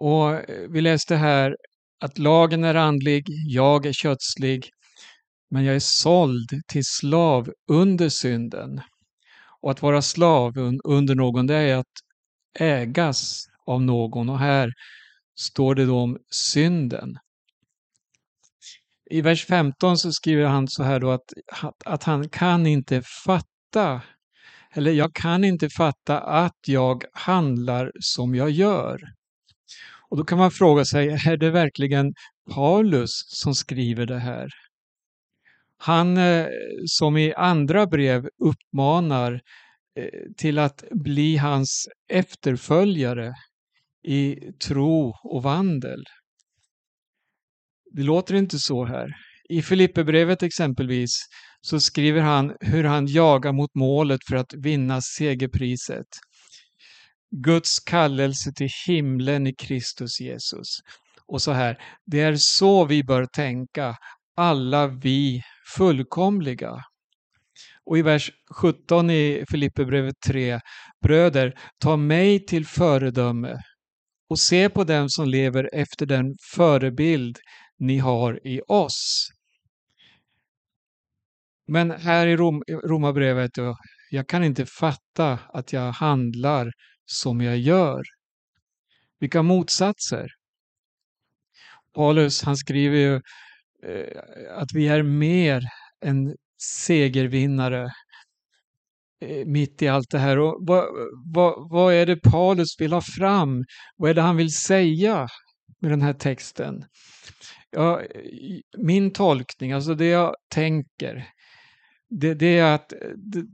Och 0.00 0.50
eh, 0.50 0.68
Vi 0.70 0.80
läste 0.80 1.16
här 1.16 1.56
att 2.00 2.18
lagen 2.18 2.64
är 2.64 2.74
andlig, 2.74 3.24
jag 3.46 3.86
är 3.86 3.92
kötslig, 3.92 4.70
men 5.50 5.64
jag 5.64 5.74
är 5.74 5.80
såld 5.80 6.48
till 6.66 6.84
slav 6.84 7.52
under 7.70 8.08
synden. 8.08 8.80
Och 9.60 9.70
att 9.70 9.82
vara 9.82 10.02
slav 10.02 10.52
under 10.84 11.14
någon, 11.14 11.46
det 11.46 11.54
är 11.54 11.76
att 11.76 11.94
ägas 12.58 13.44
av 13.66 13.82
någon. 13.82 14.28
Och 14.28 14.38
här 14.38 14.72
står 15.38 15.74
det 15.74 15.86
då 15.86 15.98
om 15.98 16.18
synden. 16.30 17.18
I 19.10 19.20
vers 19.20 19.46
15 19.46 19.98
så 19.98 20.12
skriver 20.12 20.46
han 20.46 20.68
så 20.68 20.82
här 20.82 21.00
då 21.00 21.10
att, 21.10 21.32
att 21.84 22.02
han 22.02 22.28
kan 22.28 22.66
inte 22.66 23.02
fatta, 23.24 24.02
eller 24.72 24.92
jag 24.92 25.14
kan 25.14 25.44
inte 25.44 25.68
fatta 25.68 26.20
att 26.20 26.58
jag 26.66 27.04
handlar 27.12 27.92
som 28.00 28.34
jag 28.34 28.50
gör. 28.50 29.00
Och 30.10 30.16
då 30.16 30.24
kan 30.24 30.38
man 30.38 30.50
fråga 30.50 30.84
sig, 30.84 31.08
är 31.08 31.36
det 31.36 31.50
verkligen 31.50 32.14
Paulus 32.50 33.10
som 33.26 33.54
skriver 33.54 34.06
det 34.06 34.18
här? 34.18 34.48
Han 35.78 36.16
eh, 36.16 36.46
som 36.86 37.16
i 37.16 37.34
andra 37.34 37.86
brev 37.86 38.28
uppmanar 38.44 39.32
eh, 39.32 40.32
till 40.36 40.58
att 40.58 40.84
bli 40.90 41.36
hans 41.36 41.88
efterföljare 42.12 43.34
i 44.08 44.36
tro 44.64 45.14
och 45.24 45.42
vandel. 45.42 46.04
Det 47.92 48.02
låter 48.02 48.34
inte 48.34 48.58
så 48.58 48.84
här. 48.84 49.08
I 49.48 49.62
Filipperbrevet 49.62 50.42
exempelvis 50.42 51.10
så 51.60 51.80
skriver 51.80 52.20
han 52.20 52.56
hur 52.60 52.84
han 52.84 53.06
jagar 53.06 53.52
mot 53.52 53.74
målet 53.74 54.20
för 54.28 54.36
att 54.36 54.54
vinna 54.54 55.00
segerpriset. 55.00 56.06
Guds 57.44 57.78
kallelse 57.80 58.52
till 58.52 58.70
himlen 58.86 59.46
i 59.46 59.54
Kristus 59.54 60.20
Jesus. 60.20 60.78
Och 61.26 61.42
så 61.42 61.52
här, 61.52 61.78
det 62.06 62.20
är 62.20 62.36
så 62.36 62.84
vi 62.84 63.04
bör 63.04 63.26
tänka, 63.26 63.96
alla 64.38 64.86
vi 64.86 65.42
fullkomliga. 65.76 66.84
Och 67.84 67.98
i 67.98 68.02
vers 68.02 68.32
17 68.50 69.10
i 69.10 69.44
Filipperbrevet 69.50 70.14
3, 70.26 70.60
bröder, 71.02 71.58
ta 71.78 71.96
mig 71.96 72.46
till 72.46 72.66
föredöme 72.66 73.62
och 74.28 74.38
se 74.38 74.68
på 74.68 74.84
dem 74.84 75.08
som 75.08 75.28
lever 75.28 75.70
efter 75.72 76.06
den 76.06 76.36
förebild 76.54 77.38
ni 77.78 77.98
har 77.98 78.46
i 78.46 78.60
oss. 78.68 79.28
Men 81.66 81.90
här 81.90 82.26
i 82.26 82.36
Rom, 82.36 82.62
Romarbrevet, 82.68 83.50
jag 84.10 84.28
kan 84.28 84.44
inte 84.44 84.66
fatta 84.66 85.38
att 85.48 85.72
jag 85.72 85.92
handlar 85.92 86.72
som 87.06 87.40
jag 87.40 87.58
gör. 87.58 88.02
Vilka 89.20 89.42
motsatser! 89.42 90.28
Paulus 91.94 92.42
han 92.42 92.56
skriver 92.56 92.96
ju 92.96 93.20
Eh, 93.86 94.22
att 94.56 94.68
vi 94.74 94.88
är 94.88 95.02
mer 95.02 95.62
än 96.04 96.36
segervinnare 96.62 97.90
eh, 99.24 99.46
mitt 99.46 99.82
i 99.82 99.88
allt 99.88 100.10
det 100.10 100.18
här. 100.18 100.38
Och 100.38 100.58
vad, 100.60 100.84
vad, 101.34 101.70
vad 101.70 101.94
är 101.94 102.06
det 102.06 102.16
Paulus 102.16 102.80
vill 102.80 102.92
ha 102.92 103.00
fram? 103.00 103.64
Vad 103.96 104.10
är 104.10 104.14
det 104.14 104.22
han 104.22 104.36
vill 104.36 104.52
säga 104.52 105.28
med 105.80 105.90
den 105.90 106.02
här 106.02 106.12
texten? 106.12 106.84
Ja, 107.70 108.02
min 108.78 109.12
tolkning, 109.12 109.72
alltså 109.72 109.94
det 109.94 110.06
jag 110.06 110.34
tänker, 110.54 111.28
det, 112.10 112.34
det 112.34 112.58
är 112.58 112.74
att 112.74 112.92
eh, 112.92 112.98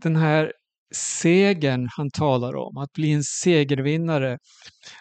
den 0.03 0.17
här 0.17 0.53
segern 0.95 1.89
han 1.97 2.11
talar 2.11 2.57
om, 2.57 2.77
att 2.77 2.93
bli 2.93 3.13
en 3.13 3.25
segervinnare, 3.25 4.39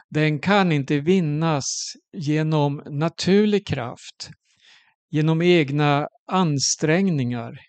den 0.10 0.40
kan 0.40 0.72
inte 0.72 1.00
vinnas 1.00 1.94
genom 2.14 2.84
naturlig 2.86 3.68
kraft, 3.68 4.30
genom 5.14 5.42
egna 5.42 6.08
ansträngningar, 6.28 7.60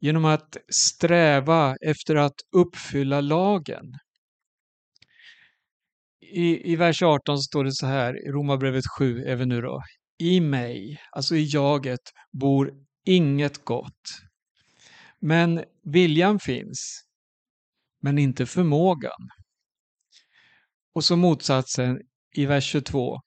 genom 0.00 0.24
att 0.24 0.56
sträva 0.68 1.76
efter 1.86 2.16
att 2.16 2.34
uppfylla 2.56 3.20
lagen. 3.20 3.84
I, 6.20 6.72
I 6.72 6.76
vers 6.76 7.02
18 7.02 7.38
står 7.38 7.64
det 7.64 7.72
så 7.72 7.86
här 7.86 8.26
i 8.26 8.30
Romarbrevet 8.30 8.84
7, 8.98 9.24
även 9.24 9.48
nu 9.48 9.60
då. 9.60 9.82
I 10.18 10.40
mig, 10.40 11.00
alltså 11.12 11.36
i 11.36 11.44
jaget, 11.44 12.00
bor 12.32 12.72
inget 13.04 13.64
gott. 13.64 14.20
Men 15.20 15.64
viljan 15.82 16.40
finns, 16.40 17.04
men 18.02 18.18
inte 18.18 18.46
förmågan. 18.46 19.28
Och 20.94 21.04
så 21.04 21.16
motsatsen 21.16 22.00
i 22.36 22.46
vers 22.46 22.64
22. 22.64 23.20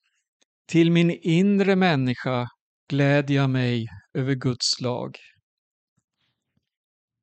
Till 0.68 0.92
min 0.92 1.12
inre 1.12 1.76
människa 1.76 2.48
gläder 2.90 3.34
jag 3.34 3.50
mig 3.50 3.88
över 4.14 4.36
Guds 4.36 4.82
lag. 4.82 5.18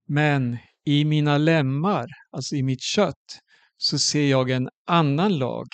Men 0.07 0.59
i 0.85 1.05
mina 1.05 1.39
lemmar, 1.39 2.07
alltså 2.31 2.55
i 2.55 2.63
mitt 2.63 2.83
kött, 2.83 3.41
så 3.77 3.99
ser 3.99 4.31
jag 4.31 4.51
en 4.51 4.69
annan 4.87 5.39
lag. 5.39 5.67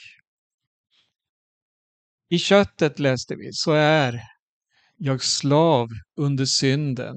I 2.28 2.38
köttet 2.38 2.98
läste 2.98 3.36
vi, 3.36 3.48
så 3.52 3.72
är 3.72 4.20
jag 4.96 5.22
slav 5.22 5.88
under 6.16 6.44
synden. 6.44 7.16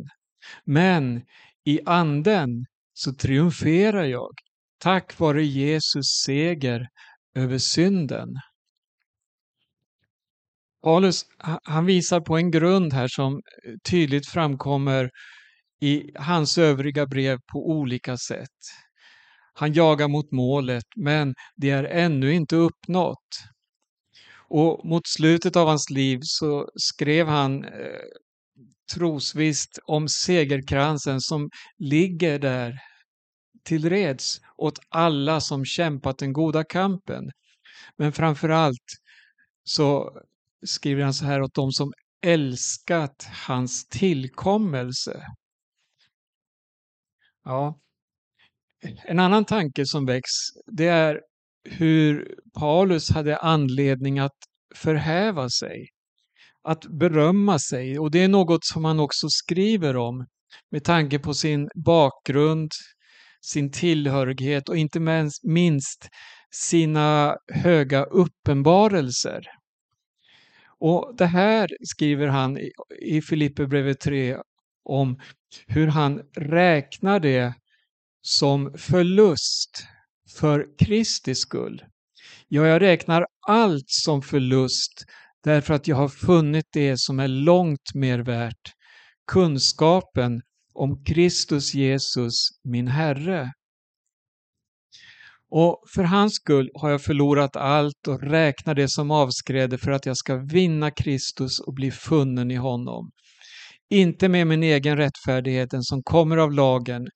Men 0.66 1.22
i 1.64 1.80
anden 1.86 2.66
så 2.94 3.14
triumferar 3.14 4.04
jag 4.04 4.32
tack 4.78 5.20
vare 5.20 5.46
Jesus 5.46 6.06
seger 6.26 6.88
över 7.36 7.58
synden. 7.58 8.30
Paulus 10.84 11.26
han 11.64 11.86
visar 11.86 12.20
på 12.20 12.38
en 12.38 12.52
grund 12.52 12.94
här 12.94 13.08
som 13.08 13.42
tydligt 13.90 14.28
framkommer 14.28 15.10
i 15.82 16.12
hans 16.16 16.58
övriga 16.58 17.06
brev 17.06 17.40
på 17.52 17.70
olika 17.70 18.18
sätt. 18.18 18.60
Han 19.54 19.74
jagar 19.74 20.08
mot 20.08 20.32
målet, 20.32 20.86
men 20.96 21.34
det 21.56 21.70
är 21.70 21.84
ännu 21.84 22.34
inte 22.34 22.56
uppnått. 22.56 23.44
Och 24.50 24.86
mot 24.86 25.08
slutet 25.08 25.56
av 25.56 25.68
hans 25.68 25.90
liv 25.90 26.20
så 26.22 26.70
skrev 26.76 27.28
han 27.28 27.64
eh, 27.64 28.00
trosvisst 28.94 29.80
om 29.86 30.08
segerkransen 30.08 31.22
som 31.22 31.50
ligger 31.78 32.40
där 32.40 32.80
tillreds 33.64 34.40
åt 34.58 34.80
alla 34.90 35.42
som 35.42 35.66
kämpat 35.66 36.18
den 36.18 36.34
goda 36.34 36.64
kampen. 36.64 37.32
Men 37.98 38.12
framför 38.14 38.50
allt 38.50 38.88
så 39.64 40.12
skriver 40.66 41.04
han 41.04 41.14
så 41.14 41.26
här 41.26 41.42
åt 41.42 41.54
dem 41.54 41.72
som 41.72 41.94
älskat 42.26 43.28
hans 43.48 43.88
tillkommelse. 43.88 45.26
Ja. 47.44 47.80
En 49.06 49.20
annan 49.20 49.46
tanke 49.46 49.86
som 49.86 50.06
väcks, 50.06 50.32
det 50.66 50.88
är 50.88 51.22
hur 51.70 52.36
Paulus 52.60 53.10
hade 53.10 53.38
anledning 53.38 54.20
att 54.20 54.38
förhäva 54.76 55.50
sig, 55.50 55.88
att 56.64 56.86
berömma 57.00 57.60
sig. 57.60 58.00
Och 58.00 58.12
det 58.12 58.24
är 58.24 58.28
något 58.28 58.66
som 58.66 58.86
han 58.86 59.00
också 59.00 59.28
skriver 59.30 59.98
om 59.98 60.26
med 60.72 60.84
tanke 60.84 61.20
på 61.20 61.34
sin 61.34 61.70
bakgrund, 61.86 62.72
sin 63.42 63.72
tillhörighet 63.72 64.70
och 64.70 64.78
inte 64.78 65.00
minst 65.44 66.10
sina 66.52 67.38
höga 67.54 68.04
uppenbarelser. 68.04 69.42
Och 70.86 71.16
det 71.18 71.26
här 71.26 71.70
skriver 71.84 72.28
han 72.28 72.58
i 73.02 73.22
Filipperbrevet 73.22 74.00
3 74.00 74.38
om 74.84 75.20
hur 75.68 75.88
han 75.88 76.22
räknar 76.36 77.20
det 77.20 77.54
som 78.22 78.74
förlust 78.78 79.86
för 80.38 80.78
Kristi 80.78 81.36
skull. 81.36 81.84
Ja, 82.48 82.68
jag 82.68 82.82
räknar 82.82 83.26
allt 83.48 83.90
som 83.90 84.22
förlust 84.22 85.06
därför 85.44 85.74
att 85.74 85.88
jag 85.88 85.96
har 85.96 86.10
funnit 86.10 86.66
det 86.74 86.98
som 86.98 87.20
är 87.20 87.28
långt 87.28 87.94
mer 87.94 88.20
värt, 88.20 88.74
kunskapen 89.32 90.42
om 90.74 91.04
Kristus 91.04 91.74
Jesus, 91.74 92.34
min 92.64 92.88
Herre. 92.88 93.54
Och 95.56 95.84
för 95.96 96.04
hans 96.04 96.34
skull 96.34 96.70
har 96.74 96.90
jag 96.90 97.02
förlorat 97.02 97.56
allt 97.56 98.08
och 98.08 98.22
räknar 98.22 98.76
det 98.76 98.88
som 98.90 99.12
avskräde 99.12 99.78
för 99.78 99.92
att 99.92 100.06
jag 100.06 100.18
ska 100.18 100.36
vinna 100.36 100.92
Kristus 100.92 101.60
och 101.60 101.74
bli 101.74 101.92
funnen 101.92 102.52
i 102.52 102.56
honom. 102.56 103.12
Inte 103.90 104.30
med 104.30 104.48
min 104.48 104.64
egen 104.64 104.98
rättfärdighet, 104.98 105.70
den 105.70 105.84
som 105.84 106.04
kommer 106.04 106.38
av 106.38 106.52
lagen, 106.52 107.08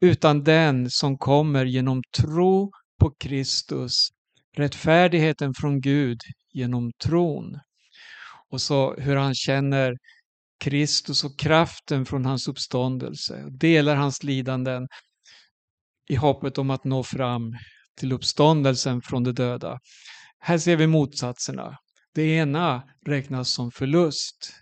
utan 0.00 0.44
den 0.44 0.90
som 0.90 1.18
kommer 1.18 1.64
genom 1.64 2.02
tro 2.18 2.70
på 3.00 3.10
Kristus, 3.20 4.08
rättfärdigheten 4.56 5.54
från 5.54 5.80
Gud 5.80 6.18
genom 6.52 6.90
tron. 7.04 7.58
Och 8.52 8.60
så 8.60 8.94
hur 8.94 9.16
han 9.16 9.34
känner 9.34 9.94
Kristus 10.64 11.24
och 11.24 11.38
kraften 11.38 12.06
från 12.06 12.24
hans 12.24 12.48
uppståndelse, 12.48 13.44
delar 13.60 13.96
hans 13.96 14.22
lidanden 14.22 14.86
i 16.08 16.14
hoppet 16.14 16.58
om 16.58 16.70
att 16.70 16.84
nå 16.84 17.02
fram 17.02 17.42
till 17.96 18.12
uppståndelsen 18.12 19.02
från 19.02 19.24
de 19.24 19.32
döda. 19.32 19.78
Här 20.38 20.58
ser 20.58 20.76
vi 20.76 20.86
motsatserna. 20.86 21.78
Det 22.14 22.22
ena 22.22 22.82
räknas 23.06 23.50
som 23.50 23.70
förlust. 23.70 24.52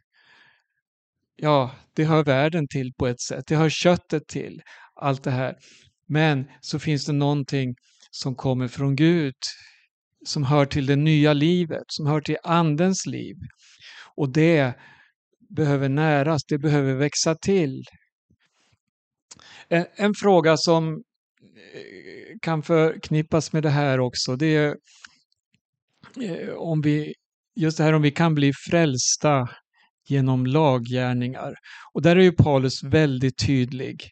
Ja, 1.37 1.71
det 1.95 2.05
hör 2.05 2.25
världen 2.25 2.69
till 2.69 2.93
på 2.99 3.07
ett 3.07 3.21
sätt. 3.21 3.45
Det 3.47 3.57
hör 3.57 3.69
köttet 3.69 4.29
till. 4.29 4.63
Allt 5.01 5.23
det 5.23 5.31
här. 5.31 5.57
Men 6.09 6.45
så 6.61 6.79
finns 6.79 7.07
det 7.07 7.13
någonting 7.13 7.75
som 8.11 8.35
kommer 8.35 8.69
från 8.69 8.97
Gud. 8.97 9.35
Som 10.27 10.45
hör 10.45 10.67
till 10.67 10.87
det 10.87 10.97
nya 10.97 11.33
livet, 11.33 11.85
som 11.87 12.07
hör 12.07 12.21
till 12.21 12.37
andens 12.43 13.07
liv. 13.07 13.37
Och 14.17 14.33
det 14.33 14.75
behöver 15.57 15.89
näras, 15.89 16.45
det 16.45 16.59
behöver 16.59 16.95
växa 16.95 17.35
till. 17.35 17.83
En, 19.69 19.87
en 19.97 20.15
fråga 20.15 20.57
som 20.57 20.93
eh, 21.75 22.04
kan 22.45 22.63
förknippas 22.63 23.53
med 23.53 23.63
det 23.63 23.71
här 23.71 24.01
också, 24.01 24.37
det 24.37 24.57
är 24.57 24.77
eh, 26.23 26.55
om 26.57 26.81
vi, 26.81 27.15
just 27.57 27.79
det 27.79 27.85
här 27.85 27.93
om 27.93 28.03
vi 28.03 28.11
kan 28.11 28.35
bli 28.35 28.53
frälsta 28.71 29.49
genom 30.09 30.47
laggärningar. 30.47 31.55
Och 31.95 32.03
där 32.03 32.17
är 32.17 32.21
ju 32.21 32.33
Paulus 32.33 32.83
väldigt 32.83 33.39
tydlig. 33.47 34.11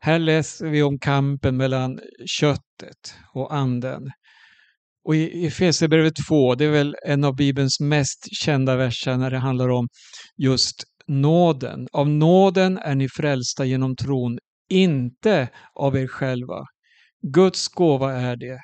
Här 0.00 0.18
läser 0.18 0.66
vi 0.66 0.82
om 0.82 0.98
kampen 0.98 1.56
mellan 1.56 2.00
köttet 2.26 3.14
och 3.34 3.54
anden. 3.54 4.02
Och 5.04 5.16
i 5.16 5.46
Efesierbrevet 5.46 6.14
2, 6.28 6.54
det 6.54 6.64
är 6.64 6.70
väl 6.70 6.96
en 7.06 7.24
av 7.24 7.36
Bibelns 7.36 7.80
mest 7.80 8.28
kända 8.32 8.76
verser 8.76 9.16
när 9.16 9.30
det 9.30 9.38
handlar 9.38 9.68
om 9.68 9.88
just 10.36 10.84
nåden. 11.06 11.88
Av 11.92 12.08
nåden 12.08 12.78
är 12.78 12.94
ni 12.94 13.08
frälsta 13.08 13.64
genom 13.64 13.96
tron, 13.96 14.38
inte 14.68 15.48
av 15.74 15.96
er 15.96 16.06
själva. 16.06 16.66
Guds 17.22 17.68
gåva 17.68 18.12
är 18.12 18.36
det, 18.36 18.58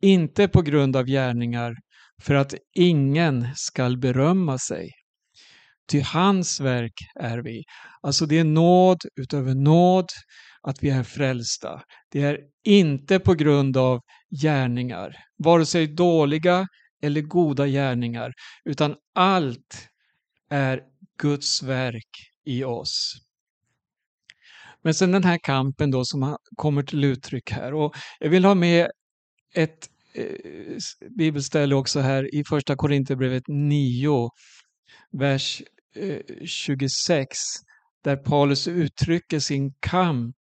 inte 0.00 0.48
på 0.48 0.62
grund 0.62 0.96
av 0.96 1.06
gärningar, 1.06 1.74
för 2.22 2.34
att 2.34 2.54
ingen 2.74 3.46
skall 3.54 3.98
berömma 3.98 4.58
sig. 4.58 4.90
Ty 5.90 6.00
hans 6.00 6.60
verk 6.60 6.94
är 7.20 7.38
vi. 7.38 7.62
Alltså 8.02 8.26
det 8.26 8.38
är 8.38 8.44
nåd 8.44 8.98
utöver 9.16 9.54
nåd 9.54 10.06
att 10.62 10.82
vi 10.82 10.90
är 10.90 11.02
frälsta. 11.02 11.82
Det 12.10 12.22
är 12.22 12.38
inte 12.64 13.18
på 13.18 13.34
grund 13.34 13.76
av 13.76 14.00
gärningar, 14.42 15.16
vare 15.38 15.66
sig 15.66 15.86
dåliga 15.86 16.66
eller 17.02 17.20
goda 17.20 17.66
gärningar, 17.66 18.32
utan 18.64 18.96
allt 19.14 19.88
är 20.50 20.80
Guds 21.18 21.62
verk 21.62 22.10
i 22.44 22.64
oss. 22.64 23.14
Men 24.82 24.94
sen 24.94 25.12
den 25.12 25.24
här 25.24 25.38
kampen 25.42 25.90
då 25.90 26.04
som 26.04 26.36
kommer 26.56 26.82
till 26.82 27.04
uttryck 27.04 27.50
här. 27.50 27.74
Och 27.74 27.94
jag 28.20 28.30
vill 28.30 28.44
ha 28.44 28.54
med 28.54 28.90
ett 29.54 29.88
eh, 30.14 30.76
bibelställe 31.18 31.74
också 31.74 32.00
här 32.00 32.34
i 32.34 32.44
första 32.48 32.76
Korinthierbrevet 32.76 33.44
9, 33.48 34.30
vers 35.12 35.62
eh, 35.96 36.46
26, 36.46 37.38
där 38.04 38.16
Paulus 38.16 38.68
uttrycker 38.68 39.38
sin 39.38 39.74
kamp 39.80 40.36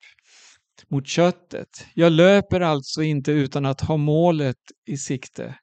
mot 0.89 1.07
köttet. 1.07 1.87
Jag 1.95 2.13
löper 2.13 2.61
alltså 2.61 3.03
inte 3.03 3.33
utan 3.33 3.67
att 3.67 3.81
ha 3.81 3.97
målet 3.97 4.57
i 4.87 4.97
sikte. 4.97 5.59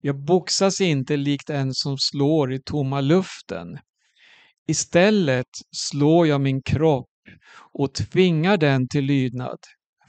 Jag 0.00 0.24
boxas 0.24 0.80
inte 0.80 1.16
likt 1.16 1.50
en 1.50 1.74
som 1.74 1.96
slår 1.98 2.52
i 2.52 2.60
tomma 2.64 3.00
luften. 3.00 3.78
Istället 4.66 5.46
slår 5.76 6.26
jag 6.26 6.40
min 6.40 6.62
kropp 6.62 7.13
och 7.72 7.94
tvingar 7.94 8.56
den 8.56 8.88
till 8.88 9.04
lydnad 9.04 9.58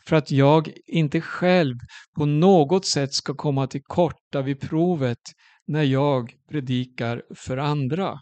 för 0.07 0.15
att 0.15 0.31
jag 0.31 0.71
inte 0.85 1.21
själv 1.21 1.75
på 2.15 2.25
något 2.25 2.85
sätt 2.85 3.13
ska 3.13 3.33
komma 3.33 3.67
till 3.67 3.83
korta 3.83 4.41
vid 4.41 4.59
provet 4.59 5.21
när 5.67 5.83
jag 5.83 6.33
predikar 6.49 7.23
för 7.35 7.57
andra. 7.57 8.19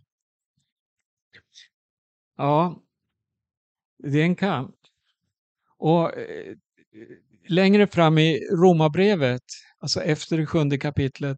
Ja, 2.38 2.84
det 4.04 4.20
är 4.20 4.24
en 4.24 4.36
kamp. 4.36 4.76
Och 5.78 6.18
eh, 6.18 6.56
längre 7.48 7.88
fram 7.88 8.18
i 8.18 8.40
Romarbrevet, 8.52 9.44
alltså 9.80 10.02
efter 10.02 10.38
det 10.38 10.46
sjunde 10.46 10.78
kapitlet, 10.78 11.38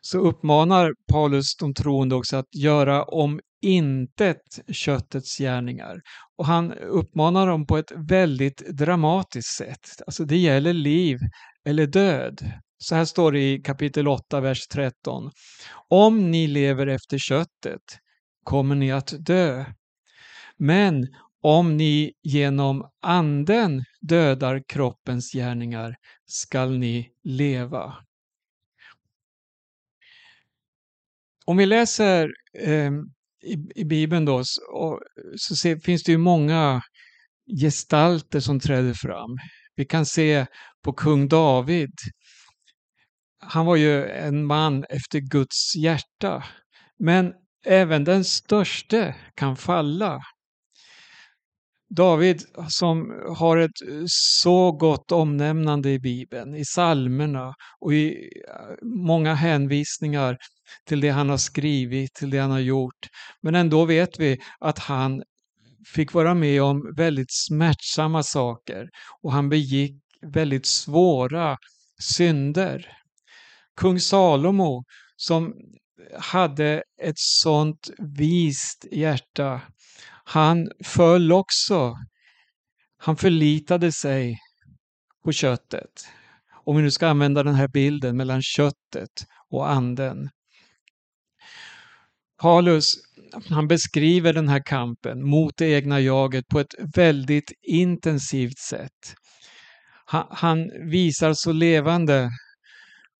så 0.00 0.18
uppmanar 0.18 0.92
Paulus 1.12 1.56
de 1.56 1.74
troende 1.74 2.14
också 2.14 2.36
att 2.36 2.54
göra 2.54 3.04
om 3.04 3.40
intet 3.64 4.60
köttets 4.72 5.38
gärningar. 5.38 6.00
Och 6.36 6.46
han 6.46 6.72
uppmanar 6.72 7.46
dem 7.46 7.66
på 7.66 7.76
ett 7.78 7.92
väldigt 8.08 8.68
dramatiskt 8.68 9.56
sätt. 9.56 10.02
Alltså 10.06 10.24
det 10.24 10.36
gäller 10.36 10.72
liv 10.72 11.18
eller 11.64 11.86
död. 11.86 12.50
Så 12.78 12.94
här 12.94 13.04
står 13.04 13.32
det 13.32 13.52
i 13.52 13.58
kapitel 13.58 14.08
8, 14.08 14.40
vers 14.40 14.66
13. 14.66 15.30
Om 15.88 16.30
ni 16.30 16.46
lever 16.46 16.86
efter 16.86 17.18
köttet 17.18 17.82
kommer 18.44 18.74
ni 18.74 18.92
att 18.92 19.14
dö. 19.26 19.64
Men 20.58 21.06
om 21.42 21.76
ni 21.76 22.12
genom 22.22 22.90
anden 23.02 23.84
dödar 24.00 24.62
kroppens 24.68 25.32
gärningar 25.32 25.96
skall 26.26 26.78
ni 26.78 27.10
leva. 27.24 27.94
Om 31.46 31.56
vi 31.56 31.66
läser 31.66 32.30
eh, 32.58 32.90
i, 33.44 33.56
i 33.74 33.84
Bibeln 33.84 34.24
då 34.24 34.44
så, 34.44 35.00
så 35.36 35.56
se, 35.56 35.78
finns 35.78 36.02
det 36.02 36.12
ju 36.12 36.18
många 36.18 36.82
gestalter 37.60 38.40
som 38.40 38.60
träder 38.60 38.94
fram. 38.94 39.30
Vi 39.76 39.84
kan 39.84 40.06
se 40.06 40.46
på 40.84 40.92
kung 40.92 41.28
David. 41.28 41.92
Han 43.40 43.66
var 43.66 43.76
ju 43.76 44.06
en 44.06 44.46
man 44.46 44.84
efter 44.84 45.18
Guds 45.20 45.76
hjärta. 45.76 46.44
Men 46.98 47.32
även 47.66 48.04
den 48.04 48.24
störste 48.24 49.14
kan 49.34 49.56
falla. 49.56 50.22
David 51.96 52.42
som 52.68 53.22
har 53.36 53.56
ett 53.56 53.82
eh, 53.88 54.02
så 54.06 54.72
gott 54.72 55.12
omnämnande 55.12 55.90
i 55.90 55.98
Bibeln, 55.98 56.54
i 56.54 56.64
psalmerna 56.64 57.54
och 57.80 57.94
i 57.94 58.30
eh, 58.48 58.86
många 59.06 59.34
hänvisningar 59.34 60.36
till 60.84 61.00
det 61.00 61.10
han 61.10 61.28
har 61.28 61.36
skrivit, 61.36 62.14
till 62.14 62.30
det 62.30 62.38
han 62.38 62.50
har 62.50 62.58
gjort. 62.58 63.08
Men 63.42 63.54
ändå 63.54 63.84
vet 63.84 64.20
vi 64.20 64.40
att 64.60 64.78
han 64.78 65.22
fick 65.94 66.12
vara 66.12 66.34
med 66.34 66.62
om 66.62 66.94
väldigt 66.96 67.32
smärtsamma 67.32 68.22
saker 68.22 68.88
och 69.22 69.32
han 69.32 69.48
begick 69.48 69.94
väldigt 70.32 70.66
svåra 70.66 71.56
synder. 72.00 72.86
Kung 73.76 74.00
Salomo 74.00 74.84
som 75.16 75.54
hade 76.18 76.82
ett 77.02 77.18
sånt 77.18 77.90
vist 77.98 78.86
hjärta 78.92 79.60
han 80.24 80.68
föll 80.84 81.32
också. 81.32 81.94
Han 82.98 83.16
förlitade 83.16 83.92
sig 83.92 84.38
på 85.24 85.32
köttet. 85.32 86.06
Om 86.64 86.76
vi 86.76 86.82
nu 86.82 86.90
ska 86.90 87.08
använda 87.08 87.42
den 87.42 87.54
här 87.54 87.68
bilden 87.68 88.16
mellan 88.16 88.42
köttet 88.42 89.26
och 89.50 89.70
anden. 89.70 90.30
Paulus 92.44 92.94
han 93.50 93.68
beskriver 93.68 94.32
den 94.32 94.48
här 94.48 94.62
kampen 94.66 95.28
mot 95.28 95.56
det 95.56 95.66
egna 95.66 96.00
jaget 96.00 96.44
på 96.48 96.60
ett 96.60 96.74
väldigt 96.94 97.52
intensivt 97.62 98.58
sätt. 98.58 99.14
Han, 100.04 100.26
han 100.30 100.70
visar 100.90 101.34
så 101.34 101.52
levande 101.52 102.30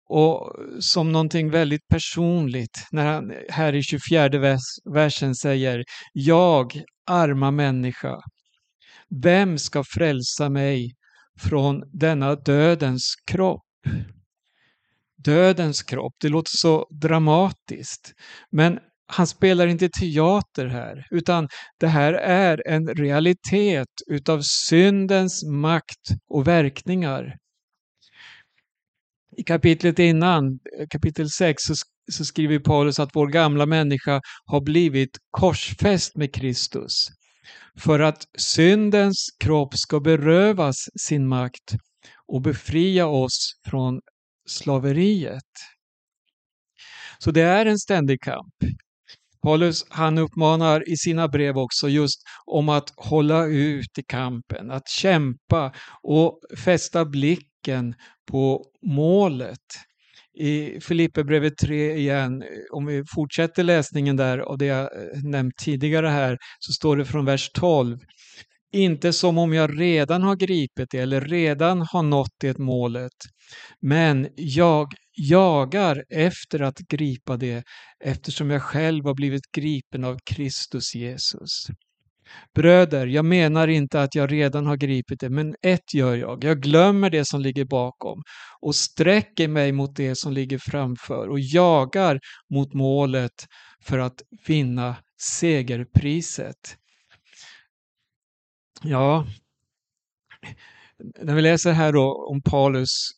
och 0.09 0.53
som 0.81 1.13
någonting 1.13 1.51
väldigt 1.51 1.89
personligt 1.89 2.87
när 2.91 3.07
han 3.07 3.33
här 3.49 3.73
i 3.73 3.83
24 3.83 4.29
vers, 4.29 4.61
versen 4.95 5.35
säger 5.35 5.85
Jag, 6.13 6.83
arma 7.07 7.51
människa, 7.51 8.21
vem 9.23 9.59
ska 9.59 9.85
frälsa 9.85 10.49
mig 10.49 10.93
från 11.41 11.83
denna 11.93 12.35
dödens 12.35 13.15
kropp? 13.27 13.63
Dödens 15.17 15.83
kropp, 15.83 16.15
det 16.21 16.29
låter 16.29 16.57
så 16.57 16.89
dramatiskt. 16.91 18.13
Men 18.51 18.79
han 19.07 19.27
spelar 19.27 19.67
inte 19.67 19.89
teater 19.89 20.67
här, 20.67 21.07
utan 21.11 21.49
det 21.81 21.87
här 21.87 22.13
är 22.13 22.69
en 22.69 22.89
realitet 22.89 23.89
utav 24.07 24.41
syndens 24.43 25.45
makt 25.45 26.09
och 26.29 26.49
verkningar. 26.49 27.37
I 29.37 29.43
kapitlet 29.43 29.99
innan, 29.99 30.59
kapitel 30.91 31.31
6, 31.31 31.63
så, 31.63 31.75
så 32.13 32.25
skriver 32.25 32.59
Paulus 32.59 32.99
att 32.99 33.17
vår 33.17 33.27
gamla 33.27 33.67
människa 33.67 34.21
har 34.45 34.61
blivit 34.61 35.19
korsfäst 35.31 36.17
med 36.17 36.35
Kristus 36.35 37.09
för 37.79 38.01
att 38.01 38.27
syndens 38.39 39.27
kropp 39.39 39.75
ska 39.77 40.01
berövas 40.01 40.77
sin 41.01 41.29
makt 41.29 41.75
och 42.27 42.43
befria 42.43 43.07
oss 43.07 43.61
från 43.69 44.01
slaveriet. 44.49 45.43
Så 47.19 47.31
det 47.31 47.43
är 47.43 47.67
en 47.67 47.79
ständig 47.79 48.21
kamp. 48.21 48.55
Paulus 49.45 49.85
han 49.89 50.19
uppmanar 50.19 50.89
i 50.89 50.97
sina 50.97 51.29
brev 51.29 51.59
också 51.59 51.89
just 51.89 52.23
om 52.47 52.69
att 52.69 52.93
hålla 52.97 53.45
ut 53.47 53.99
i 53.99 54.03
kampen, 54.03 54.71
att 54.71 54.89
kämpa 54.89 55.73
och 56.03 56.41
fästa 56.65 57.05
blicken 57.05 57.95
på 58.31 58.65
målet. 58.87 59.59
I 60.41 60.81
Filipperbrevet 60.81 61.57
3 61.57 61.97
igen, 61.97 62.45
om 62.73 62.87
vi 62.87 63.03
fortsätter 63.15 63.65
läsningen 63.65 64.17
där 64.17 64.39
av 64.39 64.59
det 64.59 64.67
jag 64.67 64.83
eh, 64.83 65.23
nämnt 65.23 65.57
tidigare 65.57 66.09
här, 66.09 66.39
så 66.59 66.73
står 66.73 66.97
det 66.97 67.05
från 67.05 67.25
vers 67.25 67.51
12. 67.55 67.99
Inte 68.75 69.13
som 69.13 69.39
om 69.39 69.53
jag 69.53 69.81
redan 69.81 70.23
har 70.23 70.37
gripit 70.37 70.89
det 70.91 70.99
eller 70.99 71.21
redan 71.21 71.87
har 71.93 72.03
nått 72.03 72.35
det 72.41 72.59
målet. 72.59 73.13
Men 73.81 74.29
jag 74.37 74.93
jagar 75.17 76.05
efter 76.11 76.63
att 76.63 76.79
gripa 76.79 77.37
det 77.37 77.65
eftersom 78.05 78.51
jag 78.51 78.63
själv 78.63 79.05
har 79.05 79.15
blivit 79.15 79.53
gripen 79.57 80.05
av 80.05 80.19
Kristus 80.25 80.95
Jesus. 80.95 81.67
Bröder, 82.55 83.07
jag 83.07 83.25
menar 83.25 83.69
inte 83.69 84.03
att 84.03 84.15
jag 84.15 84.33
redan 84.33 84.67
har 84.67 84.77
gripit 84.77 85.21
det, 85.21 85.31
men 85.31 85.55
ett 85.63 85.95
gör 85.95 86.15
jag. 86.15 86.45
Jag 86.45 86.63
glömmer 86.63 87.11
det 87.11 87.25
som 87.25 87.41
ligger 87.41 87.65
bakom 87.65 88.23
och 88.61 88.75
sträcker 88.75 89.49
mig 89.49 89.73
mot 89.73 89.97
det 89.97 90.15
som 90.15 90.33
ligger 90.33 90.59
framför 90.59 91.29
och 91.29 91.41
jagar 91.41 92.21
mot 92.55 92.75
målet 92.75 93.47
för 93.85 93.99
att 93.99 94.23
vinna 94.47 94.97
segerpriset. 95.21 96.77
Ja, 98.83 99.27
när 101.21 101.35
vi 101.35 101.43
läser 101.43 101.73
här 101.73 101.93
då 101.93 102.27
om 102.31 102.43
Paulus, 102.43 103.11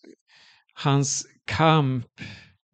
hans 0.75 1.27
kamp, 1.45 2.07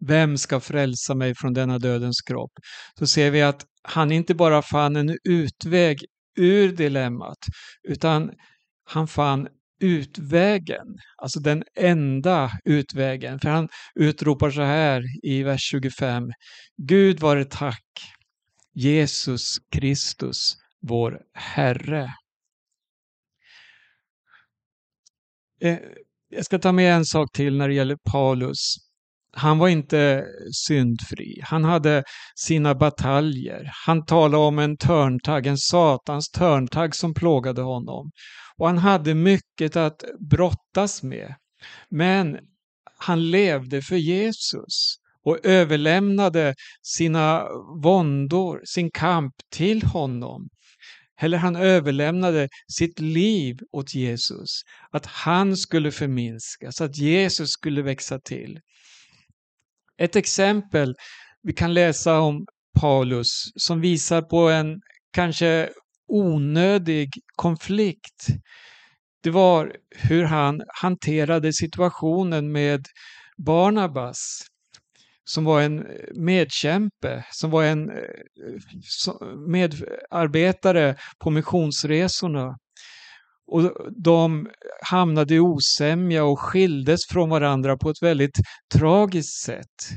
vem 0.07 0.39
ska 0.39 0.61
frälsa 0.61 1.15
mig 1.15 1.35
från 1.35 1.53
denna 1.53 1.79
dödens 1.79 2.21
kropp? 2.23 2.53
Så 2.99 3.07
ser 3.07 3.31
vi 3.31 3.43
att 3.43 3.67
han 3.83 4.13
inte 4.13 4.35
bara 4.35 4.63
fann 4.63 4.97
en 4.97 5.19
utväg 5.25 6.05
ur 6.39 6.73
dilemmat, 6.73 7.39
utan 7.89 8.31
han 8.85 9.09
fann 9.09 9.49
utvägen, 9.83 10.87
alltså 11.17 11.41
den 11.41 11.65
enda 11.81 12.51
utvägen. 12.65 13.41
För 13.41 13.49
han 13.49 13.69
utropar 13.95 14.51
så 14.51 14.63
här 14.63 15.03
i 15.23 15.43
vers 15.43 15.61
25. 15.61 16.25
Gud 16.77 17.21
vare 17.21 17.45
tack, 17.45 17.85
Jesus 18.75 19.59
Kristus, 19.71 20.57
vår 20.89 21.21
Herre. 21.35 22.11
Eh, 25.63 25.79
jag 26.31 26.45
ska 26.45 26.59
ta 26.59 26.73
med 26.73 26.95
en 26.95 27.05
sak 27.05 27.33
till 27.33 27.57
när 27.57 27.69
det 27.69 27.75
gäller 27.75 27.97
Paulus. 28.13 28.75
Han 29.37 29.59
var 29.59 29.69
inte 29.69 30.25
syndfri. 30.67 31.41
Han 31.43 31.65
hade 31.65 32.05
sina 32.37 32.75
bataljer. 32.75 33.71
Han 33.87 34.05
talade 34.05 34.45
om 34.45 34.59
en 34.59 34.77
törntagg, 34.77 35.47
en 35.47 35.59
satans 35.59 36.31
törntagg 36.31 36.95
som 36.95 37.15
plågade 37.15 37.63
honom. 37.63 38.11
Och 38.57 38.67
han 38.67 38.79
hade 38.79 39.15
mycket 39.15 39.77
att 39.77 40.05
brottas 40.31 41.03
med. 41.03 41.35
Men 41.89 42.39
han 42.99 43.31
levde 43.31 43.83
för 43.83 43.97
Jesus 43.97 44.95
och 45.25 45.47
överlämnade 45.47 46.55
sina 46.83 47.45
våndor, 47.83 48.61
sin 48.65 48.91
kamp 48.91 49.35
till 49.51 49.83
honom. 49.83 50.49
Eller 51.23 51.39
han 51.39 51.57
överlämnade 51.57 52.49
sitt 52.73 53.01
liv 53.01 53.59
åt 53.73 53.95
Jesus. 53.95 54.63
Att 54.91 55.07
han 55.07 55.57
skulle 55.57 55.91
förminskas, 55.91 56.81
att 56.81 56.97
Jesus 56.99 57.51
skulle 57.51 57.83
växa 57.83 58.19
till. 58.19 58.61
Ett 59.99 60.17
exempel 60.17 60.95
vi 61.43 61.53
kan 61.53 61.75
läsa 61.75 62.21
om 62.21 62.47
Paulus 62.81 63.53
som 63.57 63.81
visar 63.81 64.23
på 64.23 64.49
en 64.49 64.81
kanske 65.13 65.71
onödig 66.09 67.11
konflikt. 67.37 68.27
Det 69.23 69.31
var 69.31 69.77
hur 69.91 70.25
han 70.25 70.63
hanterade 70.69 71.53
situationen 71.53 72.53
med 72.53 72.87
Barnabas 73.37 74.47
som 75.35 75.45
var 75.45 75.61
en 75.63 75.79
eh, 75.79 75.85
medkämpe, 76.15 77.25
som 77.31 77.51
var 77.51 77.65
en 77.65 77.91
eh, 77.91 77.97
medarbetare 79.49 80.97
på 81.19 81.31
missionsresorna. 81.31 82.57
Och 83.47 83.93
de 84.05 84.49
hamnade 84.83 85.35
i 85.35 85.41
osämja 85.41 86.25
och 86.25 86.41
skildes 86.41 87.01
från 87.11 87.31
varandra 87.31 87.77
på 87.77 87.91
ett 87.91 88.03
väldigt 88.03 88.39
tragiskt 88.75 89.45
sätt. 89.45 89.91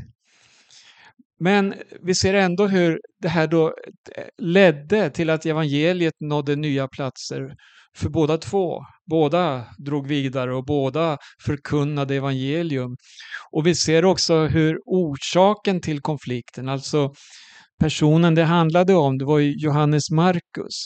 Men 1.39 1.73
vi 2.01 2.15
ser 2.15 2.33
ändå 2.33 2.67
hur 2.67 3.01
det 3.21 3.29
här 3.29 3.47
då 3.47 3.67
eh, 4.15 4.23
ledde 4.37 5.09
till 5.09 5.29
att 5.29 5.45
evangeliet 5.45 6.15
nådde 6.19 6.55
nya 6.55 6.87
platser 6.87 7.55
för 7.95 8.09
båda 8.09 8.37
två. 8.37 8.85
Båda 9.09 9.65
drog 9.77 10.07
vidare 10.07 10.55
och 10.55 10.65
båda 10.65 11.17
förkunnade 11.45 12.15
evangelium. 12.15 12.95
Och 13.51 13.67
vi 13.67 13.75
ser 13.75 14.05
också 14.05 14.45
hur 14.45 14.79
orsaken 14.85 15.81
till 15.81 16.01
konflikten, 16.01 16.69
alltså 16.69 17.13
personen 17.79 18.35
det 18.35 18.43
handlade 18.43 18.93
om, 18.93 19.17
det 19.17 19.25
var 19.25 19.39
Johannes 19.39 20.11
Markus. 20.11 20.85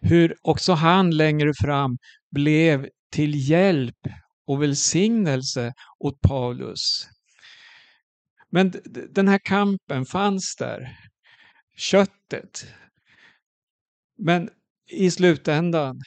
Hur 0.00 0.36
också 0.42 0.72
han 0.72 1.10
längre 1.10 1.52
fram 1.62 1.98
blev 2.30 2.88
till 3.12 3.50
hjälp 3.50 4.06
och 4.46 4.62
välsignelse 4.62 5.72
åt 5.98 6.20
Paulus. 6.20 7.08
Men 8.50 8.72
den 9.10 9.28
här 9.28 9.40
kampen 9.44 10.04
fanns 10.06 10.56
där. 10.58 10.96
Köttet. 11.76 12.66
Men 14.18 14.50
i 14.90 15.10
slutändan, 15.10 16.00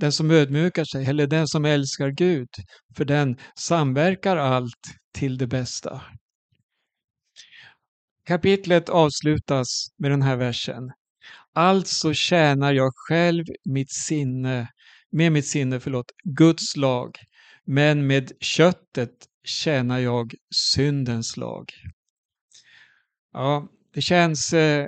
den 0.00 0.12
som 0.12 0.30
ödmjukar 0.30 0.84
sig, 0.84 1.06
eller 1.06 1.26
den 1.26 1.48
som 1.48 1.64
älskar 1.64 2.08
Gud, 2.08 2.48
för 2.96 3.04
den 3.04 3.36
samverkar 3.58 4.36
allt 4.36 4.86
till 5.14 5.38
det 5.38 5.46
bästa. 5.46 6.02
Kapitlet 8.24 8.88
avslutas 8.88 9.86
med 9.98 10.10
den 10.10 10.22
här 10.22 10.36
versen. 10.36 10.92
Alltså 11.52 12.14
tjänar 12.14 12.72
jag 12.72 12.92
själv 12.94 13.44
mitt 13.64 13.92
sinne, 13.92 14.68
med 15.12 15.32
mitt 15.32 15.46
sinne, 15.46 15.80
förlåt, 15.80 16.12
Guds 16.24 16.76
lag, 16.76 17.16
men 17.64 18.06
med 18.06 18.32
köttet 18.40 19.14
tjänar 19.44 19.98
jag 19.98 20.34
syndens 20.54 21.36
lag. 21.36 21.64
Ja, 23.32 23.68
det 23.94 24.02
känns 24.02 24.52
eh, 24.52 24.86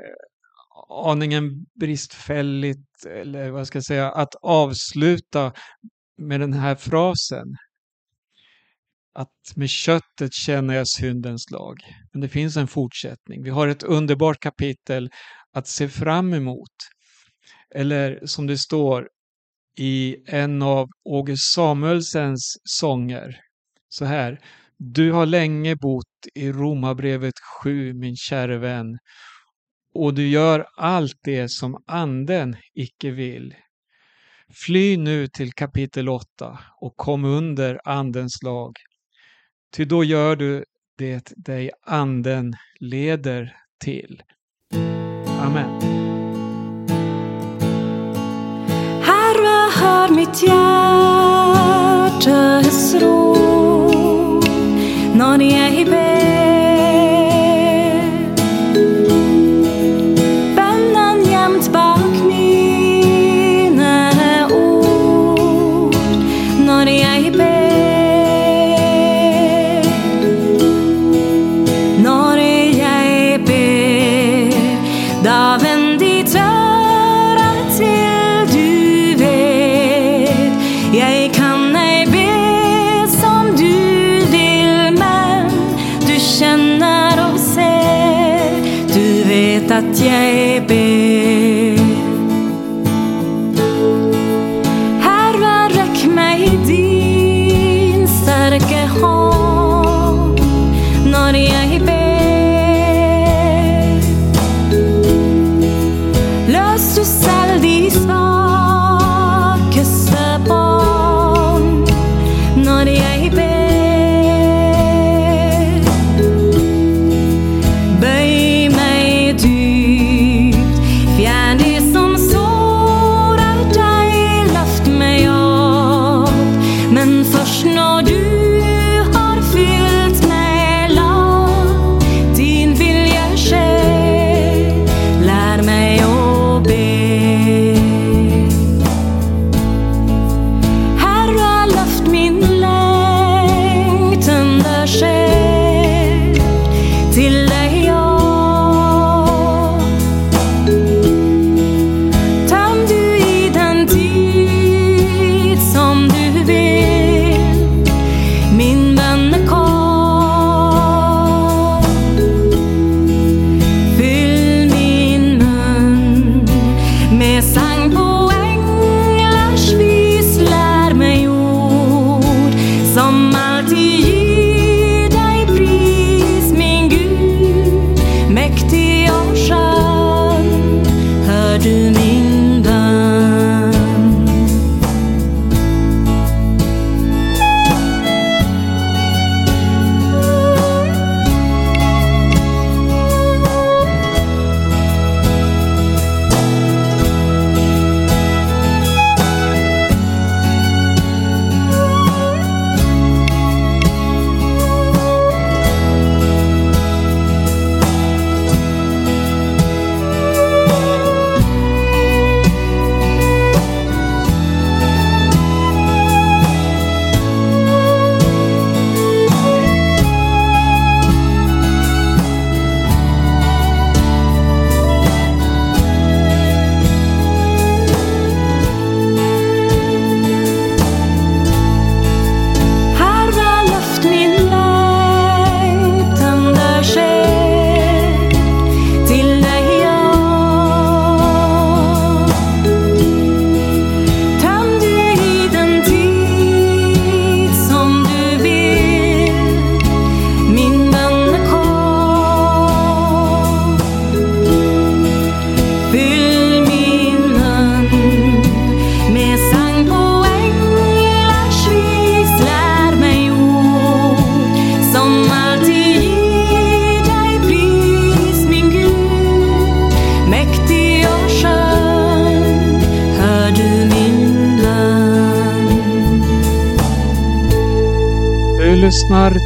aningen 0.89 1.67
bristfälligt, 1.81 3.07
eller 3.07 3.51
vad 3.51 3.67
ska 3.67 3.77
jag 3.77 3.85
säga, 3.85 4.11
att 4.11 4.35
avsluta 4.43 5.53
med 6.19 6.41
den 6.41 6.53
här 6.53 6.75
frasen. 6.75 7.47
Att 9.15 9.57
med 9.57 9.71
köttet 9.71 10.33
känner 10.33 10.75
jag 10.75 10.89
syndens 10.89 11.51
lag. 11.51 11.79
Men 12.13 12.21
det 12.21 12.29
finns 12.29 12.57
en 12.57 12.69
fortsättning. 12.69 13.43
Vi 13.43 13.51
har 13.51 13.69
ett 13.69 13.83
underbart 13.83 14.41
kapitel 14.41 15.11
att 15.53 15.67
se 15.69 15.89
fram 15.89 16.35
emot. 16.35 16.71
Eller 17.75 18.27
som 18.27 18.47
det 18.47 18.59
står, 18.59 19.09
i 19.79 20.17
en 20.27 20.63
av 20.63 20.89
Åge 21.05 21.37
Samuelsens 21.37 22.57
sånger 22.65 23.41
så 23.89 24.05
här. 24.05 24.41
Du 24.79 25.13
har 25.13 25.27
länge 25.27 25.77
bott 25.77 26.27
i 26.35 26.53
Romarbrevet 26.53 27.35
7, 27.63 27.95
min 27.95 28.17
käre 28.17 28.59
vän, 28.59 28.99
och 29.95 30.15
du 30.15 30.29
gör 30.29 30.67
allt 30.77 31.17
det 31.25 31.49
som 31.49 31.83
anden 31.87 32.57
icke 32.75 33.11
vill. 33.11 33.55
Fly 34.55 34.97
nu 34.97 35.27
till 35.27 35.53
kapitel 35.53 36.09
8 36.09 36.59
och 36.81 36.97
kom 36.97 37.25
under 37.25 37.81
andens 37.85 38.43
lag. 38.43 38.73
Ty 39.77 39.85
då 39.85 40.05
gör 40.05 40.37
du 40.37 40.65
det 40.99 41.33
dig 41.37 41.71
anden 41.87 42.55
leder 42.81 43.57
till. 43.85 44.23
Amen. 45.41 45.81
Herre, 49.03 49.71
hör 49.81 50.09
mitt 50.15 50.43
hjärtas 50.43 51.35
rop 52.95 54.45
när 55.15 55.43
jag 55.43 55.87
ber. 55.87 56.12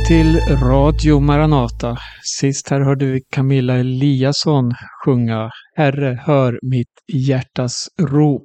Till 0.07 0.40
Radio 0.40 1.20
Maranata. 1.20 1.96
Sist 2.22 2.70
här 2.70 2.80
hörde 2.80 3.07
vi 3.07 3.20
Camilla 3.30 3.74
Eliasson 3.76 4.72
sjunga 5.04 5.50
Herre, 5.76 6.20
hör 6.26 6.59
mitt 6.62 7.02
hjärtas 7.12 7.88
rop. 7.98 8.42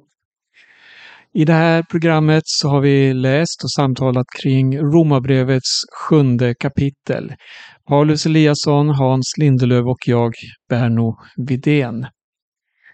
I 1.34 1.44
det 1.44 1.52
här 1.52 1.82
programmet 1.82 2.42
så 2.46 2.68
har 2.68 2.80
vi 2.80 3.14
läst 3.14 3.64
och 3.64 3.70
samtalat 3.70 4.26
kring 4.42 4.78
Romarbrevets 4.78 5.82
sjunde 6.08 6.54
kapitel. 6.54 7.34
Paulus 7.88 8.26
Eliasson, 8.26 8.88
Hans 8.88 9.34
Lindelöv 9.38 9.88
och 9.88 10.00
jag, 10.06 10.32
Berno 10.68 11.16
Vidén. 11.36 12.06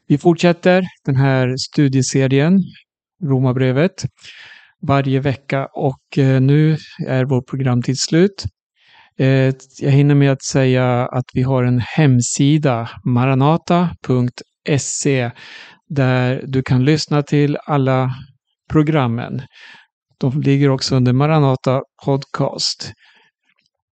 Vi 0.07 0.19
fortsätter 0.19 0.85
den 1.05 1.16
här 1.16 1.55
studieserien, 1.57 2.59
Romarbrevet, 3.25 4.05
varje 4.83 5.21
vecka 5.21 5.69
och 5.73 6.19
eh, 6.19 6.41
nu 6.41 6.77
är 7.07 7.25
vår 7.25 7.43
programtid 7.43 7.99
slut. 7.99 8.45
Eh, 9.19 9.55
jag 9.81 9.91
hinner 9.91 10.14
med 10.14 10.33
att 10.33 10.43
säga 10.43 11.07
att 11.07 11.25
vi 11.35 11.43
har 11.43 11.64
en 11.64 11.81
hemsida, 11.81 12.91
maranata.se, 13.05 14.01
där 15.89 16.45
du 16.47 16.62
kan 16.62 16.85
lyssna 16.85 17.23
till 17.23 17.59
alla 17.66 18.14
programmen. 18.71 19.43
De 20.21 20.41
ligger 20.41 20.71
också 20.71 20.97
under 20.97 21.12
Maranata 21.12 21.83
Podcast. 22.05 22.93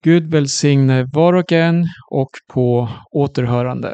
Gud 0.04 0.32
välsigne 0.32 1.10
var 1.14 1.34
och 1.34 1.52
en 1.52 1.86
och 2.12 2.30
på 2.54 2.90
återhörande. 3.12 3.92